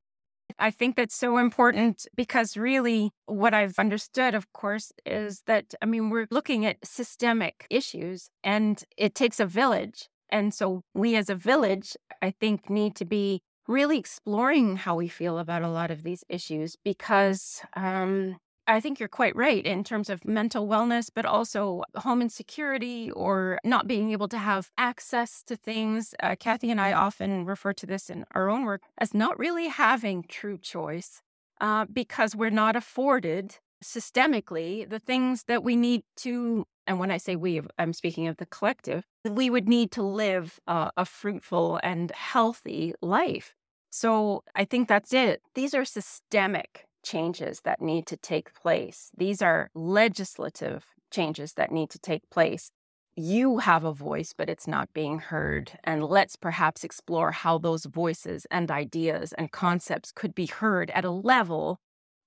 I 0.59 0.71
think 0.71 0.97
that's 0.97 1.15
so 1.15 1.39
important 1.39 2.07
because 2.15 2.57
really 2.57 3.11
what 3.27 3.55
I've 3.55 3.79
understood, 3.79 4.35
of 4.35 4.53
course, 4.53 4.93
is 5.07 5.43
that, 5.47 5.75
I 5.81 5.87
mean, 5.87 6.11
we're 6.11 6.29
looking 6.31 6.67
at 6.67 6.77
systemic 6.85 7.67
issues 7.71 8.29
and 8.45 8.83
it 8.97 9.15
takes 9.15 9.41
a 9.41 9.47
village. 9.47 10.09
And 10.31 10.53
so 10.53 10.83
we 10.95 11.17
as 11.17 11.31
a 11.31 11.35
village, 11.35 11.97
I 12.21 12.31
think, 12.31 12.71
need 12.71 12.97
to 12.97 13.05
be 13.05 13.43
really 13.69 13.99
exploring 13.99 14.77
how 14.77 14.97
we 14.97 15.09
feel 15.09 15.39
about 15.39 15.63
a 15.63 15.69
lot 15.69 15.91
of 15.91 16.03
these 16.03 16.25
issues 16.29 16.77
because 16.85 17.63
um, 17.75 18.37
I 18.67 18.81
think 18.81 19.01
you're 19.01 19.09
quite 19.09 19.35
right 19.35 19.65
in 19.65 19.83
terms 19.85 20.09
of 20.09 20.25
mental 20.25 20.69
wellness, 20.69 21.11
but 21.13 21.27
also 21.27 21.83
home 21.97 22.23
insecurity 22.23 23.11
or 23.11 23.59
not 23.65 23.89
being 23.89 24.13
able 24.13 24.29
to 24.29 24.39
have 24.39 24.71
access 24.79 25.43
to 25.45 25.57
things. 25.57 26.15
Uh, 26.23 26.37
Kathy 26.39 26.71
and 26.71 26.81
I 26.81 26.93
often 26.93 27.45
refer 27.45 27.73
to 27.75 27.87
this 27.87 28.09
in 28.09 28.25
our 28.33 28.49
own 28.49 28.65
work 28.65 28.83
as 28.99 29.15
not 29.15 29.39
really 29.39 29.69
having 29.69 30.25
true 30.29 30.59
choice 30.59 31.23
uh, 31.61 31.87
because 31.93 32.37
we're 32.37 32.51
not 32.51 32.77
afforded 32.77 33.59
systemically 33.83 34.89
the 34.89 34.99
things 34.99 35.45
that 35.49 35.63
we 35.63 35.77
need 35.77 36.03
to. 36.19 36.67
And 36.87 36.99
when 36.99 37.11
I 37.11 37.19
say 37.19 37.37
we, 37.37 37.61
I'm 37.79 37.93
speaking 37.93 38.27
of 38.29 38.39
the 38.39 38.47
collective, 38.47 39.05
we 39.29 39.51
would 39.51 39.69
need 39.69 39.93
to 39.93 40.03
live 40.03 40.59
uh, 40.67 40.91
a 40.97 41.05
fruitful 41.05 41.79
and 41.83 42.11
healthy 42.13 42.95
life. 43.01 43.55
So 43.91 44.43
I 44.55 44.65
think 44.65 44.89
that's 44.89 45.13
it. 45.13 45.43
These 45.55 45.75
are 45.75 45.85
systemic 45.85 46.87
changes 47.05 47.61
that 47.65 47.81
need 47.81 48.07
to 48.07 48.17
take 48.17 48.55
place. 48.55 49.11
These 49.17 49.43
are 49.43 49.71
legislative 49.75 50.87
changes 51.11 51.55
that 51.55 51.71
need 51.71 51.91
to 51.91 51.99
take 51.99 52.29
place. 52.31 52.71
You 53.15 53.59
have 53.59 53.85
a 53.85 53.93
voice, 53.93 54.33
but 54.37 54.49
it's 54.49 54.67
not 54.67 54.93
being 54.95 55.19
heard. 55.19 55.73
And 55.85 56.05
let's 56.05 56.37
perhaps 56.37 56.83
explore 56.83 57.33
how 57.33 57.59
those 57.59 57.85
voices 57.85 58.47
and 58.51 58.71
ideas 58.71 59.35
and 59.35 59.53
concepts 59.53 60.13
could 60.13 60.35
be 60.35 60.47
heard 60.47 60.91
at 60.93 61.05
a 61.05 61.11
level 61.11 61.79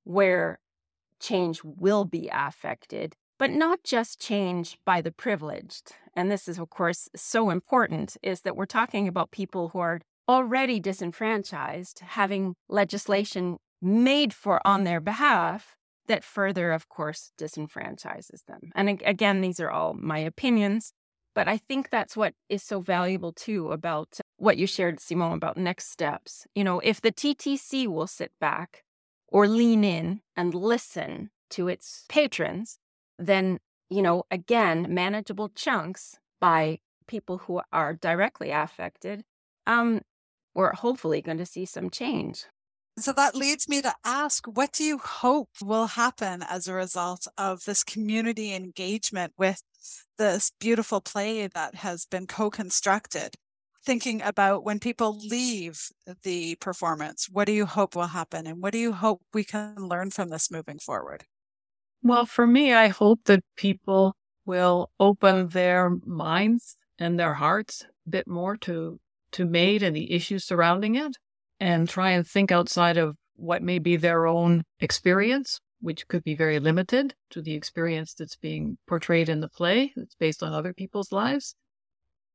where 0.04 0.60
change 1.20 1.62
will 1.64 2.06
be 2.06 2.30
affected, 2.32 3.16
but 3.38 3.52
not 3.52 3.84
just 3.84 4.20
change 4.20 4.78
by 4.86 5.02
the 5.02 5.12
privileged. 5.12 5.92
And 6.16 6.32
this 6.32 6.48
is, 6.48 6.58
of 6.58 6.70
course, 6.70 7.10
so 7.16 7.50
important 7.50 8.18
is 8.24 8.42
that 8.42 8.56
we're 8.56 8.66
talking 8.66 9.08
about 9.08 9.32
people 9.32 9.70
who 9.70 9.80
are 9.80 10.02
already 10.28 10.80
disenfranchised, 10.80 12.00
having 12.00 12.56
legislation 12.70 13.58
made 13.82 14.34
for 14.34 14.66
on 14.66 14.84
their 14.84 15.00
behalf 15.00 15.76
that 16.08 16.24
further, 16.24 16.72
of 16.72 16.88
course, 16.88 17.32
disenfranchises 17.38 18.46
them. 18.48 18.72
And 18.76 19.02
again, 19.06 19.42
these 19.42 19.60
are 19.60 19.72
all 19.72 19.94
my 19.94 20.20
opinions, 20.20 20.94
but 21.34 21.48
I 21.48 21.58
think 21.58 21.90
that's 21.90 22.16
what 22.16 22.34
is 22.48 22.64
so 22.64 22.80
valuable 22.80 23.34
too 23.34 23.72
about 23.72 24.20
what 24.38 24.58
you 24.58 24.68
shared, 24.68 25.00
Simon, 25.00 25.34
about 25.34 25.58
next 25.58 25.92
steps. 25.92 26.48
You 26.56 26.64
know, 26.64 26.80
if 26.80 27.02
the 27.02 27.12
TTC 27.12 27.88
will 27.88 28.08
sit 28.08 28.32
back 28.40 28.85
or 29.28 29.48
lean 29.48 29.84
in 29.84 30.22
and 30.36 30.54
listen 30.54 31.30
to 31.52 31.68
its 31.68 32.06
patrons, 32.10 32.80
then, 33.18 33.60
you 33.90 34.02
know, 34.02 34.24
again, 34.32 34.88
manageable 34.90 35.50
chunks 35.50 36.18
by 36.40 36.80
people 37.08 37.40
who 37.40 37.62
are 37.72 37.94
directly 37.94 38.52
affected, 38.52 39.24
um, 39.68 40.02
we're 40.54 40.74
hopefully 40.74 41.22
going 41.22 41.38
to 41.38 41.46
see 41.46 41.66
some 41.66 41.90
change. 41.90 42.46
So 42.98 43.12
that 43.12 43.36
leads 43.36 43.68
me 43.68 43.82
to 43.82 43.94
ask 44.06 44.46
what 44.46 44.72
do 44.72 44.84
you 44.86 44.98
hope 44.98 45.50
will 45.62 45.88
happen 45.88 46.44
as 46.44 46.68
a 46.68 46.74
result 46.74 47.28
of 47.38 47.66
this 47.66 47.84
community 47.84 48.54
engagement 48.54 49.34
with 49.38 49.62
this 50.18 50.52
beautiful 50.62 51.02
play 51.02 51.48
that 51.48 51.76
has 51.76 52.06
been 52.06 52.26
co 52.26 52.50
constructed? 52.50 53.36
Thinking 53.86 54.22
about 54.24 54.64
when 54.64 54.80
people 54.80 55.20
leave 55.20 55.90
the 56.24 56.56
performance, 56.56 57.30
what 57.32 57.46
do 57.46 57.52
you 57.52 57.68
hope 57.68 57.96
will 57.96 58.08
happen? 58.08 58.48
And 58.48 58.62
what 58.62 58.74
do 58.74 58.80
you 58.80 58.94
hope 58.94 59.22
we 59.32 59.44
can 59.44 59.76
learn 59.78 60.10
from 60.10 60.30
this 60.30 60.50
moving 60.50 60.80
forward? 60.80 61.26
Well, 62.02 62.26
for 62.26 62.48
me, 62.48 62.74
I 62.74 62.88
hope 62.88 63.22
that 63.26 63.44
people 63.56 64.16
will 64.46 64.90
open 65.00 65.50
their 65.50 65.92
minds 66.04 66.78
and 66.98 67.20
their 67.20 67.36
hearts 67.36 67.86
a 68.08 68.10
bit 68.10 68.28
more 68.28 68.58
to, 68.58 69.00
to 69.34 69.46
MAID 69.46 69.84
and 69.84 69.96
the 69.96 70.12
issues 70.12 70.46
surrounding 70.46 70.96
it 70.96 71.18
and 71.60 71.88
try 71.88 72.12
and 72.12 72.28
think 72.28 72.52
outside 72.52 72.98
of 72.98 73.16
what 73.36 73.62
may 73.62 73.80
be 73.80 73.98
their 73.98 74.26
own 74.26 74.64
experience, 74.80 75.60
which 75.80 76.08
could 76.08 76.24
be 76.24 76.36
very 76.36 76.60
limited 76.60 77.14
to 77.30 77.42
the 77.42 77.54
experience 77.54 78.14
that's 78.14 78.36
being 78.36 78.78
portrayed 78.88 79.30
in 79.30 79.42
the 79.42 79.50
play 79.50 79.94
that's 79.96 80.16
based 80.16 80.42
on 80.42 80.54
other 80.54 80.74
people's 80.74 81.12
lives. 81.12 81.56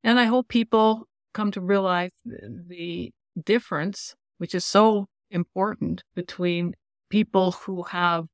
And 0.03 0.19
I 0.19 0.25
hope 0.25 0.49
people 0.49 1.07
come 1.33 1.51
to 1.53 1.61
realize 1.61 2.13
the 2.25 3.13
difference, 3.43 4.15
which 4.39 4.55
is 4.55 4.65
so 4.65 5.07
important 5.31 6.03
between 6.15 6.75
people 7.09 7.53
who 7.53 7.83
have 7.85 8.27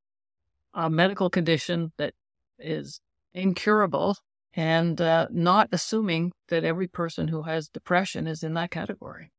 a 0.73 0.89
medical 0.89 1.29
condition 1.29 1.91
that 1.97 2.13
is 2.59 2.99
incurable 3.33 4.15
and 4.53 4.99
uh, 5.01 5.27
not 5.31 5.69
assuming 5.71 6.31
that 6.49 6.63
every 6.63 6.87
person 6.87 7.27
who 7.27 7.43
has 7.43 7.69
depression 7.69 8.27
is 8.27 8.43
in 8.43 8.53
that 8.55 8.71
category. 8.71 9.31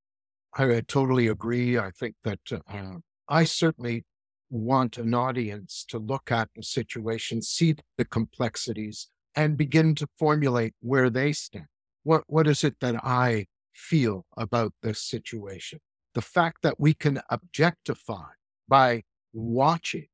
I 0.56 0.82
totally 0.86 1.26
agree. 1.26 1.78
I 1.78 1.90
think 1.90 2.14
that 2.24 2.40
uh, 2.52 2.94
I 3.28 3.44
certainly 3.44 4.04
want 4.50 4.96
an 4.96 5.14
audience 5.14 5.84
to 5.88 5.98
look 5.98 6.32
at 6.32 6.48
the 6.56 6.62
situation, 6.62 7.42
see 7.42 7.74
the 7.96 8.04
complexities, 8.04 9.08
and 9.34 9.56
begin 9.56 9.94
to 9.96 10.06
formulate 10.18 10.74
where 10.80 11.10
they 11.10 11.32
stand. 11.32 11.66
What 12.08 12.24
what 12.26 12.46
is 12.46 12.64
it 12.64 12.80
that 12.80 13.04
I 13.04 13.48
feel 13.74 14.24
about 14.34 14.72
this 14.82 14.98
situation? 14.98 15.80
The 16.14 16.22
fact 16.22 16.62
that 16.62 16.80
we 16.80 16.94
can 16.94 17.20
objectify 17.28 18.30
by 18.66 19.02
watching 19.34 20.06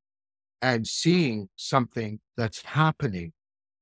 and 0.61 0.85
seeing 0.85 1.47
something 1.55 2.19
that's 2.35 2.63
happening, 2.63 3.31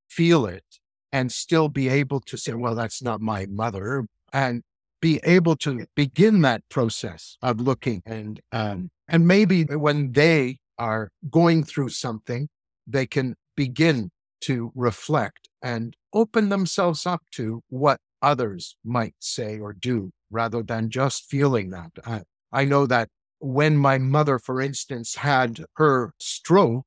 feel 0.08 0.46
it, 0.46 0.78
and 1.10 1.32
still 1.32 1.68
be 1.68 1.88
able 1.88 2.20
to 2.20 2.36
say, 2.36 2.54
well, 2.54 2.76
that's 2.76 3.02
not 3.02 3.20
my 3.20 3.46
mother, 3.46 4.06
and 4.32 4.62
be 5.00 5.18
able 5.24 5.56
to 5.56 5.84
begin 5.96 6.42
that 6.42 6.62
process 6.68 7.36
of 7.42 7.60
looking 7.60 8.00
and 8.06 8.40
um, 8.52 8.90
and 9.08 9.26
maybe 9.26 9.64
when 9.64 10.12
they 10.12 10.58
are 10.78 11.10
going 11.30 11.64
through 11.64 11.88
something, 11.88 12.48
they 12.86 13.06
can 13.08 13.34
begin 13.56 14.12
to 14.42 14.70
reflect 14.76 15.48
and 15.60 15.96
open 16.14 16.48
themselves 16.48 17.06
up 17.06 17.22
to 17.32 17.62
what 17.68 17.98
others 18.22 18.76
might 18.84 19.14
say 19.18 19.58
or 19.58 19.72
do 19.72 20.10
rather 20.30 20.62
than 20.62 20.88
just 20.88 21.28
feeling 21.28 21.70
that. 21.70 21.90
I, 22.06 22.22
I 22.52 22.64
know 22.64 22.86
that 22.86 23.08
when 23.40 23.76
my 23.76 23.98
mother, 23.98 24.38
for 24.38 24.60
instance, 24.60 25.16
had 25.16 25.64
her 25.74 26.12
stroke, 26.18 26.86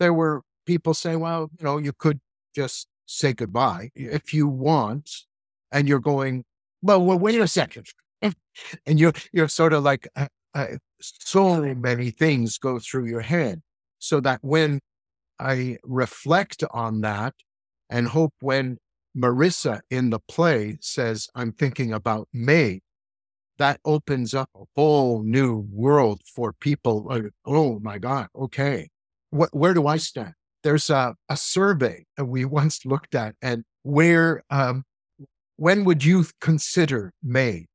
there 0.00 0.12
were 0.12 0.42
people 0.66 0.94
saying, 0.94 1.20
well, 1.20 1.50
you 1.58 1.64
know, 1.64 1.78
you 1.78 1.92
could 1.92 2.18
just 2.54 2.88
say 3.06 3.32
goodbye 3.32 3.90
if 3.94 4.34
you 4.34 4.48
want. 4.48 5.08
And 5.70 5.88
you're 5.88 6.00
going, 6.00 6.44
well, 6.82 7.02
well 7.02 7.18
wait 7.18 7.40
a 7.40 7.46
second. 7.46 7.86
and 8.20 8.34
you're, 9.00 9.12
you're 9.32 9.48
sort 9.48 9.72
of 9.72 9.84
like, 9.84 10.08
uh, 10.16 10.26
uh, 10.54 10.66
so 11.00 11.62
many 11.74 12.10
things 12.10 12.58
go 12.58 12.78
through 12.78 13.06
your 13.06 13.20
head. 13.20 13.62
So 13.98 14.20
that 14.20 14.40
when 14.42 14.80
I 15.38 15.78
reflect 15.84 16.64
on 16.72 17.00
that 17.02 17.34
and 17.92 18.08
hope 18.08 18.32
when 18.40 18.78
Marissa 19.16 19.80
in 19.90 20.10
the 20.10 20.18
play 20.18 20.78
says, 20.80 21.28
I'm 21.34 21.52
thinking 21.52 21.92
about 21.92 22.26
MAID, 22.32 22.80
that 23.58 23.80
opens 23.84 24.34
up 24.34 24.48
a 24.56 24.64
whole 24.74 25.22
new 25.22 25.68
world 25.70 26.22
for 26.24 26.54
people. 26.54 27.04
Like, 27.04 27.26
oh 27.44 27.78
my 27.80 27.98
God, 27.98 28.28
okay. 28.34 28.88
What, 29.30 29.50
where 29.54 29.74
do 29.74 29.86
I 29.86 29.98
stand? 29.98 30.32
There's 30.64 30.88
a, 30.88 31.14
a 31.28 31.36
survey 31.36 32.06
that 32.16 32.24
we 32.24 32.44
once 32.60 32.86
looked 32.86 33.14
at, 33.14 33.34
and 33.42 33.64
where 33.82 34.42
um, 34.48 34.84
when 35.56 35.84
would 35.84 36.02
you 36.02 36.24
consider 36.40 37.12
MAID? 37.22 37.66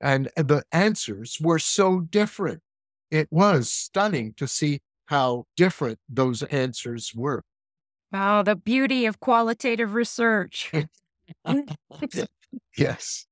And 0.00 0.30
the 0.36 0.62
answers 0.70 1.38
were 1.40 1.58
so 1.58 2.00
different. 2.00 2.60
It 3.10 3.28
was 3.30 3.70
stunning 3.70 4.34
to 4.36 4.46
see 4.46 4.80
how 5.06 5.44
different 5.56 5.98
those 6.08 6.42
answers 6.44 7.12
were. 7.14 7.42
Wow, 8.14 8.42
the 8.42 8.54
beauty 8.54 9.06
of 9.06 9.18
qualitative 9.18 9.92
research. 9.92 10.70
yes. 12.78 13.26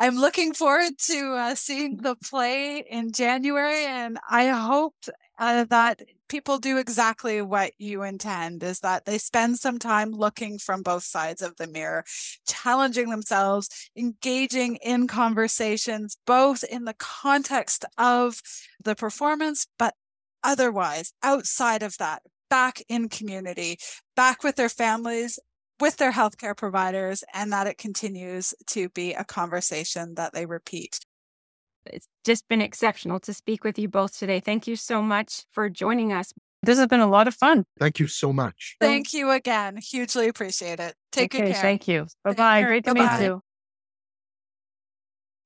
I'm 0.00 0.16
looking 0.16 0.52
forward 0.52 0.94
to 1.02 1.34
uh, 1.34 1.54
seeing 1.54 1.98
the 1.98 2.16
play 2.16 2.84
in 2.90 3.12
January, 3.12 3.84
and 3.84 4.18
I 4.28 4.48
hope 4.48 4.96
uh, 5.38 5.62
that 5.70 6.02
people 6.28 6.58
do 6.58 6.78
exactly 6.78 7.40
what 7.40 7.70
you 7.78 8.02
intend 8.02 8.64
is 8.64 8.80
that 8.80 9.04
they 9.04 9.16
spend 9.16 9.60
some 9.60 9.78
time 9.78 10.10
looking 10.10 10.58
from 10.58 10.82
both 10.82 11.04
sides 11.04 11.40
of 11.40 11.54
the 11.54 11.68
mirror, 11.68 12.04
challenging 12.48 13.10
themselves, 13.10 13.68
engaging 13.96 14.74
in 14.82 15.06
conversations, 15.06 16.16
both 16.26 16.64
in 16.64 16.84
the 16.84 16.94
context 16.94 17.84
of 17.96 18.42
the 18.82 18.96
performance, 18.96 19.68
but 19.78 19.94
otherwise 20.42 21.12
outside 21.22 21.84
of 21.84 21.96
that, 21.98 22.22
back 22.50 22.82
in 22.88 23.08
community, 23.08 23.78
back 24.16 24.42
with 24.44 24.56
their 24.56 24.68
families, 24.68 25.38
with 25.80 25.96
their 25.96 26.12
healthcare 26.12 26.56
providers, 26.56 27.24
and 27.32 27.52
that 27.52 27.66
it 27.66 27.78
continues 27.78 28.52
to 28.66 28.90
be 28.90 29.14
a 29.14 29.24
conversation 29.24 30.14
that 30.16 30.34
they 30.34 30.44
repeat. 30.44 30.98
It's 31.86 32.06
just 32.24 32.46
been 32.48 32.60
exceptional 32.60 33.20
to 33.20 33.32
speak 33.32 33.64
with 33.64 33.78
you 33.78 33.88
both 33.88 34.18
today. 34.18 34.40
Thank 34.40 34.66
you 34.66 34.76
so 34.76 35.00
much 35.00 35.44
for 35.50 35.70
joining 35.70 36.12
us. 36.12 36.32
This 36.62 36.78
has 36.78 36.88
been 36.88 37.00
a 37.00 37.06
lot 37.06 37.26
of 37.26 37.34
fun. 37.34 37.64
Thank 37.78 37.98
you 37.98 38.06
so 38.06 38.34
much. 38.34 38.76
Thank 38.80 39.14
you 39.14 39.30
again. 39.30 39.78
Hugely 39.78 40.28
appreciate 40.28 40.78
it. 40.78 40.94
Take 41.10 41.34
okay, 41.34 41.44
good 41.46 41.54
care. 41.54 41.62
Thank 41.62 41.88
you. 41.88 42.06
Bye 42.22 42.34
bye. 42.34 42.62
Great 42.62 42.84
to 42.84 42.92
Bye-bye. 42.92 43.18
meet 43.18 43.24
you. 43.24 43.42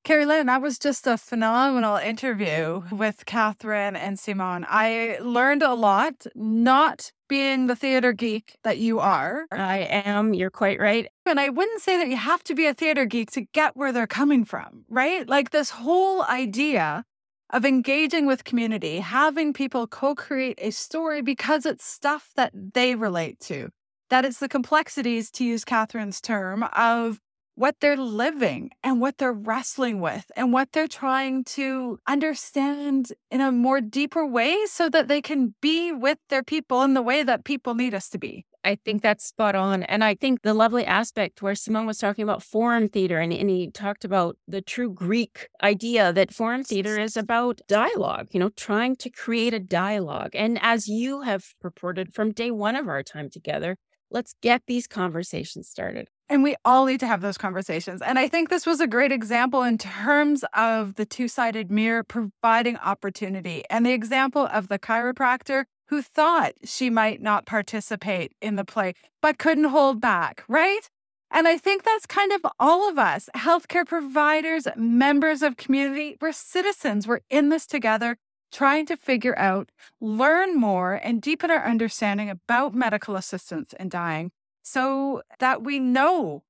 Keri 0.05 0.27
Lynn, 0.27 0.45
that 0.45 0.61
was 0.61 0.77
just 0.77 1.07
a 1.07 1.17
phenomenal 1.17 1.97
interview 1.97 2.83
with 2.91 3.25
Catherine 3.25 3.95
and 3.95 4.19
Simon. 4.19 4.63
I 4.69 5.17
learned 5.19 5.63
a 5.63 5.73
lot, 5.73 6.27
not 6.35 7.11
being 7.27 7.65
the 7.65 7.75
theater 7.75 8.13
geek 8.13 8.55
that 8.63 8.77
you 8.77 8.99
are. 8.99 9.47
I 9.51 9.79
am, 9.79 10.35
you're 10.35 10.51
quite 10.51 10.79
right. 10.79 11.07
And 11.25 11.39
I 11.39 11.49
wouldn't 11.49 11.81
say 11.81 11.97
that 11.97 12.07
you 12.07 12.17
have 12.17 12.43
to 12.43 12.53
be 12.53 12.67
a 12.67 12.75
theater 12.75 13.05
geek 13.05 13.31
to 13.31 13.41
get 13.51 13.75
where 13.75 13.91
they're 13.91 14.05
coming 14.05 14.45
from, 14.45 14.85
right? 14.89 15.27
Like 15.27 15.49
this 15.49 15.71
whole 15.71 16.21
idea 16.25 17.03
of 17.49 17.65
engaging 17.65 18.27
with 18.27 18.43
community, 18.43 18.99
having 18.99 19.53
people 19.53 19.87
co 19.87 20.13
create 20.13 20.59
a 20.61 20.69
story 20.69 21.23
because 21.23 21.65
it's 21.65 21.83
stuff 21.83 22.29
that 22.35 22.51
they 22.75 22.93
relate 22.93 23.39
to, 23.39 23.69
that 24.11 24.23
it's 24.23 24.37
the 24.37 24.49
complexities, 24.49 25.31
to 25.31 25.43
use 25.43 25.65
Catherine's 25.65 26.21
term, 26.21 26.63
of 26.73 27.19
what 27.55 27.75
they're 27.79 27.97
living 27.97 28.69
and 28.83 28.99
what 29.01 29.17
they're 29.17 29.33
wrestling 29.33 30.01
with 30.01 30.29
and 30.35 30.51
what 30.51 30.71
they're 30.73 30.87
trying 30.87 31.43
to 31.43 31.97
understand 32.05 33.13
in 33.31 33.41
a 33.41 33.51
more 33.51 33.81
deeper 33.81 34.25
way 34.25 34.57
so 34.65 34.89
that 34.89 35.07
they 35.07 35.21
can 35.21 35.55
be 35.61 35.91
with 35.91 36.17
their 36.29 36.43
people 36.43 36.83
in 36.83 36.93
the 36.93 37.01
way 37.01 37.23
that 37.23 37.45
people 37.45 37.73
need 37.73 37.93
us 37.93 38.09
to 38.09 38.17
be. 38.17 38.45
I 38.65 38.79
think 38.83 39.03
that's 39.03 39.23
spot 39.23 39.55
on. 39.55 39.83
And 39.83 40.03
I 40.03 40.15
think 40.15 40.41
the 40.41 40.55
lovely 40.55 40.85
aspect 40.85 41.41
where 41.41 41.53
Simone 41.53 41.85
was 41.85 41.99
talking 41.99 42.23
about 42.23 42.41
forum 42.41 42.89
theater 42.89 43.19
and, 43.19 43.31
and 43.31 43.49
he 43.49 43.69
talked 43.69 44.03
about 44.03 44.37
the 44.47 44.61
true 44.61 44.91
Greek 44.91 45.47
idea 45.61 46.11
that 46.11 46.33
forum 46.33 46.63
theater 46.63 46.99
is 46.99 47.15
about 47.15 47.61
dialogue, 47.67 48.29
you 48.31 48.39
know, 48.39 48.49
trying 48.49 48.95
to 48.97 49.09
create 49.09 49.53
a 49.53 49.59
dialogue. 49.59 50.31
And 50.33 50.57
as 50.61 50.87
you 50.87 51.21
have 51.21 51.53
purported 51.61 52.13
from 52.13 52.31
day 52.31 52.49
one 52.49 52.75
of 52.75 52.87
our 52.87 53.03
time 53.03 53.29
together, 53.29 53.77
let's 54.09 54.33
get 54.41 54.63
these 54.65 54.87
conversations 54.87 55.69
started. 55.69 56.09
And 56.27 56.41
we 56.41 56.55
all 56.65 56.85
need 56.85 56.99
to 57.01 57.07
have 57.07 57.21
those 57.21 57.37
conversations. 57.37 58.01
And 58.01 58.17
I 58.17 58.27
think 58.27 58.49
this 58.49 58.65
was 58.65 58.79
a 58.81 58.87
great 58.87 59.11
example 59.11 59.61
in 59.61 59.77
terms 59.77 60.43
of 60.53 60.95
the 60.95 61.05
two 61.05 61.27
sided 61.27 61.69
mirror 61.69 62.03
providing 62.03 62.77
opportunity 62.77 63.63
and 63.69 63.85
the 63.85 63.91
example 63.91 64.49
of 64.51 64.67
the 64.67 64.79
chiropractor 64.79 65.65
who 65.89 66.01
thought 66.01 66.53
she 66.63 66.89
might 66.89 67.21
not 67.21 67.45
participate 67.45 68.31
in 68.41 68.55
the 68.55 68.65
play, 68.65 68.93
but 69.21 69.37
couldn't 69.37 69.65
hold 69.65 70.01
back, 70.01 70.43
right? 70.47 70.89
And 71.29 71.47
I 71.47 71.57
think 71.57 71.83
that's 71.83 72.07
kind 72.07 72.31
of 72.31 72.41
all 72.59 72.89
of 72.89 72.97
us 72.97 73.29
healthcare 73.35 73.85
providers, 73.85 74.67
members 74.75 75.43
of 75.43 75.57
community. 75.57 76.17
We're 76.19 76.31
citizens. 76.31 77.07
We're 77.07 77.19
in 77.29 77.49
this 77.49 77.67
together, 77.67 78.17
trying 78.51 78.87
to 78.87 78.97
figure 78.97 79.37
out, 79.37 79.69
learn 80.01 80.55
more, 80.57 80.93
and 80.93 81.21
deepen 81.21 81.51
our 81.51 81.63
understanding 81.63 82.31
about 82.31 82.73
medical 82.73 83.15
assistance 83.15 83.73
in 83.79 83.89
dying 83.89 84.31
so 84.65 85.21
that 85.39 85.63
we 85.63 85.79
know 85.79 86.43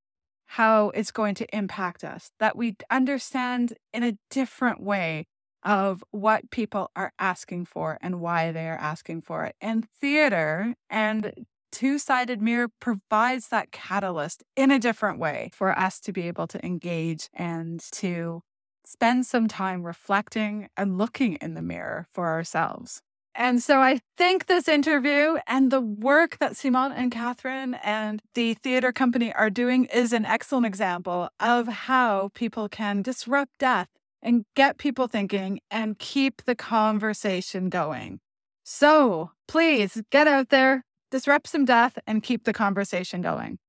how 0.46 0.90
it's 0.92 1.12
going 1.12 1.36
to 1.36 1.56
impact 1.56 2.04
us, 2.04 2.32
that 2.40 2.56
we 2.56 2.78
understand 2.90 3.74
in 3.94 4.04
a 4.04 4.18
different 4.30 4.82
way 4.82 5.28
of 5.64 6.02
what 6.12 6.50
people 6.50 6.92
are 6.96 7.12
asking 7.20 7.66
for 7.66 7.98
and 8.02 8.22
why 8.22 8.54
they 8.54 8.70
are 8.70 8.78
asking 8.78 9.22
for 9.22 9.44
it. 9.44 9.56
And 9.60 9.86
theater 10.00 10.76
and 10.90 11.46
two 11.74 12.00
sided 12.00 12.42
mirror 12.42 12.70
provides 12.80 13.50
that 13.50 13.74
catalyst 13.74 14.44
in 14.56 14.72
a 14.72 14.80
different 14.80 15.20
way 15.20 15.50
for 15.54 15.78
us 15.78 16.00
to 16.00 16.14
be 16.14 16.28
able 16.28 16.48
to 16.48 16.66
engage 16.66 17.28
and 17.34 17.82
to 17.92 18.42
spend 18.86 19.26
some 19.26 19.50
time 19.50 19.84
reflecting 19.84 20.70
and 20.78 20.98
looking 20.98 21.34
in 21.36 21.54
the 21.54 21.62
mirror 21.62 22.08
for 22.14 22.28
ourselves. 22.28 23.02
And 23.38 23.62
so 23.62 23.82
I 23.82 24.00
think 24.18 24.46
this 24.46 24.70
interview 24.70 25.38
and 25.46 25.70
the 25.70 25.82
work 25.82 26.38
that 26.40 26.56
Simone 26.56 26.94
and 26.94 27.12
Catherine 27.12 27.74
and 27.84 28.22
the 28.34 28.54
theater 28.54 28.94
company 28.94 29.34
are 29.34 29.50
doing 29.50 29.86
is 29.86 30.14
an 30.14 30.26
excellent 30.26 30.66
example 30.66 31.28
of 31.42 31.68
how 31.68 32.30
people 32.34 32.70
can 32.70 33.02
disrupt 33.02 33.58
death 33.60 33.90
and 34.22 34.46
get 34.56 34.78
people 34.78 35.08
thinking 35.08 35.60
and 35.70 36.00
keep 36.00 36.46
the 36.46 36.56
conversation 36.56 37.70
going. 37.70 38.22
So 38.64 39.32
please 39.50 40.02
get 40.12 40.28
out 40.28 40.50
there, 40.50 40.86
disrupt 41.12 41.48
some 41.48 41.66
death, 41.66 42.00
and 42.08 42.24
keep 42.24 42.46
the 42.46 42.54
conversation 42.54 43.22
going. 43.22 43.60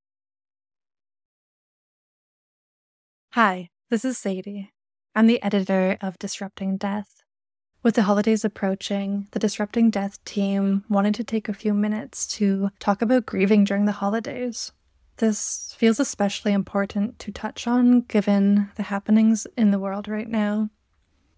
Hi, 3.33 3.69
this 3.91 4.05
is 4.05 4.17
Sadie. 4.17 4.71
I'm 5.15 5.27
the 5.27 5.43
editor 5.43 5.99
of 6.01 6.19
Disrupting 6.19 6.77
Death. 6.77 7.26
With 7.87 7.95
the 7.95 8.03
holidays 8.03 8.45
approaching, 8.45 9.29
the 9.31 9.39
Disrupting 9.39 9.91
Death 9.91 10.19
team 10.25 10.83
wanted 10.89 11.15
to 11.15 11.23
take 11.23 11.49
a 11.49 11.55
few 11.55 11.73
minutes 11.73 12.27
to 12.39 12.71
talk 12.81 13.01
about 13.01 13.27
grieving 13.27 13.63
during 13.63 13.85
the 13.85 13.93
holidays. 13.93 14.73
This 15.19 15.73
feels 15.79 16.01
especially 16.01 16.53
important 16.53 17.21
to 17.21 17.31
touch 17.31 17.69
on 17.69 18.01
given 18.01 18.71
the 18.75 18.83
happenings 18.83 19.47
in 19.57 19.71
the 19.71 19.79
world 19.79 20.09
right 20.09 20.29
now. 20.29 20.69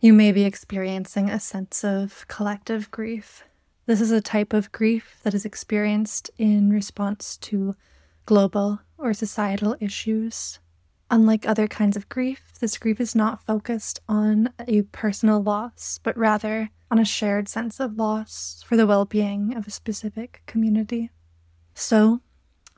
You 0.01 0.15
may 0.15 0.33
be 0.33 0.45
experiencing 0.45 1.29
a 1.29 1.39
sense 1.39 1.85
of 1.85 2.27
collective 2.29 2.91
grief. 2.91 3.45
This 3.85 4.01
is 4.01 4.11
a 4.11 4.23
type 4.23 4.55
of 4.55 4.73
grief 4.73 5.19
that 5.25 5.35
is 5.35 5.45
experienced 5.45 6.31
in 6.39 6.71
response 6.71 7.37
to 7.43 7.75
global 8.25 8.81
or 8.97 9.13
societal 9.13 9.77
issues. 9.81 10.61
Unlike 11.11 11.49
other 11.49 11.67
kinds 11.67 11.97
of 11.97 12.09
grief, 12.09 12.53
this 12.61 12.77
grief 12.77 13.01
is 13.01 13.15
not 13.15 13.45
focused 13.45 14.01
on 14.09 14.53
a 14.67 14.83
personal 14.83 15.43
loss, 15.43 15.99
but 16.03 16.17
rather 16.17 16.71
on 16.91 16.99
a 16.99 17.05
shared 17.05 17.49
sense 17.49 17.81
of 17.81 17.97
loss 17.97 18.63
for 18.67 18.77
the 18.77 18.87
well 18.87 19.07
being 19.07 19.57
of 19.57 19.67
a 19.67 19.71
specific 19.71 20.43
community. 20.47 21.11
So, 21.75 22.21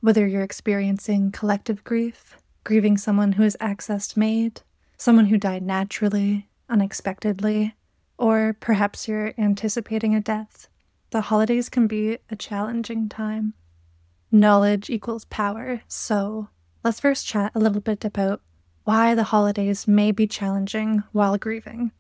whether 0.01 0.27
you're 0.27 0.43
experiencing 0.43 1.33
collective 1.33 1.83
grief, 1.83 2.37
grieving 2.63 2.97
someone 2.97 3.33
who 3.33 3.43
is 3.43 3.57
accessed 3.61 4.17
MAID, 4.17 4.63
someone 4.97 5.27
who 5.27 5.39
died 5.39 5.63
naturally, 5.63 6.49
unexpectedly, 6.69 7.75
or 8.17 8.57
perhaps 8.61 9.09
you're 9.09 9.35
anticipating 9.39 10.15
a 10.15 10.21
death, 10.21 10.69
the 11.11 11.23
holidays 11.23 11.69
can 11.69 11.89
be 11.89 12.19
a 12.31 12.37
challenging 12.37 13.09
time. 13.09 13.55
Knowledge 14.31 14.89
equals 14.89 15.25
power, 15.25 15.83
so 15.89 16.49
let's 16.83 17.01
first 17.01 17.27
chat 17.27 17.53
a 17.55 17.59
little 17.59 17.81
bit 17.81 18.05
about 18.05 18.41
why 18.85 19.15
the 19.15 19.25
holidays 19.25 19.87
may 19.87 20.11
be 20.11 20.27
challenging 20.27 21.03
while 21.13 21.37
grieving. 21.37 21.93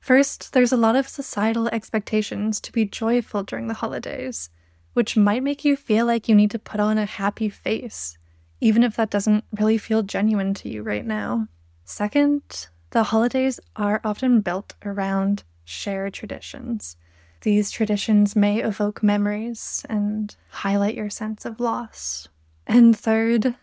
First, 0.00 0.52
there's 0.52 0.72
a 0.72 0.76
lot 0.76 0.96
of 0.96 1.08
societal 1.08 1.68
expectations 1.68 2.60
to 2.60 2.72
be 2.72 2.84
joyful 2.84 3.42
during 3.42 3.66
the 3.66 3.74
holidays, 3.74 4.50
which 4.92 5.16
might 5.16 5.42
make 5.42 5.64
you 5.64 5.76
feel 5.76 6.06
like 6.06 6.28
you 6.28 6.34
need 6.34 6.50
to 6.52 6.58
put 6.58 6.80
on 6.80 6.98
a 6.98 7.06
happy 7.06 7.48
face, 7.48 8.16
even 8.60 8.82
if 8.82 8.96
that 8.96 9.10
doesn't 9.10 9.44
really 9.58 9.78
feel 9.78 10.02
genuine 10.02 10.54
to 10.54 10.68
you 10.68 10.82
right 10.82 11.04
now. 11.04 11.48
Second, 11.84 12.68
the 12.90 13.04
holidays 13.04 13.60
are 13.74 14.00
often 14.04 14.40
built 14.40 14.74
around 14.84 15.44
shared 15.64 16.14
traditions. 16.14 16.96
These 17.42 17.70
traditions 17.70 18.34
may 18.34 18.62
evoke 18.62 19.02
memories 19.02 19.84
and 19.88 20.34
highlight 20.50 20.94
your 20.94 21.10
sense 21.10 21.44
of 21.44 21.60
loss. 21.60 22.28
And 22.66 22.96
third, 22.96 23.54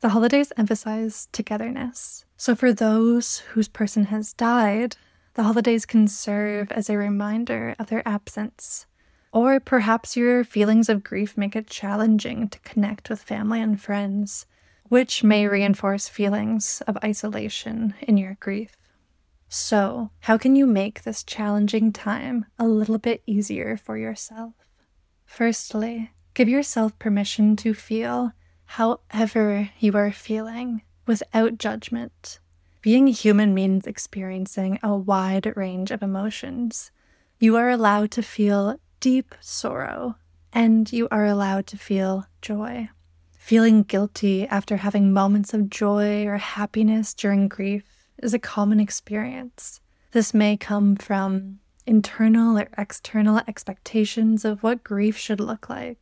the 0.00 0.10
holidays 0.10 0.52
emphasize 0.56 1.28
togetherness. 1.32 2.24
So, 2.36 2.54
for 2.54 2.72
those 2.72 3.38
whose 3.52 3.68
person 3.68 4.04
has 4.04 4.32
died, 4.32 4.96
the 5.34 5.42
holidays 5.42 5.86
can 5.86 6.08
serve 6.08 6.72
as 6.72 6.88
a 6.88 6.96
reminder 6.96 7.74
of 7.78 7.88
their 7.88 8.06
absence. 8.08 8.86
Or 9.32 9.60
perhaps 9.60 10.16
your 10.16 10.42
feelings 10.42 10.88
of 10.88 11.04
grief 11.04 11.36
make 11.36 11.54
it 11.54 11.68
challenging 11.68 12.48
to 12.48 12.58
connect 12.60 13.10
with 13.10 13.22
family 13.22 13.60
and 13.60 13.80
friends, 13.80 14.46
which 14.84 15.22
may 15.22 15.46
reinforce 15.46 16.08
feelings 16.08 16.82
of 16.88 16.98
isolation 17.04 17.94
in 18.00 18.16
your 18.16 18.36
grief. 18.40 18.76
So, 19.48 20.10
how 20.20 20.38
can 20.38 20.56
you 20.56 20.66
make 20.66 21.02
this 21.02 21.22
challenging 21.22 21.92
time 21.92 22.46
a 22.58 22.66
little 22.66 22.98
bit 22.98 23.22
easier 23.26 23.76
for 23.76 23.98
yourself? 23.98 24.54
Firstly, 25.24 26.10
give 26.34 26.48
yourself 26.48 26.98
permission 26.98 27.54
to 27.56 27.74
feel 27.74 28.32
however 28.74 29.68
you 29.80 29.96
are 29.96 30.12
feeling 30.12 30.82
without 31.04 31.58
judgment. 31.58 32.38
Being 32.82 33.08
human 33.08 33.52
means 33.52 33.84
experiencing 33.84 34.78
a 34.80 34.96
wide 34.96 35.52
range 35.56 35.90
of 35.90 36.04
emotions. 36.04 36.92
You 37.40 37.56
are 37.56 37.68
allowed 37.68 38.12
to 38.12 38.22
feel 38.22 38.78
deep 39.00 39.34
sorrow, 39.40 40.14
and 40.52 40.90
you 40.92 41.08
are 41.10 41.26
allowed 41.26 41.66
to 41.68 41.76
feel 41.76 42.26
joy. 42.42 42.88
Feeling 43.32 43.82
guilty 43.82 44.46
after 44.46 44.76
having 44.76 45.12
moments 45.12 45.52
of 45.52 45.68
joy 45.68 46.24
or 46.26 46.36
happiness 46.36 47.12
during 47.12 47.48
grief 47.48 48.06
is 48.22 48.34
a 48.34 48.38
common 48.38 48.78
experience. 48.78 49.80
This 50.12 50.32
may 50.32 50.56
come 50.56 50.94
from 50.94 51.58
internal 51.86 52.56
or 52.56 52.68
external 52.78 53.40
expectations 53.48 54.44
of 54.44 54.62
what 54.62 54.84
grief 54.84 55.16
should 55.16 55.40
look 55.40 55.68
like. 55.68 55.99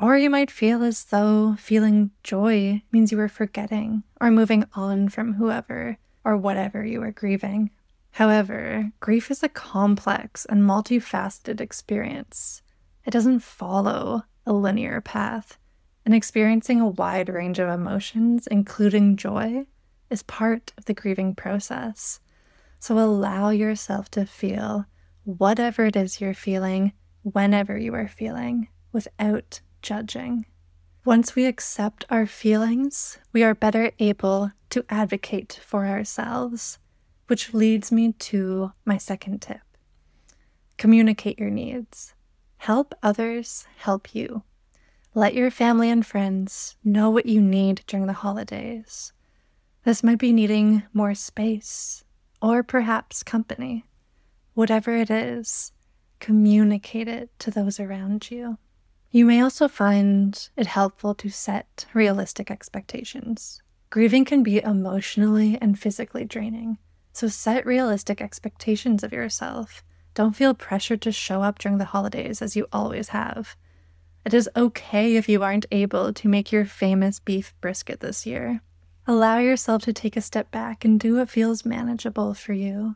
Or 0.00 0.16
you 0.16 0.30
might 0.30 0.50
feel 0.50 0.82
as 0.82 1.04
though 1.04 1.56
feeling 1.58 2.10
joy 2.22 2.82
means 2.90 3.12
you 3.12 3.20
are 3.20 3.28
forgetting 3.28 4.02
or 4.18 4.30
moving 4.30 4.64
on 4.72 5.10
from 5.10 5.34
whoever 5.34 5.98
or 6.24 6.38
whatever 6.38 6.82
you 6.82 7.02
are 7.02 7.10
grieving. 7.10 7.70
However, 8.12 8.92
grief 9.00 9.30
is 9.30 9.42
a 9.42 9.48
complex 9.50 10.46
and 10.46 10.62
multifaceted 10.62 11.60
experience. 11.60 12.62
It 13.04 13.10
doesn't 13.10 13.40
follow 13.40 14.22
a 14.46 14.54
linear 14.54 15.02
path, 15.02 15.58
and 16.06 16.14
experiencing 16.14 16.80
a 16.80 16.88
wide 16.88 17.28
range 17.28 17.58
of 17.58 17.68
emotions, 17.68 18.46
including 18.46 19.18
joy, 19.18 19.66
is 20.08 20.22
part 20.22 20.72
of 20.78 20.86
the 20.86 20.94
grieving 20.94 21.34
process. 21.34 22.20
So 22.78 22.98
allow 22.98 23.50
yourself 23.50 24.10
to 24.12 24.24
feel 24.24 24.86
whatever 25.24 25.84
it 25.84 25.96
is 25.96 26.22
you're 26.22 26.32
feeling, 26.32 26.94
whenever 27.22 27.76
you 27.76 27.94
are 27.94 28.08
feeling, 28.08 28.68
without 28.92 29.60
judging. 29.82 30.46
Once 31.04 31.34
we 31.34 31.46
accept 31.46 32.04
our 32.10 32.26
feelings, 32.26 33.18
we 33.32 33.42
are 33.42 33.54
better 33.54 33.92
able 33.98 34.52
to 34.70 34.84
advocate 34.88 35.60
for 35.64 35.86
ourselves, 35.86 36.78
which 37.26 37.54
leads 37.54 37.90
me 37.90 38.12
to 38.12 38.72
my 38.84 38.96
second 38.96 39.40
tip 39.42 39.60
communicate 40.80 41.38
your 41.38 41.50
needs. 41.50 42.14
Help 42.56 42.94
others 43.02 43.66
help 43.76 44.14
you. 44.14 44.42
Let 45.14 45.34
your 45.34 45.50
family 45.50 45.90
and 45.90 46.06
friends 46.06 46.76
know 46.82 47.10
what 47.10 47.26
you 47.26 47.42
need 47.42 47.82
during 47.86 48.06
the 48.06 48.14
holidays. 48.14 49.12
This 49.84 50.02
might 50.02 50.18
be 50.18 50.32
needing 50.32 50.84
more 50.94 51.14
space 51.14 52.02
or 52.40 52.62
perhaps 52.62 53.22
company. 53.22 53.84
Whatever 54.54 54.96
it 54.96 55.10
is, 55.10 55.72
communicate 56.18 57.08
it 57.08 57.28
to 57.40 57.50
those 57.50 57.78
around 57.78 58.30
you. 58.30 58.56
You 59.12 59.24
may 59.24 59.40
also 59.40 59.66
find 59.66 60.48
it 60.56 60.66
helpful 60.66 61.14
to 61.16 61.28
set 61.30 61.86
realistic 61.92 62.48
expectations. 62.50 63.60
Grieving 63.90 64.24
can 64.24 64.44
be 64.44 64.62
emotionally 64.62 65.58
and 65.60 65.76
physically 65.76 66.24
draining, 66.24 66.78
so 67.12 67.26
set 67.26 67.66
realistic 67.66 68.20
expectations 68.20 69.02
of 69.02 69.12
yourself. 69.12 69.82
Don't 70.14 70.36
feel 70.36 70.54
pressured 70.54 71.02
to 71.02 71.10
show 71.10 71.42
up 71.42 71.58
during 71.58 71.78
the 71.78 71.86
holidays 71.86 72.40
as 72.40 72.54
you 72.54 72.68
always 72.72 73.08
have. 73.08 73.56
It 74.24 74.32
is 74.32 74.48
okay 74.54 75.16
if 75.16 75.28
you 75.28 75.42
aren't 75.42 75.66
able 75.72 76.12
to 76.12 76.28
make 76.28 76.52
your 76.52 76.64
famous 76.64 77.18
beef 77.18 77.52
brisket 77.60 77.98
this 77.98 78.26
year. 78.26 78.60
Allow 79.08 79.38
yourself 79.38 79.82
to 79.82 79.92
take 79.92 80.16
a 80.16 80.20
step 80.20 80.52
back 80.52 80.84
and 80.84 81.00
do 81.00 81.16
what 81.16 81.30
feels 81.30 81.64
manageable 81.64 82.34
for 82.34 82.52
you. 82.52 82.94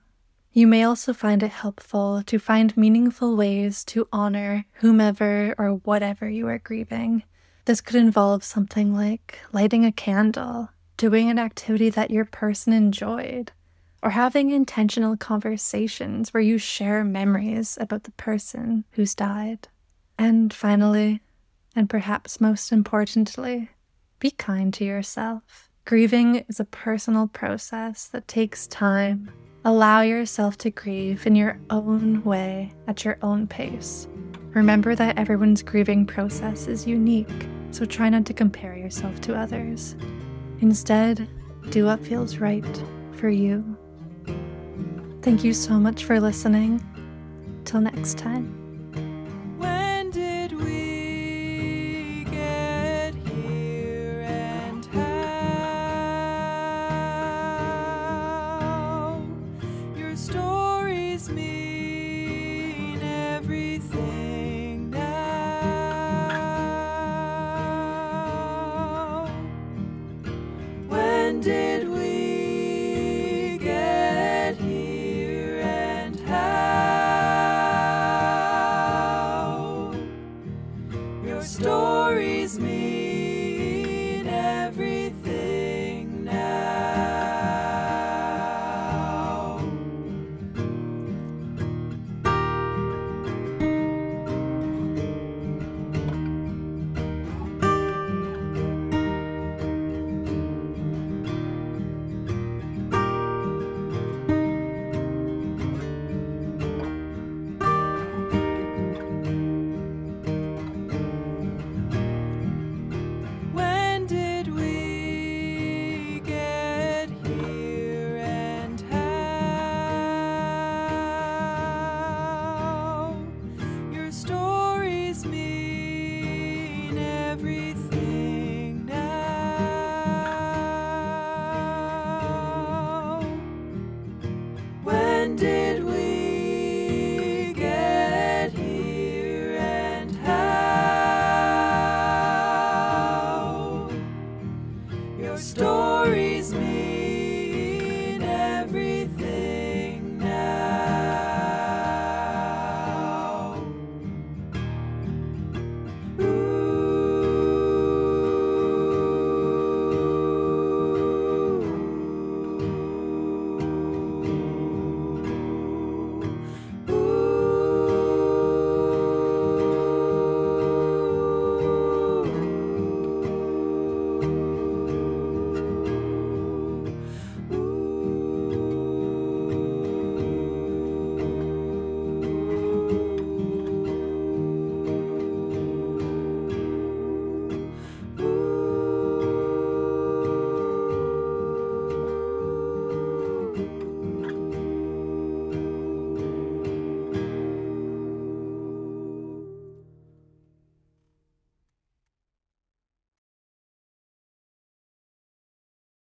You 0.56 0.68
may 0.68 0.84
also 0.84 1.12
find 1.12 1.42
it 1.42 1.50
helpful 1.50 2.22
to 2.26 2.38
find 2.38 2.76
meaningful 2.76 3.34
ways 3.34 3.82
to 3.86 4.06
honor 4.12 4.64
whomever 4.74 5.52
or 5.58 5.80
whatever 5.82 6.28
you 6.28 6.46
are 6.46 6.60
grieving. 6.60 7.24
This 7.64 7.80
could 7.80 7.96
involve 7.96 8.44
something 8.44 8.94
like 8.94 9.40
lighting 9.52 9.84
a 9.84 9.90
candle, 9.90 10.68
doing 10.96 11.28
an 11.28 11.40
activity 11.40 11.90
that 11.90 12.12
your 12.12 12.24
person 12.24 12.72
enjoyed, 12.72 13.50
or 14.00 14.10
having 14.10 14.50
intentional 14.52 15.16
conversations 15.16 16.32
where 16.32 16.40
you 16.40 16.58
share 16.58 17.02
memories 17.02 17.76
about 17.80 18.04
the 18.04 18.12
person 18.12 18.84
who's 18.92 19.16
died. 19.16 19.66
And 20.16 20.54
finally, 20.54 21.20
and 21.74 21.90
perhaps 21.90 22.40
most 22.40 22.70
importantly, 22.70 23.70
be 24.20 24.30
kind 24.30 24.72
to 24.74 24.84
yourself. 24.84 25.68
Grieving 25.84 26.44
is 26.48 26.60
a 26.60 26.64
personal 26.64 27.26
process 27.26 28.06
that 28.06 28.28
takes 28.28 28.68
time. 28.68 29.32
Allow 29.66 30.02
yourself 30.02 30.58
to 30.58 30.70
grieve 30.70 31.26
in 31.26 31.34
your 31.34 31.58
own 31.70 32.22
way 32.22 32.74
at 32.86 33.02
your 33.02 33.16
own 33.22 33.46
pace. 33.46 34.06
Remember 34.50 34.94
that 34.94 35.16
everyone's 35.16 35.62
grieving 35.62 36.04
process 36.04 36.66
is 36.66 36.86
unique, 36.86 37.48
so 37.70 37.86
try 37.86 38.10
not 38.10 38.26
to 38.26 38.34
compare 38.34 38.76
yourself 38.76 39.22
to 39.22 39.34
others. 39.34 39.96
Instead, 40.60 41.26
do 41.70 41.86
what 41.86 42.04
feels 42.04 42.36
right 42.36 42.84
for 43.12 43.30
you. 43.30 43.64
Thank 45.22 45.42
you 45.42 45.54
so 45.54 45.74
much 45.74 46.04
for 46.04 46.20
listening. 46.20 46.82
Till 47.64 47.80
next 47.80 48.18
time. 48.18 48.63